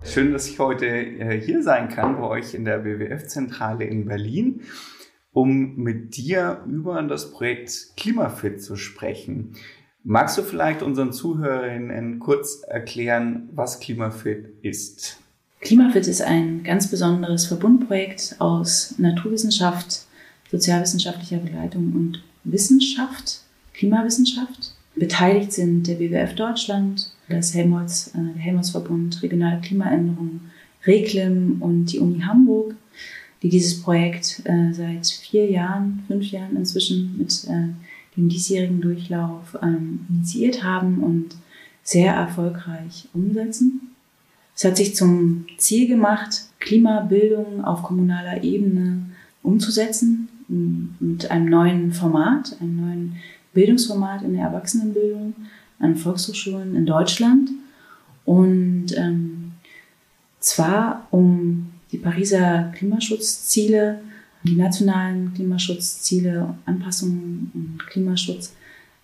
Schön, 0.06 0.32
dass 0.32 0.48
ich 0.48 0.58
heute 0.58 0.86
äh, 0.86 1.38
hier 1.42 1.62
sein 1.62 1.90
kann 1.90 2.16
bei 2.16 2.28
euch 2.28 2.54
in 2.54 2.64
der 2.64 2.86
WWF-Zentrale 2.86 3.84
in 3.84 4.06
Berlin, 4.06 4.62
um 5.38 5.76
mit 5.76 6.18
dir 6.18 6.64
über 6.68 7.00
das 7.04 7.30
Projekt 7.30 7.92
Klimafit 7.96 8.64
zu 8.64 8.76
sprechen. 8.76 9.52
Magst 10.04 10.36
du 10.36 10.42
vielleicht 10.42 10.82
unseren 10.82 11.14
Zuhörerinnen 11.14 12.18
kurz 12.18 12.64
erklären, 12.68 13.48
was 13.54 13.80
Klimafit 13.80 14.48
ist? 14.64 15.20
Klimafit 15.62 16.08
ist 16.08 16.24
ein 16.24 16.64
ganz 16.64 16.90
besonderes 16.90 17.46
Verbundprojekt 17.46 18.38
aus 18.40 18.96
Naturwissenschaft, 18.98 20.08
sozialwissenschaftlicher 20.50 21.38
Begleitung 21.38 21.94
und 21.94 22.24
Wissenschaft, 22.44 23.42
Klimawissenschaft. 23.76 24.74
Beteiligt 24.96 25.54
sind 25.54 25.86
der 25.86 26.00
WWF 26.00 26.34
Deutschland, 26.34 27.12
das 27.30 27.54
Helmholtz, 27.54 28.08
äh, 28.16 28.34
der 28.34 28.42
Helmholtz-Verbund 28.42 29.22
Regionale 29.22 29.62
Klimaänderung, 29.62 30.42
Reklim 30.88 31.58
und 31.60 31.92
die 31.92 32.00
Uni 32.00 32.22
Hamburg, 32.22 32.74
die 33.44 33.50
dieses 33.50 33.82
Projekt 33.82 34.42
äh, 34.46 34.74
seit 34.74 35.08
vier 35.08 35.50
Jahren, 35.50 36.04
fünf 36.08 36.32
Jahren 36.32 36.56
inzwischen 36.56 37.18
mit 37.18 37.44
äh, 37.46 37.70
dem 38.16 38.30
diesjährigen 38.30 38.82
Durchlauf 38.82 39.58
ähm, 39.62 40.06
initiiert 40.10 40.64
haben 40.64 41.04
und 41.04 41.36
sehr 41.84 42.14
erfolgreich 42.14 43.08
umsetzen. 43.14 43.96
Es 44.56 44.66
hat 44.66 44.76
sich 44.76 44.96
zum 44.96 45.46
Ziel 45.58 45.88
gemacht, 45.88 46.46
Klimabildung 46.60 47.64
auf 47.64 47.84
kommunaler 47.84 48.44
Ebene 48.44 49.04
umzusetzen 49.44 50.28
mit 50.48 51.30
einem 51.30 51.50
neuen 51.50 51.92
Format, 51.94 52.58
einem 52.60 52.82
neuen 52.82 53.16
Bildungsformat 53.54 54.24
in 54.24 54.34
der 54.34 54.46
Erwachsenenbildung 54.46 55.36
an 55.80 55.96
Volkshochschulen 55.96 56.76
in 56.76 56.86
Deutschland. 56.86 57.52
Und 58.26 58.98
ähm, 58.98 59.52
zwar 60.40 61.08
um 61.12 61.70
die 61.92 61.98
Pariser 61.98 62.72
Klimaschutzziele, 62.76 64.00
die 64.44 64.56
nationalen 64.56 65.34
Klimaschutzziele, 65.34 66.56
Anpassung 66.66 67.52
und 67.54 67.80
Klimaschutz 67.88 68.54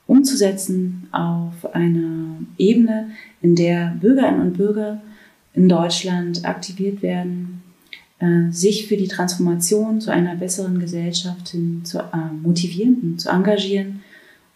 umzusetzen 0.05 1.07
auf 1.11 1.73
einer 1.73 2.37
Ebene, 2.57 3.11
in 3.41 3.55
der 3.55 3.95
Bürgerinnen 3.99 4.41
und 4.41 4.57
Bürger 4.57 5.01
in 5.53 5.69
Deutschland 5.69 6.45
aktiviert 6.45 7.01
werden, 7.01 7.61
äh, 8.19 8.51
sich 8.51 8.87
für 8.87 8.97
die 8.97 9.07
Transformation 9.07 10.01
zu 10.01 10.11
einer 10.11 10.35
besseren 10.35 10.79
Gesellschaft 10.79 11.49
hin 11.49 11.81
zu 11.83 11.99
äh, 11.99 12.33
motivieren 12.41 12.97
und 13.03 13.21
zu 13.21 13.29
engagieren 13.29 14.01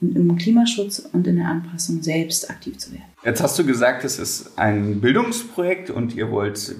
und 0.02 0.16
im 0.16 0.36
Klimaschutz 0.38 1.08
und 1.12 1.28
in 1.28 1.38
der 1.38 1.48
Anpassung 1.48 2.02
selbst 2.04 2.50
aktiv 2.50 2.78
zu 2.78 2.92
werden. 2.92 3.06
Jetzt 3.24 3.42
hast 3.42 3.58
du 3.58 3.66
gesagt, 3.66 4.04
es 4.04 4.20
ist 4.20 4.58
ein 4.58 5.02
Bildungsprojekt 5.02 5.90
und 5.90 6.16
ihr 6.16 6.30
wollt 6.32 6.76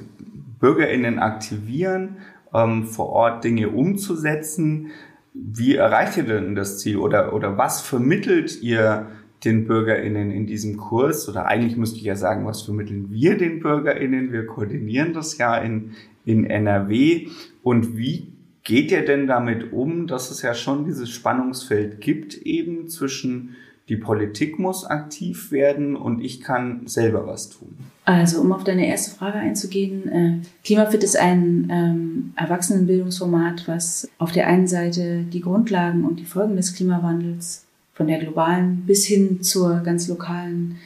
BürgerInnen 0.60 1.20
aktivieren, 1.20 2.18
ähm, 2.54 2.86
vor 2.86 3.10
Ort 3.10 3.44
Dinge 3.44 3.70
umzusetzen. 3.70 4.92
Wie 5.34 5.76
erreicht 5.76 6.18
ihr 6.18 6.24
denn 6.24 6.56
das 6.56 6.80
Ziel 6.80 6.98
oder, 6.98 7.34
oder 7.34 7.58
was 7.58 7.82
vermittelt 7.82 8.62
ihr 8.62 9.08
den 9.46 9.68
BürgerInnen 9.68 10.32
in 10.32 10.48
diesem 10.48 10.78
Kurs? 10.78 11.30
Oder 11.30 11.46
eigentlich 11.46 11.78
müsste 11.78 11.98
ich 11.98 12.04
ja 12.04 12.16
sagen, 12.16 12.46
was 12.46 12.64
vermitteln 12.64 13.12
wir 13.12 13.38
den 13.38 13.60
BürgerInnen? 13.60 14.32
Wir 14.32 14.48
koordinieren 14.48 15.14
das 15.14 15.38
ja 15.38 15.58
in, 15.58 15.92
in 16.26 16.46
NRW. 16.46 17.28
Und 17.62 17.98
wie 17.98 18.34
geht 18.64 18.92
ihr 18.92 19.06
denn 19.06 19.28
damit 19.28 19.72
um, 19.72 20.08
dass 20.08 20.32
es 20.32 20.42
ja 20.42 20.54
schon 20.54 20.86
dieses 20.86 21.10
Spannungsfeld 21.10 22.02
gibt 22.02 22.36
eben 22.38 22.88
zwischen 22.88 23.56
die 23.90 23.96
Politik 23.96 24.60
muss 24.60 24.86
aktiv 24.86 25.52
werden 25.52 25.96
und 25.96 26.22
ich 26.22 26.42
kann 26.42 26.86
selber 26.88 27.26
was 27.26 27.50
tun? 27.50 27.78
Also, 28.08 28.40
um 28.40 28.54
auf 28.54 28.64
deine 28.64 28.88
erste 28.88 29.12
Frage 29.12 29.38
einzugehen, 29.38 30.08
äh, 30.10 30.40
Klimafit 30.64 31.04
ist 31.04 31.18
ein 31.18 31.68
ähm, 31.70 32.34
Erwachsenenbildungsformat, 32.38 33.68
was 33.68 34.10
auf 34.18 34.32
der 34.32 34.48
einen 34.48 34.68
Seite 34.68 35.24
die 35.24 35.42
Grundlagen 35.42 36.06
und 36.06 36.18
die 36.22 36.26
Folgen 36.26 36.56
des 36.56 36.74
Klimawandels 36.74 37.66
von 37.94 38.08
der 38.08 38.20
globalen 38.20 38.84
bis 38.86 39.06
hin 39.06 39.42
zur 39.42 39.82
ganz 39.82 40.08
lokalen 40.08 40.78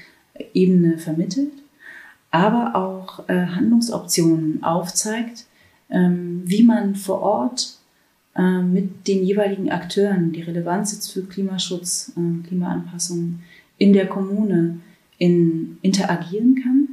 Ebene 0.53 0.97
vermittelt 0.97 1.51
aber 2.31 2.75
auch 2.75 3.27
äh, 3.27 3.45
Handlungsoptionen 3.45 4.63
aufzeigt, 4.63 5.45
ähm, 5.89 6.41
wie 6.45 6.63
man 6.63 6.95
vor 6.95 7.21
Ort 7.21 7.77
äh, 8.36 8.62
mit 8.62 9.07
den 9.07 9.23
jeweiligen 9.23 9.69
Akteuren, 9.69 10.31
die 10.31 10.41
Relevanz 10.41 10.93
jetzt 10.93 11.12
für 11.12 11.23
Klimaschutz, 11.23 12.13
äh, 12.15 12.47
Klimaanpassung 12.47 13.39
in 13.77 13.91
der 13.91 14.07
Kommune 14.07 14.79
in, 15.17 15.77
interagieren 15.81 16.55
kann 16.55 16.88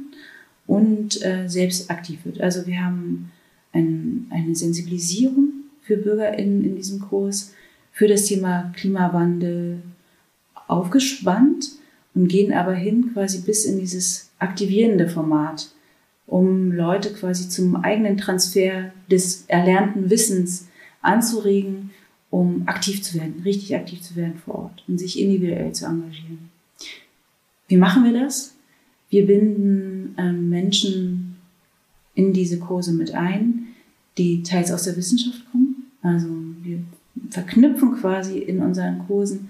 und 0.69 1.25
äh, 1.25 1.49
selbst 1.49 1.89
aktiv 1.89 2.19
wird. 2.25 2.39
Also 2.41 2.67
wir 2.67 2.85
haben 2.85 3.31
ein, 3.73 4.27
eine 4.29 4.55
Sensibilisierung 4.55 5.49
für 5.81 5.97
BürgerInnen 5.97 6.63
in 6.63 6.75
diesem 6.75 6.99
Kurs 6.99 7.55
für 7.91 8.07
das 8.07 8.25
Thema 8.25 8.71
Klimawandel 8.75 9.81
aufgespannt 10.67 11.71
und 12.13 12.27
gehen 12.27 12.53
aber 12.53 12.75
hin 12.75 13.13
quasi 13.13 13.39
bis 13.39 13.65
in 13.65 13.79
dieses 13.79 14.29
aktivierende 14.37 15.09
Format, 15.09 15.71
um 16.27 16.71
Leute 16.71 17.13
quasi 17.13 17.49
zum 17.49 17.77
eigenen 17.77 18.17
Transfer 18.17 18.91
des 19.09 19.45
erlernten 19.47 20.11
Wissens 20.11 20.67
anzuregen, 21.01 21.89
um 22.29 22.67
aktiv 22.67 23.01
zu 23.01 23.15
werden, 23.15 23.41
richtig 23.43 23.75
aktiv 23.75 24.03
zu 24.03 24.15
werden 24.15 24.39
vor 24.45 24.55
Ort 24.65 24.83
und 24.87 24.99
sich 24.99 25.19
individuell 25.19 25.71
zu 25.71 25.87
engagieren. 25.87 26.51
Wie 27.67 27.77
machen 27.77 28.03
wir 28.03 28.13
das? 28.13 28.53
Wir 29.09 29.25
binden 29.25 30.15
ähm, 30.17 30.49
Menschen 30.49 31.37
in 32.15 32.33
diese 32.33 32.59
Kurse 32.59 32.93
mit 32.93 33.13
ein, 33.13 33.67
die 34.17 34.43
teils 34.43 34.71
aus 34.71 34.83
der 34.83 34.97
Wissenschaft 34.97 35.49
kommen. 35.51 35.91
Also 36.01 36.27
wir 36.63 36.79
verknüpfen 37.29 37.95
quasi 37.95 38.39
in 38.39 38.61
unseren 38.61 38.99
Kursen 39.07 39.49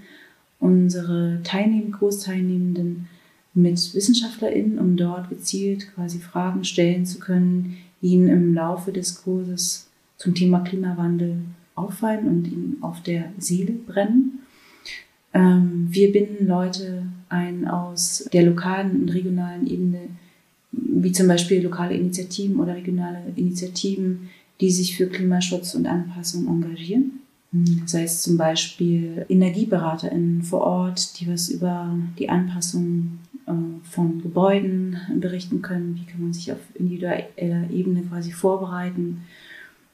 unsere 0.60 1.40
Teilnehm 1.42 1.90
Kursteilnehmenden 1.90 3.08
mit 3.54 3.94
WissenschaftlerInnen, 3.94 4.78
um 4.78 4.96
dort 4.96 5.28
gezielt 5.28 5.92
quasi 5.94 6.18
Fragen 6.18 6.64
stellen 6.64 7.06
zu 7.06 7.18
können, 7.18 7.76
die 8.00 8.08
ihnen 8.08 8.28
im 8.28 8.54
Laufe 8.54 8.92
des 8.92 9.22
Kurses 9.22 9.88
zum 10.16 10.34
Thema 10.34 10.60
Klimawandel 10.60 11.38
auffallen 11.74 12.28
und 12.28 12.46
ihnen 12.46 12.76
auf 12.82 13.02
der 13.02 13.32
Seele 13.38 13.72
brennen. 13.72 14.40
Ähm, 15.32 15.88
wir 15.90 16.12
binden 16.12 16.46
Leute 16.46 17.04
ein 17.30 17.66
aus 17.66 18.28
der 18.32 18.44
lokalen 18.44 19.02
und 19.02 19.08
regionalen 19.14 19.66
Ebene, 19.66 20.00
wie 20.72 21.12
zum 21.12 21.28
Beispiel 21.28 21.62
lokale 21.62 21.94
Initiativen 21.94 22.60
oder 22.60 22.74
regionale 22.74 23.22
Initiativen, 23.36 24.28
die 24.60 24.70
sich 24.70 24.96
für 24.96 25.06
Klimaschutz 25.06 25.74
und 25.74 25.86
Anpassung 25.86 26.46
engagieren. 26.46 27.20
Sei 27.86 28.04
es 28.04 28.22
zum 28.22 28.36
Beispiel 28.36 29.24
EnergieberaterInnen 29.28 30.42
vor 30.42 30.60
Ort, 30.60 31.18
die 31.18 31.26
was 31.26 31.48
über 31.48 31.96
die 32.18 32.28
Anpassung 32.28 33.18
äh, 33.46 33.52
von 33.82 34.22
Gebäuden 34.22 34.98
berichten 35.16 35.60
können. 35.60 35.96
Wie 35.96 36.10
kann 36.10 36.22
man 36.22 36.32
sich 36.32 36.52
auf 36.52 36.58
individueller 36.74 37.70
Ebene 37.70 38.02
quasi 38.02 38.30
vorbereiten, 38.30 39.22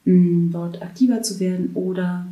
dort 0.05 0.83
aktiver 0.83 1.23
zu 1.23 1.41
werden 1.41 1.71
oder 1.75 2.27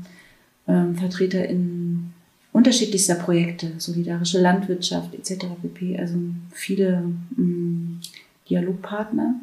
ähm, 0.69 0.95
VertreterInnen 0.95 2.14
unterschiedlichster 2.55 3.17
Projekte, 3.17 3.73
solidarische 3.79 4.41
Landwirtschaft 4.41 5.13
etc. 5.15 5.47
pp. 5.61 5.99
Also 5.99 6.15
viele 6.53 7.03
Dialogpartner 8.49 9.35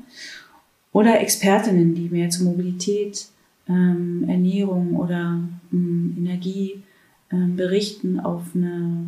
oder 0.94 1.20
Expertinnen, 1.20 1.94
die 1.94 2.10
mehr 2.10 2.30
zur 2.30 2.46
Mobilität 2.46 3.28
ähm, 3.68 4.26
Ernährung 4.28 4.96
oder 4.96 5.42
ähm, 5.74 6.16
Energie 6.18 6.84
ähm, 7.32 7.58
berichten 7.58 8.20
auf 8.22 8.44
einer 8.56 9.04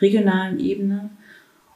regionalen 0.00 0.58
Ebene. 0.58 1.10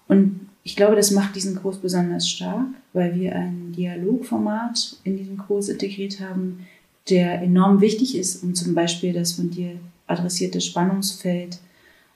Und 0.09 0.41
ich 0.64 0.75
glaube, 0.75 0.97
das 0.97 1.11
macht 1.11 1.37
diesen 1.37 1.57
Kurs 1.57 1.77
besonders 1.77 2.29
stark, 2.29 2.66
weil 2.95 3.14
wir 3.14 3.37
ein 3.37 3.73
Dialogformat 3.77 4.97
in 5.05 5.19
diesem 5.19 5.37
Kurs 5.37 5.69
integriert 5.69 6.19
haben, 6.21 6.66
der 7.11 7.43
enorm 7.43 7.83
wichtig 7.83 8.16
ist, 8.16 8.43
um 8.43 8.55
zum 8.55 8.75
Beispiel 8.75 9.12
das 9.12 9.33
von 9.33 9.51
dir 9.51 9.79
adressierte 10.09 10.61
Spannungsfeld 10.61 11.59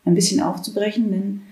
ein 0.04 0.14
bisschen 0.14 0.42
aufzubrechen. 0.42 1.10
Denn 1.12 1.42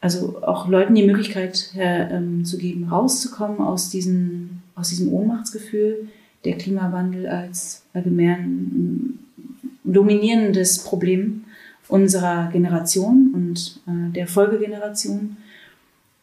also 0.00 0.42
auch 0.42 0.68
Leuten 0.68 0.94
die 0.94 1.06
Möglichkeit 1.06 1.72
äh, 1.76 2.16
ähm, 2.16 2.44
zu 2.44 2.58
geben, 2.58 2.88
rauszukommen 2.88 3.60
aus, 3.60 3.90
diesen, 3.90 4.62
aus 4.74 4.88
diesem 4.88 5.12
Ohnmachtsgefühl, 5.12 6.08
der 6.44 6.58
Klimawandel 6.58 7.28
als 7.28 7.82
allgemein 7.92 9.18
dominierendes 9.84 10.80
Problem 10.84 11.44
unserer 11.88 12.50
Generation 12.50 13.32
und 13.34 13.80
äh, 13.86 14.12
der 14.12 14.26
Folgegeneration. 14.26 15.36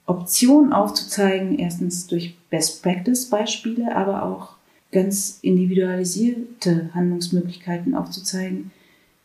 Optionen 0.05 0.73
aufzuzeigen, 0.73 1.59
erstens 1.59 2.07
durch 2.07 2.35
Best-Practice-Beispiele, 2.49 3.95
aber 3.95 4.23
auch 4.23 4.55
ganz 4.91 5.37
individualisierte 5.43 6.89
Handlungsmöglichkeiten 6.95 7.93
aufzuzeigen, 7.93 8.71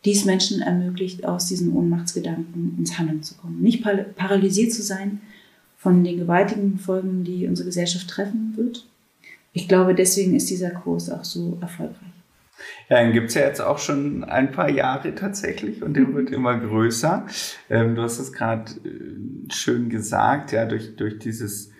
die 0.05 0.11
es 0.11 0.25
Menschen 0.25 0.61
ermöglicht, 0.61 1.25
aus 1.25 1.47
diesen 1.47 1.73
Ohnmachtsgedanken 1.73 2.75
ins 2.77 2.97
Handeln 2.97 3.23
zu 3.23 3.35
kommen. 3.35 3.61
Nicht 3.61 3.83
paralysiert 4.15 4.71
zu 4.71 4.83
sein 4.83 5.21
von 5.77 6.03
den 6.03 6.17
gewaltigen 6.17 6.77
Folgen, 6.77 7.23
die 7.23 7.47
unsere 7.47 7.67
Gesellschaft 7.67 8.07
treffen 8.07 8.53
wird. 8.55 8.85
Ich 9.51 9.67
glaube, 9.67 9.95
deswegen 9.95 10.35
ist 10.35 10.49
dieser 10.49 10.69
Kurs 10.69 11.09
auch 11.09 11.23
so 11.23 11.57
erfolgreich. 11.61 11.97
Ja, 12.89 13.03
den 13.03 13.13
gibt's 13.13 13.33
ja 13.33 13.41
jetzt 13.41 13.61
auch 13.61 13.79
schon 13.79 14.23
ein 14.23 14.51
paar 14.51 14.69
Jahre 14.69 15.15
tatsächlich 15.15 15.81
und 15.81 15.95
der 15.95 16.13
wird 16.13 16.29
immer 16.29 16.57
größer. 16.57 17.25
Ähm, 17.69 17.95
du 17.95 18.01
hast 18.01 18.19
es 18.19 18.31
gerade 18.31 18.71
äh, 18.83 19.51
schön 19.51 19.89
gesagt, 19.89 20.51
ja, 20.51 20.65
durch, 20.65 20.95
durch 20.95 21.19
dieses 21.19 21.71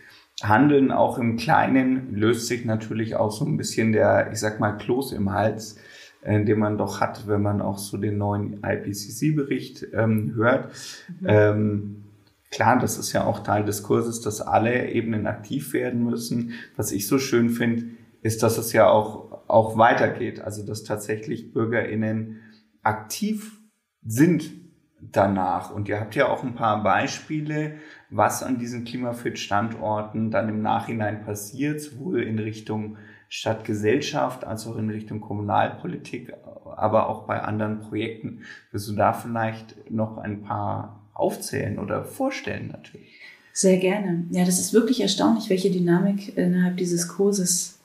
Handeln 0.41 0.91
auch 0.91 1.17
im 1.17 1.37
Kleinen 1.37 2.15
löst 2.15 2.47
sich 2.47 2.65
natürlich 2.65 3.15
auch 3.15 3.31
so 3.31 3.45
ein 3.45 3.55
bisschen 3.55 3.93
der, 3.93 4.31
ich 4.31 4.39
sag 4.39 4.59
mal, 4.59 4.73
Kloß 4.73 5.13
im 5.13 5.31
Hals 5.31 5.77
äh, 6.25 6.43
den 6.43 6.59
man 6.59 6.77
doch 6.77 6.99
hat, 6.99 7.27
wenn 7.27 7.41
man 7.41 7.61
auch 7.61 7.77
so 7.77 7.97
den 7.97 8.17
neuen 8.17 8.61
IPCC-Bericht 8.63 9.87
ähm, 9.93 10.33
hört. 10.35 10.73
Mhm. 11.21 11.27
Ähm, 11.27 12.03
klar, 12.51 12.79
das 12.79 12.97
ist 12.97 13.13
ja 13.13 13.23
auch 13.25 13.39
Teil 13.43 13.63
des 13.63 13.83
Kurses, 13.83 14.21
dass 14.21 14.41
alle 14.41 14.89
Ebenen 14.89 15.27
aktiv 15.27 15.73
werden 15.73 16.03
müssen. 16.03 16.53
Was 16.75 16.91
ich 16.91 17.07
so 17.07 17.19
schön 17.19 17.49
finde, 17.49 17.85
ist, 18.21 18.41
dass 18.41 18.57
es 18.57 18.73
ja 18.73 18.89
auch, 18.89 19.43
auch 19.47 19.77
weitergeht. 19.77 20.41
Also, 20.41 20.65
dass 20.65 20.83
tatsächlich 20.83 21.53
BürgerInnen 21.53 22.41
aktiv 22.81 23.59
sind 24.03 24.51
danach. 24.99 25.71
Und 25.71 25.87
ihr 25.87 25.99
habt 25.99 26.15
ja 26.15 26.27
auch 26.29 26.43
ein 26.43 26.55
paar 26.55 26.81
Beispiele, 26.81 27.75
was 28.09 28.41
an 28.41 28.57
diesen 28.57 28.83
Klimafit-Standorten 28.83 30.31
dann 30.31 30.49
im 30.49 30.61
Nachhinein 30.61 31.23
passiert, 31.23 31.81
sowohl 31.81 32.23
in 32.23 32.39
Richtung 32.39 32.97
Stadtgesellschaft 33.35 34.45
als 34.45 34.65
auch 34.65 34.77
in 34.77 34.89
Richtung 34.89 35.19
Kommunalpolitik, 35.19 36.31
aber 36.77 37.09
auch 37.09 37.23
bei 37.23 37.41
anderen 37.41 37.81
Projekten. 37.81 38.43
Willst 38.71 38.87
du 38.87 38.93
da 38.93 39.11
vielleicht 39.11 39.91
noch 39.91 40.17
ein 40.17 40.41
paar 40.41 41.01
aufzählen 41.13 41.77
oder 41.77 42.05
vorstellen 42.05 42.69
natürlich? 42.69 43.09
Sehr 43.51 43.77
gerne. 43.77 44.23
Ja, 44.31 44.45
das 44.45 44.57
ist 44.57 44.71
wirklich 44.71 45.01
erstaunlich, 45.01 45.49
welche 45.49 45.69
Dynamik 45.69 46.37
innerhalb 46.37 46.77
dieses 46.77 47.09
Kurses 47.09 47.77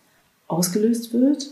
ausgelöst 0.46 1.12
wird. 1.12 1.50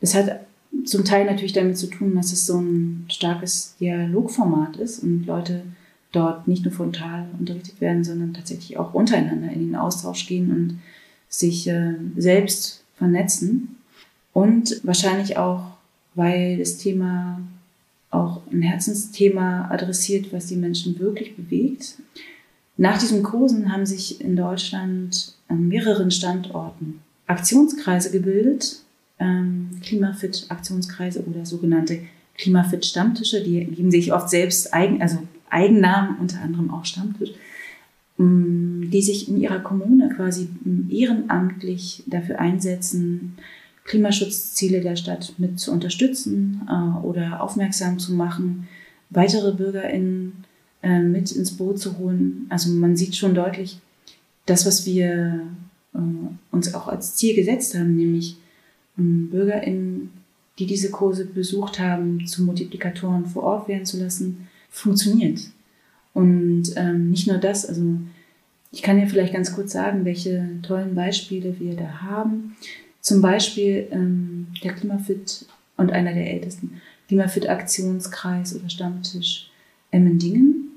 Das 0.00 0.14
hat 0.14 0.46
zum 0.84 1.04
Teil 1.04 1.24
natürlich 1.24 1.52
damit 1.52 1.78
zu 1.78 1.88
tun, 1.88 2.14
dass 2.14 2.32
es 2.32 2.46
so 2.46 2.60
ein 2.60 3.06
starkes 3.10 3.74
Dialogformat 3.80 4.76
ist 4.76 5.00
und 5.00 5.26
Leute 5.26 5.62
dort 6.12 6.46
nicht 6.46 6.64
nur 6.64 6.72
frontal 6.72 7.26
unterrichtet 7.36 7.80
werden, 7.80 8.04
sondern 8.04 8.34
tatsächlich 8.34 8.78
auch 8.78 8.94
untereinander 8.94 9.50
in 9.50 9.66
den 9.66 9.76
Austausch 9.76 10.28
gehen 10.28 10.52
und 10.52 10.78
sich 11.28 11.66
äh, 11.66 11.94
selbst 12.16 12.84
vernetzen. 12.96 13.76
Und 14.32 14.80
wahrscheinlich 14.84 15.36
auch, 15.36 15.76
weil 16.14 16.58
das 16.58 16.78
Thema 16.78 17.40
auch 18.10 18.42
ein 18.50 18.62
Herzensthema 18.62 19.68
adressiert, 19.70 20.32
was 20.32 20.46
die 20.46 20.56
Menschen 20.56 20.98
wirklich 20.98 21.36
bewegt. 21.36 21.96
Nach 22.76 22.98
diesen 22.98 23.22
Kursen 23.22 23.72
haben 23.72 23.86
sich 23.86 24.20
in 24.20 24.36
Deutschland 24.36 25.34
an 25.48 25.68
mehreren 25.68 26.10
Standorten 26.10 27.00
Aktionskreise 27.26 28.10
gebildet, 28.10 28.82
ähm, 29.18 29.70
Klimafit-Aktionskreise 29.82 31.24
oder 31.24 31.44
sogenannte 31.46 32.00
Klimafit-Stammtische, 32.36 33.42
die 33.42 33.64
geben 33.64 33.90
sich 33.90 34.12
oft 34.12 34.28
selbst 34.28 34.72
eigen, 34.74 35.00
also 35.00 35.18
Eigennamen, 35.48 36.18
unter 36.18 36.40
anderem 36.42 36.70
auch 36.70 36.84
Stammtisch. 36.84 37.30
Mm, 38.18 38.75
die 38.90 39.02
sich 39.02 39.28
in 39.28 39.40
ihrer 39.40 39.60
Kommune 39.60 40.08
quasi 40.14 40.48
ehrenamtlich 40.88 42.02
dafür 42.06 42.38
einsetzen, 42.38 43.36
Klimaschutzziele 43.84 44.80
der 44.80 44.96
Stadt 44.96 45.34
mit 45.38 45.60
zu 45.60 45.72
unterstützen 45.72 46.62
äh, 46.68 47.06
oder 47.06 47.40
aufmerksam 47.42 47.98
zu 47.98 48.12
machen, 48.12 48.68
weitere 49.10 49.52
BürgerInnen 49.52 50.44
äh, 50.82 51.00
mit 51.00 51.32
ins 51.32 51.56
Boot 51.56 51.78
zu 51.78 51.98
holen. 51.98 52.46
Also 52.48 52.70
man 52.70 52.96
sieht 52.96 53.16
schon 53.16 53.34
deutlich, 53.34 53.78
das, 54.46 54.66
was 54.66 54.86
wir 54.86 55.42
äh, 55.94 55.98
uns 56.50 56.74
auch 56.74 56.88
als 56.88 57.16
Ziel 57.16 57.34
gesetzt 57.34 57.74
haben, 57.74 57.96
nämlich 57.96 58.36
ähm, 58.98 59.30
BürgerInnen, 59.30 60.10
die 60.58 60.66
diese 60.66 60.90
Kurse 60.90 61.26
besucht 61.26 61.78
haben, 61.78 62.26
zu 62.26 62.42
Multiplikatoren 62.42 63.26
vor 63.26 63.42
Ort 63.44 63.68
werden 63.68 63.84
zu 63.84 63.98
lassen, 63.98 64.48
funktioniert. 64.70 65.40
Und 66.14 66.72
ähm, 66.76 67.10
nicht 67.10 67.26
nur 67.26 67.38
das, 67.38 67.66
also 67.66 67.82
ich 68.76 68.82
kann 68.82 69.00
ja 69.00 69.06
vielleicht 69.06 69.32
ganz 69.32 69.54
kurz 69.54 69.72
sagen, 69.72 70.04
welche 70.04 70.46
tollen 70.60 70.94
Beispiele 70.94 71.58
wir 71.58 71.76
da 71.76 72.02
haben. 72.02 72.56
Zum 73.00 73.22
Beispiel 73.22 73.88
ähm, 73.90 74.48
der 74.62 74.74
Klimafit 74.74 75.46
und 75.78 75.92
einer 75.92 76.12
der 76.12 76.30
ältesten 76.30 76.82
Klimafit-Aktionskreis 77.08 78.54
oder 78.54 78.68
Stammtisch 78.68 79.50
Emmendingen 79.92 80.72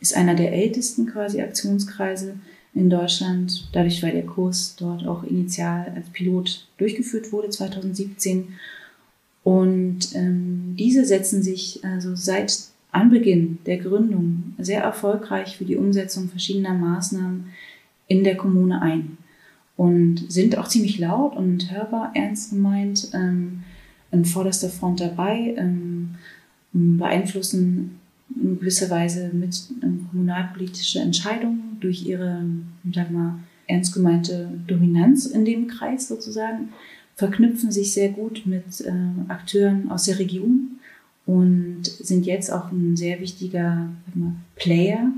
ist 0.00 0.16
einer 0.16 0.36
der 0.36 0.54
ältesten 0.54 1.04
quasi 1.04 1.42
Aktionskreise 1.42 2.36
in 2.72 2.88
Deutschland, 2.88 3.68
dadurch, 3.74 4.02
weil 4.02 4.12
der 4.12 4.24
Kurs 4.24 4.76
dort 4.78 5.06
auch 5.06 5.22
initial 5.22 5.92
als 5.94 6.08
Pilot 6.08 6.66
durchgeführt 6.78 7.30
wurde 7.30 7.50
2017. 7.50 8.54
Und 9.44 10.14
ähm, 10.14 10.76
diese 10.78 11.04
setzen 11.04 11.42
sich 11.42 11.84
also 11.84 12.14
seit 12.14 12.58
Anbeginn 12.90 13.58
der 13.66 13.78
Gründung 13.78 14.54
sehr 14.58 14.82
erfolgreich 14.82 15.56
für 15.56 15.64
die 15.64 15.76
Umsetzung 15.76 16.28
verschiedener 16.28 16.74
Maßnahmen 16.74 17.46
in 18.06 18.24
der 18.24 18.36
Kommune 18.36 18.80
ein 18.80 19.18
und 19.76 20.30
sind 20.30 20.58
auch 20.58 20.66
ziemlich 20.68 20.98
laut 20.98 21.36
und 21.36 21.70
hörbar, 21.70 22.12
ernst 22.14 22.50
gemeint, 22.50 23.10
ähm, 23.14 23.62
in 24.10 24.24
vorderster 24.24 24.70
Front 24.70 25.00
dabei, 25.00 25.54
ähm, 25.56 26.14
beeinflussen 26.72 28.00
in 28.34 28.58
gewisser 28.58 28.90
Weise 28.90 29.30
mit 29.32 29.68
ähm, 29.82 30.06
kommunalpolitische 30.10 31.00
Entscheidungen 31.00 31.76
durch 31.80 32.04
ihre, 32.06 32.44
sag 32.92 33.10
mal, 33.10 33.38
ernst 33.66 33.94
gemeinte 33.94 34.50
Dominanz 34.66 35.26
in 35.26 35.44
dem 35.44 35.68
Kreis 35.68 36.08
sozusagen, 36.08 36.70
verknüpfen 37.14 37.70
sich 37.70 37.92
sehr 37.92 38.10
gut 38.10 38.46
mit 38.46 38.80
äh, 38.80 38.92
Akteuren 39.28 39.90
aus 39.90 40.04
der 40.04 40.18
Region 40.18 40.77
und 41.28 41.82
sind 41.84 42.24
jetzt 42.24 42.50
auch 42.50 42.72
ein 42.72 42.96
sehr 42.96 43.20
wichtiger 43.20 43.90
mal, 44.14 44.32
Player 44.56 45.12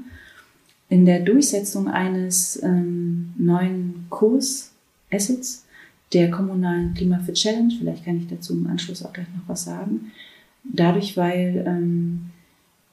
in 0.88 1.06
der 1.06 1.20
Durchsetzung 1.20 1.86
eines 1.86 2.61
ähm, 2.64 3.32
neuen 3.38 4.06
Kurs-Assets 4.11 5.64
der 6.12 6.32
kommunalen 6.32 6.94
Klimafit 6.94 7.36
Challenge. 7.36 7.72
Vielleicht 7.78 8.04
kann 8.04 8.18
ich 8.18 8.26
dazu 8.26 8.54
im 8.54 8.66
Anschluss 8.66 9.04
auch 9.04 9.12
gleich 9.12 9.28
noch 9.36 9.46
was 9.46 9.62
sagen. 9.62 10.11
Dadurch, 10.64 11.16
weil 11.16 11.62
ähm, 11.64 12.30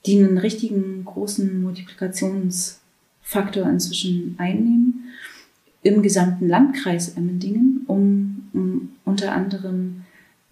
die 0.05 0.19
einen 0.19 0.37
richtigen 0.37 1.03
großen 1.03 1.63
Multiplikationsfaktor 1.63 3.67
inzwischen 3.67 4.35
einnehmen 4.37 5.05
im 5.81 6.03
gesamten 6.03 6.47
Landkreis 6.47 7.17
Emmendingen, 7.17 7.83
um, 7.87 8.47
um 8.53 8.89
unter 9.05 9.31
anderem 9.31 10.03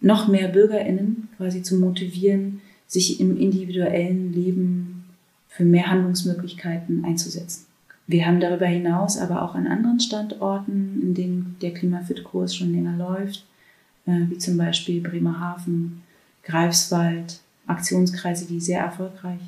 noch 0.02 0.28
mehr 0.28 0.48
BürgerInnen 0.48 1.25
quasi 1.38 1.62
zu 1.62 1.78
motivieren, 1.78 2.62
sich 2.88 3.20
im 3.20 3.38
individuellen 3.38 4.34
Leben 4.34 5.06
für 5.48 5.66
mehr 5.66 5.88
Handlungsmöglichkeiten 5.88 7.06
einzusetzen. 7.06 7.66
Wir 8.08 8.26
haben 8.28 8.40
darüber 8.40 8.68
hinaus 8.68 9.18
aber 9.18 9.42
auch 9.42 9.56
an 9.56 9.68
anderen 9.68 10.00
Standorten, 10.00 11.02
in 11.02 11.14
denen 11.14 11.56
der 11.62 11.74
Klimafit-Kurs 11.74 12.56
schon 12.56 12.72
länger 12.72 12.96
läuft, 12.98 13.46
äh, 14.06 14.30
wie 14.30 14.38
zum 14.38 14.58
Beispiel 14.58 15.02
Bremerhaven, 15.02 16.04
Greifswald, 16.44 17.40
Aktionskreise, 17.66 18.46
die 18.46 18.62
sehr 18.62 18.82
erfolgreich 18.82 19.40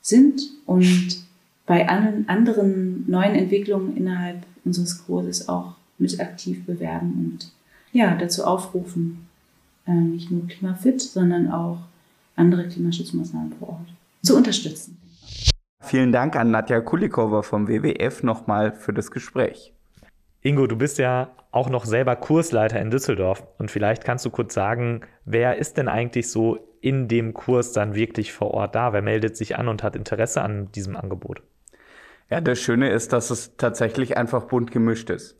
sind 0.00 0.40
und 0.64 1.24
bei 1.66 1.88
allen 1.88 2.28
anderen 2.28 3.04
neuen 3.08 3.34
Entwicklungen 3.34 3.96
innerhalb 3.96 4.44
unseres 4.64 5.04
Kurses 5.04 5.48
auch 5.48 5.74
mit 5.98 6.18
aktiv 6.18 6.64
bewerben 6.64 7.32
und 7.32 7.52
ja, 7.92 8.16
dazu 8.16 8.44
aufrufen, 8.44 9.26
nicht 9.86 10.30
nur 10.30 10.46
Klimafit, 10.46 11.00
sondern 11.00 11.50
auch 11.50 11.78
andere 12.36 12.68
Klimaschutzmaßnahmen 12.68 13.52
vor 13.58 13.70
Ort 13.70 13.88
zu 14.22 14.36
unterstützen. 14.36 14.96
Vielen 15.82 16.12
Dank 16.12 16.36
an 16.36 16.50
Nadja 16.50 16.80
Kulikova 16.80 17.42
vom 17.42 17.66
WWF 17.66 18.22
nochmal 18.22 18.72
für 18.72 18.92
das 18.92 19.10
Gespräch. 19.10 19.72
Ingo, 20.42 20.66
du 20.66 20.76
bist 20.76 20.98
ja 20.98 21.30
auch 21.50 21.68
noch 21.68 21.84
selber 21.84 22.16
Kursleiter 22.16 22.80
in 22.80 22.90
Düsseldorf 22.90 23.46
und 23.58 23.70
vielleicht 23.70 24.04
kannst 24.04 24.24
du 24.24 24.30
kurz 24.30 24.54
sagen, 24.54 25.00
wer 25.24 25.56
ist 25.56 25.76
denn 25.76 25.88
eigentlich 25.88 26.30
so 26.30 26.58
in 26.80 27.08
dem 27.08 27.34
Kurs 27.34 27.72
dann 27.72 27.94
wirklich 27.94 28.32
vor 28.32 28.52
Ort 28.52 28.74
da? 28.74 28.92
Wer 28.92 29.02
meldet 29.02 29.36
sich 29.36 29.58
an 29.58 29.68
und 29.68 29.82
hat 29.82 29.96
Interesse 29.96 30.42
an 30.42 30.70
diesem 30.72 30.96
Angebot? 30.96 31.42
Ja, 32.30 32.40
das 32.40 32.60
Schöne 32.60 32.90
ist, 32.90 33.12
dass 33.12 33.30
es 33.30 33.56
tatsächlich 33.56 34.16
einfach 34.16 34.44
bunt 34.44 34.70
gemischt 34.70 35.10
ist. 35.10 35.36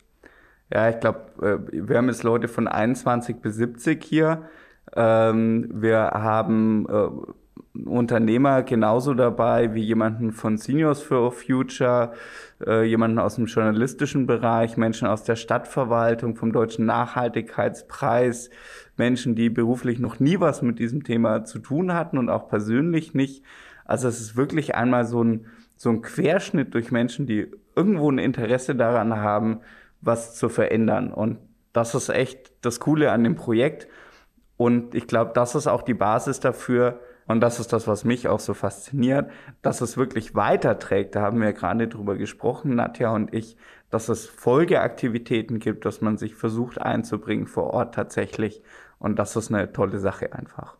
Ja, 0.72 0.88
ich 0.88 1.00
glaube, 1.00 1.20
äh, 1.42 1.88
wir 1.88 1.96
haben 1.96 2.08
jetzt 2.08 2.22
Leute 2.22 2.48
von 2.48 2.68
21 2.68 3.36
bis 3.40 3.56
70 3.56 4.02
hier. 4.04 4.48
Ähm, 4.94 5.68
wir 5.72 5.98
haben 5.98 6.86
äh, 6.88 7.88
Unternehmer 7.88 8.62
genauso 8.62 9.14
dabei 9.14 9.74
wie 9.74 9.82
jemanden 9.82 10.32
von 10.32 10.58
Seniors 10.58 11.02
for 11.02 11.32
Future, 11.32 12.12
äh, 12.64 12.84
jemanden 12.84 13.18
aus 13.18 13.36
dem 13.36 13.46
journalistischen 13.46 14.26
Bereich, 14.26 14.76
Menschen 14.76 15.06
aus 15.06 15.22
der 15.22 15.36
Stadtverwaltung, 15.36 16.36
vom 16.36 16.52
Deutschen 16.52 16.86
Nachhaltigkeitspreis, 16.86 18.50
Menschen, 18.96 19.34
die 19.34 19.50
beruflich 19.50 19.98
noch 19.98 20.20
nie 20.20 20.40
was 20.40 20.62
mit 20.62 20.78
diesem 20.78 21.04
Thema 21.04 21.44
zu 21.44 21.58
tun 21.60 21.94
hatten 21.94 22.18
und 22.18 22.28
auch 22.28 22.48
persönlich 22.48 23.14
nicht. 23.14 23.44
Also 23.84 24.08
es 24.08 24.20
ist 24.20 24.36
wirklich 24.36 24.74
einmal 24.74 25.04
so 25.04 25.22
ein, 25.22 25.46
so 25.76 25.90
ein 25.90 26.02
Querschnitt 26.02 26.74
durch 26.74 26.90
Menschen, 26.90 27.26
die 27.26 27.50
irgendwo 27.74 28.10
ein 28.10 28.18
Interesse 28.18 28.74
daran 28.74 29.16
haben, 29.16 29.60
was 30.00 30.34
zu 30.34 30.48
verändern. 30.48 31.12
Und 31.12 31.38
das 31.72 31.94
ist 31.94 32.08
echt 32.08 32.52
das 32.62 32.80
Coole 32.80 33.12
an 33.12 33.24
dem 33.24 33.36
Projekt. 33.36 33.88
Und 34.56 34.94
ich 34.94 35.06
glaube, 35.06 35.32
das 35.34 35.54
ist 35.54 35.66
auch 35.66 35.82
die 35.82 35.94
Basis 35.94 36.40
dafür, 36.40 37.00
und 37.30 37.40
das 37.40 37.60
ist 37.60 37.72
das, 37.72 37.86
was 37.86 38.02
mich 38.02 38.26
auch 38.26 38.40
so 38.40 38.54
fasziniert, 38.54 39.30
dass 39.62 39.82
es 39.82 39.96
wirklich 39.96 40.34
weiterträgt. 40.34 41.14
Da 41.14 41.22
haben 41.22 41.40
wir 41.40 41.52
gerade 41.52 41.86
drüber 41.86 42.16
gesprochen, 42.16 42.74
Nadja 42.74 43.14
und 43.14 43.32
ich, 43.32 43.56
dass 43.88 44.08
es 44.08 44.26
Folgeaktivitäten 44.26 45.60
gibt, 45.60 45.84
dass 45.84 46.00
man 46.00 46.16
sich 46.16 46.34
versucht 46.34 46.80
einzubringen 46.80 47.46
vor 47.46 47.68
Ort 47.72 47.94
tatsächlich. 47.94 48.62
Und 48.98 49.20
das 49.20 49.36
ist 49.36 49.54
eine 49.54 49.72
tolle 49.72 50.00
Sache 50.00 50.32
einfach. 50.32 50.76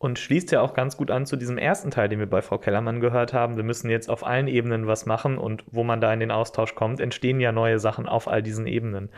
Und 0.00 0.18
schließt 0.18 0.50
ja 0.50 0.62
auch 0.62 0.72
ganz 0.72 0.96
gut 0.96 1.10
an 1.10 1.26
zu 1.26 1.36
diesem 1.36 1.58
ersten 1.58 1.90
Teil, 1.90 2.08
den 2.08 2.20
wir 2.20 2.28
bei 2.28 2.40
Frau 2.40 2.56
Kellermann 2.56 3.00
gehört 3.00 3.34
haben. 3.34 3.56
Wir 3.56 3.64
müssen 3.64 3.90
jetzt 3.90 4.08
auf 4.08 4.26
allen 4.26 4.48
Ebenen 4.48 4.86
was 4.86 5.04
machen 5.04 5.36
und 5.36 5.62
wo 5.70 5.84
man 5.84 6.00
da 6.00 6.10
in 6.10 6.20
den 6.20 6.30
Austausch 6.30 6.74
kommt, 6.74 7.00
entstehen 7.00 7.38
ja 7.38 7.52
neue 7.52 7.78
Sachen 7.78 8.08
auf 8.08 8.26
all 8.26 8.42
diesen 8.42 8.66
Ebenen. 8.66 9.10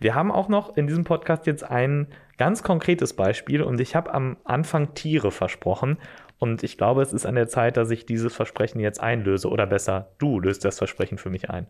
Wir 0.00 0.16
haben 0.16 0.32
auch 0.32 0.48
noch 0.48 0.76
in 0.76 0.88
diesem 0.88 1.04
Podcast 1.04 1.46
jetzt 1.46 1.62
ein 1.62 2.08
ganz 2.38 2.64
konkretes 2.64 3.14
Beispiel 3.14 3.62
und 3.62 3.78
ich 3.78 3.94
habe 3.94 4.12
am 4.12 4.36
Anfang 4.42 4.94
Tiere 4.94 5.30
versprochen 5.30 5.96
und 6.40 6.64
ich 6.64 6.76
glaube, 6.76 7.02
es 7.02 7.12
ist 7.12 7.24
an 7.24 7.36
der 7.36 7.46
Zeit, 7.46 7.76
dass 7.76 7.88
ich 7.92 8.04
dieses 8.04 8.34
Versprechen 8.34 8.80
jetzt 8.80 9.00
einlöse 9.00 9.48
oder 9.48 9.64
besser, 9.64 10.08
du 10.18 10.40
löst 10.40 10.64
das 10.64 10.78
Versprechen 10.78 11.18
für 11.18 11.30
mich 11.30 11.50
ein. 11.50 11.68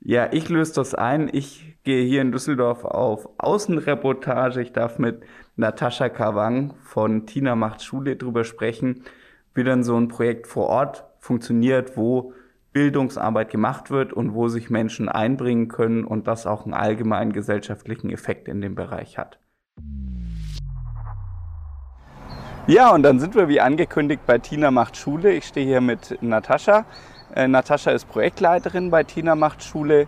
Ja, 0.00 0.32
ich 0.32 0.48
löse 0.48 0.74
das 0.74 0.94
ein. 0.94 1.28
Ich 1.32 1.76
gehe 1.82 2.04
hier 2.04 2.22
in 2.22 2.32
Düsseldorf 2.32 2.84
auf 2.84 3.28
Außenreportage. 3.38 4.60
Ich 4.60 4.72
darf 4.72 4.98
mit 4.98 5.22
Natascha 5.56 6.08
Kawang 6.08 6.74
von 6.82 7.26
Tina 7.26 7.56
macht 7.56 7.82
Schule 7.82 8.16
drüber 8.16 8.44
sprechen, 8.44 9.02
wie 9.54 9.64
dann 9.64 9.82
so 9.82 9.96
ein 9.96 10.08
Projekt 10.08 10.46
vor 10.46 10.66
Ort 10.66 11.04
funktioniert, 11.18 11.96
wo 11.96 12.34
Bildungsarbeit 12.72 13.50
gemacht 13.50 13.90
wird 13.90 14.12
und 14.12 14.34
wo 14.34 14.48
sich 14.48 14.68
Menschen 14.68 15.08
einbringen 15.08 15.68
können 15.68 16.04
und 16.04 16.28
das 16.28 16.46
auch 16.46 16.64
einen 16.64 16.74
allgemeinen 16.74 17.32
gesellschaftlichen 17.32 18.10
Effekt 18.10 18.48
in 18.48 18.60
dem 18.60 18.74
Bereich 18.74 19.16
hat. 19.16 19.38
Ja, 22.66 22.92
und 22.92 23.02
dann 23.02 23.18
sind 23.20 23.34
wir 23.34 23.48
wie 23.48 23.60
angekündigt 23.60 24.22
bei 24.26 24.38
Tina 24.38 24.70
macht 24.70 24.96
Schule. 24.96 25.32
Ich 25.32 25.44
stehe 25.44 25.64
hier 25.64 25.80
mit 25.80 26.18
Natascha. 26.20 26.84
Äh, 27.36 27.48
Natascha 27.48 27.90
ist 27.90 28.08
Projektleiterin 28.08 28.90
bei 28.90 29.04
Tina 29.04 29.34
macht 29.34 29.62
Schule. 29.62 30.06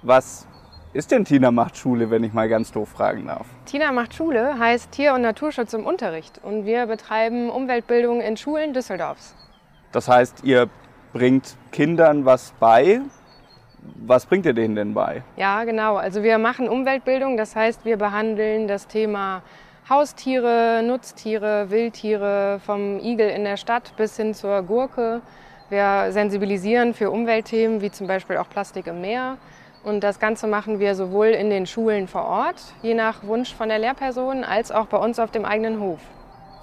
Was 0.00 0.48
ist 0.94 1.10
denn 1.10 1.26
Tina 1.26 1.50
macht 1.50 1.76
Schule, 1.76 2.10
wenn 2.10 2.24
ich 2.24 2.32
mal 2.32 2.48
ganz 2.48 2.72
doof 2.72 2.88
fragen 2.88 3.26
darf? 3.26 3.46
Tina 3.66 3.92
macht 3.92 4.14
Schule 4.14 4.58
heißt 4.58 4.90
Tier- 4.90 5.12
und 5.12 5.20
Naturschutz 5.20 5.74
im 5.74 5.84
Unterricht 5.84 6.40
und 6.42 6.64
wir 6.64 6.86
betreiben 6.86 7.50
Umweltbildung 7.50 8.22
in 8.22 8.38
Schulen 8.38 8.72
Düsseldorfs. 8.72 9.34
Das 9.92 10.08
heißt, 10.08 10.44
ihr 10.44 10.70
bringt 11.12 11.58
Kindern 11.72 12.24
was 12.24 12.54
bei. 12.58 13.02
Was 14.06 14.24
bringt 14.24 14.46
ihr 14.46 14.54
denen 14.54 14.76
denn 14.76 14.94
bei? 14.94 15.22
Ja, 15.36 15.64
genau. 15.64 15.96
Also 15.96 16.22
wir 16.22 16.38
machen 16.38 16.70
Umweltbildung, 16.70 17.36
das 17.36 17.54
heißt, 17.54 17.84
wir 17.84 17.98
behandeln 17.98 18.66
das 18.66 18.86
Thema 18.86 19.42
Haustiere, 19.90 20.82
Nutztiere, 20.82 21.68
Wildtiere, 21.68 22.60
vom 22.64 22.98
Igel 22.98 23.28
in 23.28 23.44
der 23.44 23.58
Stadt 23.58 23.92
bis 23.98 24.16
hin 24.16 24.32
zur 24.32 24.62
Gurke. 24.62 25.20
Wir 25.68 26.12
sensibilisieren 26.12 26.94
für 26.94 27.10
Umweltthemen 27.10 27.80
wie 27.80 27.90
zum 27.90 28.06
Beispiel 28.06 28.36
auch 28.36 28.48
Plastik 28.48 28.86
im 28.86 29.00
Meer. 29.00 29.36
Und 29.82 30.04
das 30.04 30.20
Ganze 30.20 30.46
machen 30.46 30.78
wir 30.78 30.94
sowohl 30.94 31.28
in 31.28 31.50
den 31.50 31.66
Schulen 31.66 32.06
vor 32.06 32.24
Ort, 32.24 32.60
je 32.82 32.94
nach 32.94 33.24
Wunsch 33.24 33.54
von 33.54 33.68
der 33.68 33.78
Lehrperson, 33.78 34.44
als 34.44 34.70
auch 34.70 34.86
bei 34.86 34.96
uns 34.96 35.18
auf 35.18 35.30
dem 35.30 35.44
eigenen 35.44 35.80
Hof. 35.80 36.00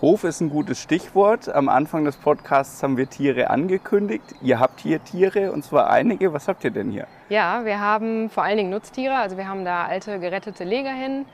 Hof 0.02 0.24
ist 0.24 0.42
ein 0.42 0.50
gutes 0.50 0.82
Stichwort. 0.82 1.48
Am 1.48 1.70
Anfang 1.70 2.04
des 2.04 2.18
Podcasts 2.18 2.84
haben 2.84 2.98
wir 2.98 3.10
Tiere 3.10 3.50
angekündigt. 3.50 4.36
Ihr 4.42 4.60
habt 4.60 4.82
hier 4.82 5.02
Tiere 5.02 5.54
und 5.54 5.64
zwar 5.64 5.90
einige. 5.90 6.34
Was 6.34 6.48
habt 6.48 6.64
ihr 6.66 6.72
denn 6.72 6.92
hier? 6.92 7.08
Ja, 7.30 7.64
wir 7.64 7.80
haben 7.80 8.30
vor 8.30 8.44
allen 8.44 8.58
Dingen 8.58 8.70
Nutztiere. 8.70 9.16
Also 9.16 9.38
wir 9.38 9.48
haben 9.48 9.64
da 9.64 9.86
alte 9.86 10.20
gerettete 10.20 10.66
Legerhennen. 10.66 11.26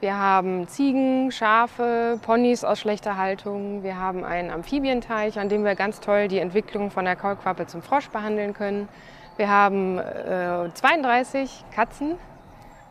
Wir 0.00 0.16
haben 0.16 0.68
Ziegen, 0.68 1.32
Schafe, 1.32 2.20
Ponys 2.22 2.62
aus 2.62 2.78
schlechter 2.78 3.16
Haltung. 3.16 3.82
Wir 3.82 3.98
haben 3.98 4.24
einen 4.24 4.50
Amphibienteich, 4.50 5.40
an 5.40 5.48
dem 5.48 5.64
wir 5.64 5.74
ganz 5.74 5.98
toll 5.98 6.28
die 6.28 6.38
Entwicklung 6.38 6.92
von 6.92 7.04
der 7.04 7.16
Kaulquappe 7.16 7.66
zum 7.66 7.82
Frosch 7.82 8.08
behandeln 8.10 8.54
können. 8.54 8.88
Wir 9.38 9.50
haben 9.50 9.98
äh, 9.98 10.72
32 10.72 11.64
Katzen, 11.74 12.14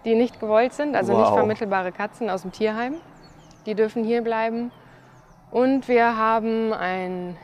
die 0.03 0.15
nicht 0.15 0.41
gewollt 0.41 0.73
sind, 0.73 0.97
also 0.97 1.13
wow. 1.13 1.21
nicht 1.21 1.33
vermittelbare 1.33 1.93
Katzen 1.93 2.29
aus 2.29 2.41
dem 2.41 2.51
Tierheim. 2.51 2.95
Die 3.65 3.73
dürfen 3.73 4.03
hier 4.03 4.21
bleiben. 4.21 4.71
Und 5.49 5.87
wir 5.87 6.17
haben 6.17 6.73
einen 6.73 7.37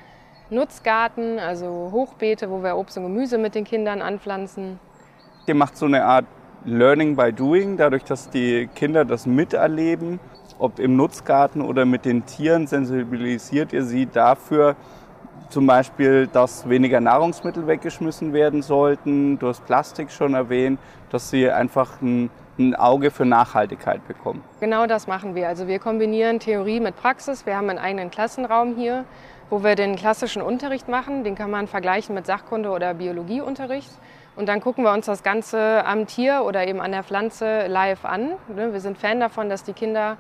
Nutzgarten, 0.50 1.40
also 1.40 1.90
Hochbeete, 1.94 2.50
wo 2.50 2.62
wir 2.64 2.76
Obst 2.76 2.98
und 2.98 3.04
Gemüse 3.04 3.38
mit 3.38 3.56
den 3.56 3.64
Kindern 3.64 4.02
anpflanzen. 4.02 4.78
Ihr 5.48 5.56
macht 5.56 5.78
so 5.78 5.86
eine 5.86 6.04
Art 6.04 6.26
Learning 6.66 7.18
by 7.18 7.34
Doing, 7.34 7.76
dadurch, 7.76 8.06
dass 8.06 8.30
die 8.30 8.70
Kinder 8.74 9.04
das 9.04 9.26
miterleben, 9.26 10.22
ob 10.60 10.80
im 10.80 10.96
Nutzgarten 10.96 11.62
oder 11.62 11.84
mit 11.84 12.06
den 12.06 12.26
Tieren, 12.26 12.68
sensibilisiert 12.68 13.74
ihr 13.74 13.84
sie 13.84 14.06
dafür, 14.06 14.78
zum 15.50 15.68
Beispiel, 15.68 16.26
dass 16.28 16.70
weniger 16.70 17.02
Nahrungsmittel 17.02 17.68
weggeschmissen 17.68 18.32
werden 18.32 18.62
sollten. 18.62 19.38
Du 19.40 19.50
hast 19.50 19.66
Plastik 19.66 20.10
schon 20.10 20.36
erwähnt, 20.36 20.80
dass 21.10 21.30
sie 21.30 21.52
einfach 21.52 22.02
ein, 22.02 22.30
ein, 22.58 22.76
Auge 22.76 23.12
für 23.12 23.26
Nachhaltigkeit 23.26 24.08
bekommen. 24.08 24.42
Genau 24.62 24.88
das 24.88 25.06
machen 25.06 25.36
wir. 25.36 25.50
Also 25.50 25.68
wir 25.68 25.80
kombinieren 25.80 26.40
Theorie 26.40 26.80
mit 26.80 26.96
Praxis. 26.96 27.46
Wir 27.46 27.58
haben 27.58 27.70
einen 27.70 27.78
eigenen 27.78 28.10
Klassenraum 28.10 28.76
hier, 28.76 29.04
wo 29.50 29.64
wir 29.64 29.76
den 29.76 29.98
klassischen 29.98 30.42
Unterricht 30.42 30.88
machen. 30.88 31.26
Den 31.26 31.36
kann 31.36 31.52
man 31.52 31.68
vergleichen 31.68 32.16
mit 32.16 32.26
Sachkunde- 32.26 32.72
oder 32.72 32.94
Biologieunterricht. 32.94 33.92
Und 34.36 34.50
dann 34.50 34.62
gucken 34.62 34.84
wir 34.84 34.92
uns 34.92 35.06
das 35.06 35.22
Ganze 35.22 35.86
am 35.86 36.08
Tier 36.08 36.44
oder 36.46 36.66
eben 36.68 36.82
an 36.82 36.92
der 36.92 37.04
Pflanze 37.04 37.68
live 37.68 38.04
an. 38.04 38.32
Ne, 38.48 38.74
wir 38.74 38.80
sind 38.80 38.98
Fan 38.98 39.20
davon, 39.20 39.50
dass 39.50 39.64
die 39.64 39.74
Kinder 39.74 40.18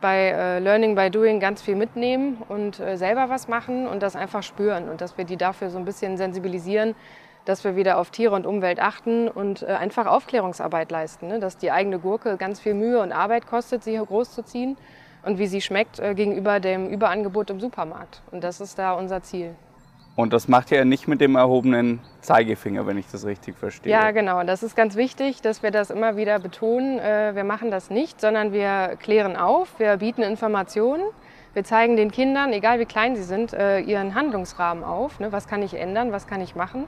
bei 0.00 0.30
äh, 0.30 0.58
Learning 0.60 0.94
by 0.94 1.10
Doing 1.10 1.40
ganz 1.40 1.60
viel 1.60 1.76
mitnehmen 1.76 2.42
und 2.48 2.80
äh, 2.80 2.96
selber 2.96 3.28
was 3.28 3.48
machen 3.48 3.86
und 3.86 4.02
das 4.02 4.16
einfach 4.16 4.42
spüren 4.42 4.88
und 4.88 5.02
dass 5.02 5.18
wir 5.18 5.26
die 5.26 5.36
dafür 5.36 5.68
so 5.68 5.78
ein 5.78 5.84
bisschen 5.84 6.16
sensibilisieren, 6.16 6.94
dass 7.44 7.64
wir 7.64 7.76
wieder 7.76 7.98
auf 7.98 8.10
Tiere 8.10 8.34
und 8.34 8.46
Umwelt 8.46 8.80
achten 8.80 9.28
und 9.28 9.62
äh, 9.62 9.66
einfach 9.66 10.06
Aufklärungsarbeit 10.06 10.90
leisten, 10.90 11.28
ne? 11.28 11.38
dass 11.38 11.58
die 11.58 11.70
eigene 11.70 11.98
Gurke 11.98 12.38
ganz 12.38 12.60
viel 12.60 12.72
Mühe 12.72 13.00
und 13.00 13.12
Arbeit 13.12 13.46
kostet, 13.46 13.84
sie 13.84 13.96
groß 13.96 14.32
zu 14.32 14.42
ziehen 14.42 14.78
und 15.22 15.38
wie 15.38 15.46
sie 15.46 15.60
schmeckt 15.60 16.00
gegenüber 16.16 16.60
dem 16.60 16.88
Überangebot 16.88 17.50
im 17.50 17.60
Supermarkt. 17.60 18.22
Und 18.30 18.42
das 18.42 18.58
ist 18.62 18.78
da 18.78 18.92
unser 18.92 19.22
Ziel. 19.22 19.54
Und 20.20 20.34
das 20.34 20.48
macht 20.48 20.70
ihr 20.70 20.84
nicht 20.84 21.08
mit 21.08 21.22
dem 21.22 21.34
erhobenen 21.34 22.00
Zeigefinger, 22.20 22.86
wenn 22.86 22.98
ich 22.98 23.06
das 23.10 23.24
richtig 23.24 23.56
verstehe. 23.56 23.90
Ja, 23.90 24.10
genau. 24.10 24.42
Das 24.44 24.62
ist 24.62 24.76
ganz 24.76 24.94
wichtig, 24.96 25.40
dass 25.40 25.62
wir 25.62 25.70
das 25.70 25.88
immer 25.88 26.16
wieder 26.16 26.38
betonen. 26.38 26.98
Äh, 26.98 27.34
wir 27.34 27.44
machen 27.44 27.70
das 27.70 27.88
nicht, 27.88 28.20
sondern 28.20 28.52
wir 28.52 28.96
klären 29.00 29.36
auf, 29.36 29.78
wir 29.78 29.96
bieten 29.96 30.22
Informationen. 30.22 31.04
Wir 31.54 31.64
zeigen 31.64 31.96
den 31.96 32.10
Kindern, 32.10 32.52
egal 32.52 32.78
wie 32.80 32.84
klein 32.84 33.16
sie 33.16 33.22
sind, 33.22 33.54
äh, 33.54 33.80
ihren 33.80 34.14
Handlungsrahmen 34.14 34.84
auf. 34.84 35.20
Ne? 35.20 35.32
Was 35.32 35.48
kann 35.48 35.62
ich 35.62 35.72
ändern, 35.72 36.12
was 36.12 36.26
kann 36.26 36.42
ich 36.42 36.54
machen? 36.54 36.84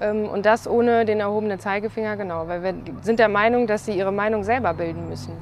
Ähm, 0.00 0.26
und 0.26 0.46
das 0.46 0.66
ohne 0.66 1.04
den 1.04 1.20
erhobenen 1.20 1.60
Zeigefinger, 1.60 2.16
genau. 2.16 2.48
Weil 2.48 2.62
wir 2.62 2.74
sind 3.02 3.18
der 3.18 3.28
Meinung, 3.28 3.66
dass 3.66 3.84
sie 3.84 3.92
ihre 3.92 4.12
Meinung 4.12 4.44
selber 4.44 4.72
bilden 4.72 5.10
müssen. 5.10 5.34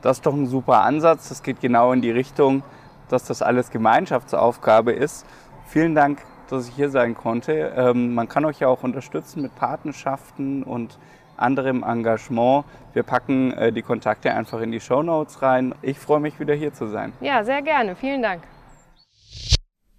Das 0.00 0.16
ist 0.16 0.26
doch 0.26 0.34
ein 0.34 0.46
super 0.46 0.80
Ansatz. 0.80 1.28
Das 1.28 1.42
geht 1.42 1.60
genau 1.60 1.92
in 1.92 2.00
die 2.00 2.10
Richtung, 2.10 2.62
dass 3.08 3.24
das 3.24 3.42
alles 3.42 3.70
Gemeinschaftsaufgabe 3.70 4.92
ist. 4.92 5.26
Vielen 5.66 5.94
Dank, 5.94 6.20
dass 6.48 6.68
ich 6.68 6.74
hier 6.74 6.90
sein 6.90 7.14
konnte. 7.14 7.72
Ähm, 7.76 8.14
man 8.14 8.28
kann 8.28 8.44
euch 8.44 8.60
ja 8.60 8.68
auch 8.68 8.82
unterstützen 8.84 9.42
mit 9.42 9.54
Patenschaften 9.56 10.62
und 10.62 10.98
anderem 11.36 11.82
Engagement. 11.82 12.64
Wir 12.92 13.02
packen 13.02 13.52
äh, 13.52 13.72
die 13.72 13.82
Kontakte 13.82 14.32
einfach 14.32 14.60
in 14.60 14.70
die 14.70 14.80
Show 14.80 15.02
Notes 15.02 15.42
rein. 15.42 15.74
Ich 15.82 15.98
freue 15.98 16.20
mich 16.20 16.38
wieder 16.40 16.54
hier 16.54 16.72
zu 16.72 16.86
sein. 16.86 17.12
Ja, 17.20 17.42
sehr 17.44 17.62
gerne. 17.62 17.96
Vielen 17.96 18.22
Dank. 18.22 18.42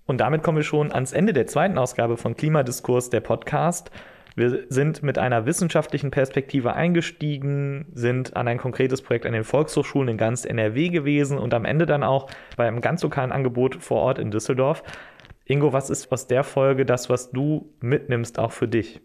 Und 0.05 0.19
damit 0.19 0.41
kommen 0.41 0.57
wir 0.57 0.63
schon 0.63 0.91
ans 0.93 1.11
Ende 1.11 1.33
der 1.33 1.47
zweiten 1.47 1.77
Ausgabe 1.77 2.15
von 2.15 2.35
Klimadiskurs, 2.35 3.09
der 3.09 3.19
Podcast. 3.19 3.91
Wir 4.37 4.65
sind 4.69 5.01
mit 5.01 5.17
einer 5.17 5.47
wissenschaftlichen 5.47 6.11
Perspektive 6.11 6.73
eingestiegen, 6.73 7.87
sind 7.93 8.37
an 8.37 8.47
ein 8.47 8.59
konkretes 8.59 9.01
Projekt 9.01 9.25
an 9.25 9.33
den 9.33 9.43
Volkshochschulen 9.43 10.09
in 10.09 10.17
ganz 10.17 10.45
NRW 10.45 10.89
gewesen 10.89 11.39
und 11.39 11.55
am 11.55 11.65
Ende 11.65 11.87
dann 11.87 12.03
auch 12.03 12.29
bei 12.55 12.67
einem 12.67 12.79
ganz 12.79 13.01
lokalen 13.01 13.31
Angebot 13.31 13.83
vor 13.83 13.99
Ort 13.99 14.19
in 14.19 14.29
Düsseldorf. 14.29 14.83
Ingo, 15.47 15.71
was 15.71 15.89
ist 15.89 16.11
aus 16.11 16.27
der 16.27 16.43
Folge 16.43 16.85
das, 16.85 17.09
was 17.09 17.31
du 17.31 17.73
mitnimmst, 17.79 18.37
auch 18.37 18.51
für 18.51 18.67
dich? 18.67 19.01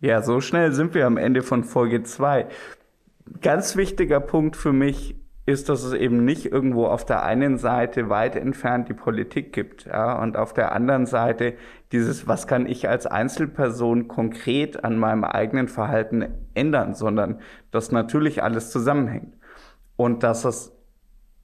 Ja, 0.00 0.22
so 0.22 0.40
schnell 0.40 0.72
sind 0.72 0.94
wir 0.94 1.06
am 1.06 1.16
Ende 1.16 1.42
von 1.42 1.64
Folge 1.64 2.02
2. 2.02 2.46
Ganz 3.40 3.76
wichtiger 3.76 4.18
Punkt 4.18 4.56
für 4.56 4.72
mich 4.72 5.16
ist, 5.44 5.68
dass 5.68 5.82
es 5.82 5.92
eben 5.92 6.24
nicht 6.24 6.46
irgendwo 6.46 6.86
auf 6.86 7.04
der 7.04 7.24
einen 7.24 7.58
Seite 7.58 8.08
weit 8.08 8.36
entfernt 8.36 8.88
die 8.88 8.94
Politik 8.94 9.52
gibt, 9.52 9.86
ja, 9.86 10.20
und 10.20 10.36
auf 10.36 10.54
der 10.54 10.72
anderen 10.72 11.04
Seite 11.06 11.54
dieses, 11.90 12.26
was 12.26 12.46
kann 12.46 12.66
ich 12.66 12.88
als 12.88 13.06
Einzelperson 13.06 14.08
konkret 14.08 14.84
an 14.84 14.96
meinem 14.96 15.24
eigenen 15.24 15.68
Verhalten 15.68 16.26
ändern, 16.54 16.94
sondern 16.94 17.40
dass 17.70 17.92
natürlich 17.92 18.42
alles 18.42 18.70
zusammenhängt. 18.70 19.36
Und 19.96 20.22
dass 20.22 20.44
es 20.44 20.72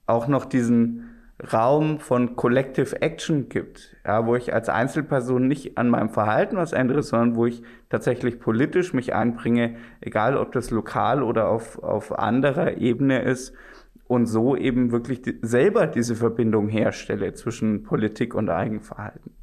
auch 0.05 0.27
noch 0.27 0.45
diesen 0.45 1.08
Raum 1.41 1.99
von 1.99 2.35
Collective 2.35 3.01
Action 3.01 3.47
gibt, 3.47 3.95
ja, 4.05 4.25
wo 4.25 4.35
ich 4.35 4.53
als 4.53 4.67
Einzelperson 4.67 5.47
nicht 5.47 5.77
an 5.77 5.89
meinem 5.89 6.09
Verhalten 6.09 6.57
was 6.57 6.73
ändere, 6.73 7.01
sondern 7.01 7.35
wo 7.35 7.45
ich 7.45 7.63
tatsächlich 7.89 8.39
politisch 8.39 8.93
mich 8.93 9.13
einbringe, 9.13 9.77
egal 10.01 10.35
ob 10.35 10.51
das 10.51 10.69
lokal 10.69 11.23
oder 11.23 11.47
auf, 11.47 11.81
auf 11.81 12.17
anderer 12.17 12.77
Ebene 12.77 13.21
ist 13.21 13.53
und 14.07 14.25
so 14.25 14.57
eben 14.57 14.91
wirklich 14.91 15.21
die, 15.21 15.39
selber 15.41 15.87
diese 15.87 16.15
Verbindung 16.15 16.67
herstelle 16.67 17.33
zwischen 17.33 17.83
Politik 17.83 18.35
und 18.35 18.49
Eigenverhalten. 18.49 19.38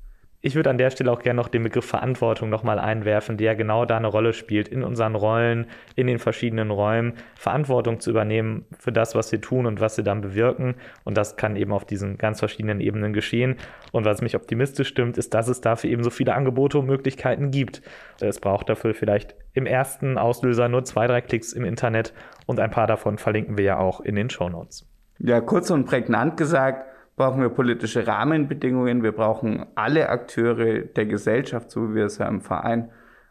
Ich 0.47 0.55
würde 0.55 0.71
an 0.71 0.79
der 0.79 0.91
Stelle 0.91 1.11
auch 1.11 1.23
gerne 1.23 1.39
noch 1.39 1.49
den 1.49 1.65
Begriff 1.65 1.87
Verantwortung 1.87 2.51
nochmal 2.51 2.79
einwerfen, 2.79 3.37
der 3.37 3.57
genau 3.57 3.85
da 3.85 3.97
eine 3.97 4.07
Rolle 4.07 4.33
spielt, 4.33 4.69
in 4.69 4.85
unseren 4.85 5.17
Rollen, 5.17 5.67
in 5.97 6.07
den 6.07 6.21
verschiedenen 6.21 6.71
Räumen, 6.71 7.15
Verantwortung 7.35 7.99
zu 7.99 8.11
übernehmen 8.11 8.65
für 8.79 8.93
das, 8.93 9.17
was 9.17 9.33
wir 9.33 9.41
tun 9.41 9.67
und 9.67 9.81
was 9.81 9.97
wir 9.97 10.05
dann 10.05 10.21
bewirken. 10.21 10.77
Und 11.03 11.17
das 11.17 11.37
kann 11.37 11.57
eben 11.57 11.73
auf 11.73 11.85
diesen 11.85 12.17
ganz 12.17 12.39
verschiedenen 12.39 12.81
Ebenen 12.81 13.13
geschehen. 13.13 13.57
Und 13.91 14.05
was 14.05 14.23
mich 14.23 14.37
optimistisch 14.37 14.87
stimmt, 14.87 15.19
ist, 15.19 15.35
dass 15.35 15.49
es 15.49 15.63
dafür 15.63 15.91
eben 15.91 16.05
so 16.05 16.11
viele 16.11 16.33
Angebote 16.35 16.79
und 16.79 16.87
Möglichkeiten 16.87 17.51
gibt. 17.51 17.83
Es 18.21 18.39
braucht 18.39 18.69
dafür 18.69 18.95
vielleicht 18.95 19.35
im 19.53 19.67
ersten 19.67 20.17
Auslöser 20.17 20.69
nur 20.69 20.85
zwei, 20.85 21.09
drei 21.09 21.23
Klicks 21.23 21.55
im 21.55 21.65
Internet 21.65 22.15
und 22.47 22.61
ein 22.61 22.71
paar 22.71 22.87
davon 22.87 23.19
verlinken 23.19 23.59
wir 23.59 23.65
ja 23.65 23.79
auch 23.79 23.99
in 23.99 24.15
den 24.15 24.31
Show 24.31 24.49
Notes. 24.49 24.87
Ja, 25.19 25.41
kurz 25.41 25.71
und 25.71 25.87
prägnant 25.87 26.37
gesagt, 26.37 26.87
brauchen 27.17 27.41
wir 27.41 27.49
politische 27.49 28.07
Rahmenbedingungen, 28.07 29.03
wir 29.03 29.13
brauchen 29.13 29.67
alle 29.75 30.11
Akteure 30.11 30.81
der 30.81 31.07
Gesellschaft, 31.07 31.71
so 31.71 31.91
wie 31.91 31.95
wir 31.97 32.05
es 32.07 32.19
ja 32.19 32.29
im 32.29 32.43
Verein 32.43 32.91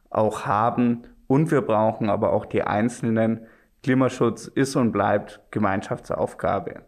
auch 0.10 0.46
haben, 0.46 1.04
und 1.28 1.50
wir 1.52 1.62
brauchen 1.62 2.10
aber 2.10 2.34
auch 2.34 2.46
die 2.46 2.64
Einzelnen. 2.64 3.48
Klimaschutz 3.82 4.48
ist 4.48 4.76
und 4.76 4.92
bleibt 4.92 5.42
Gemeinschaftsaufgabe. 5.52 6.82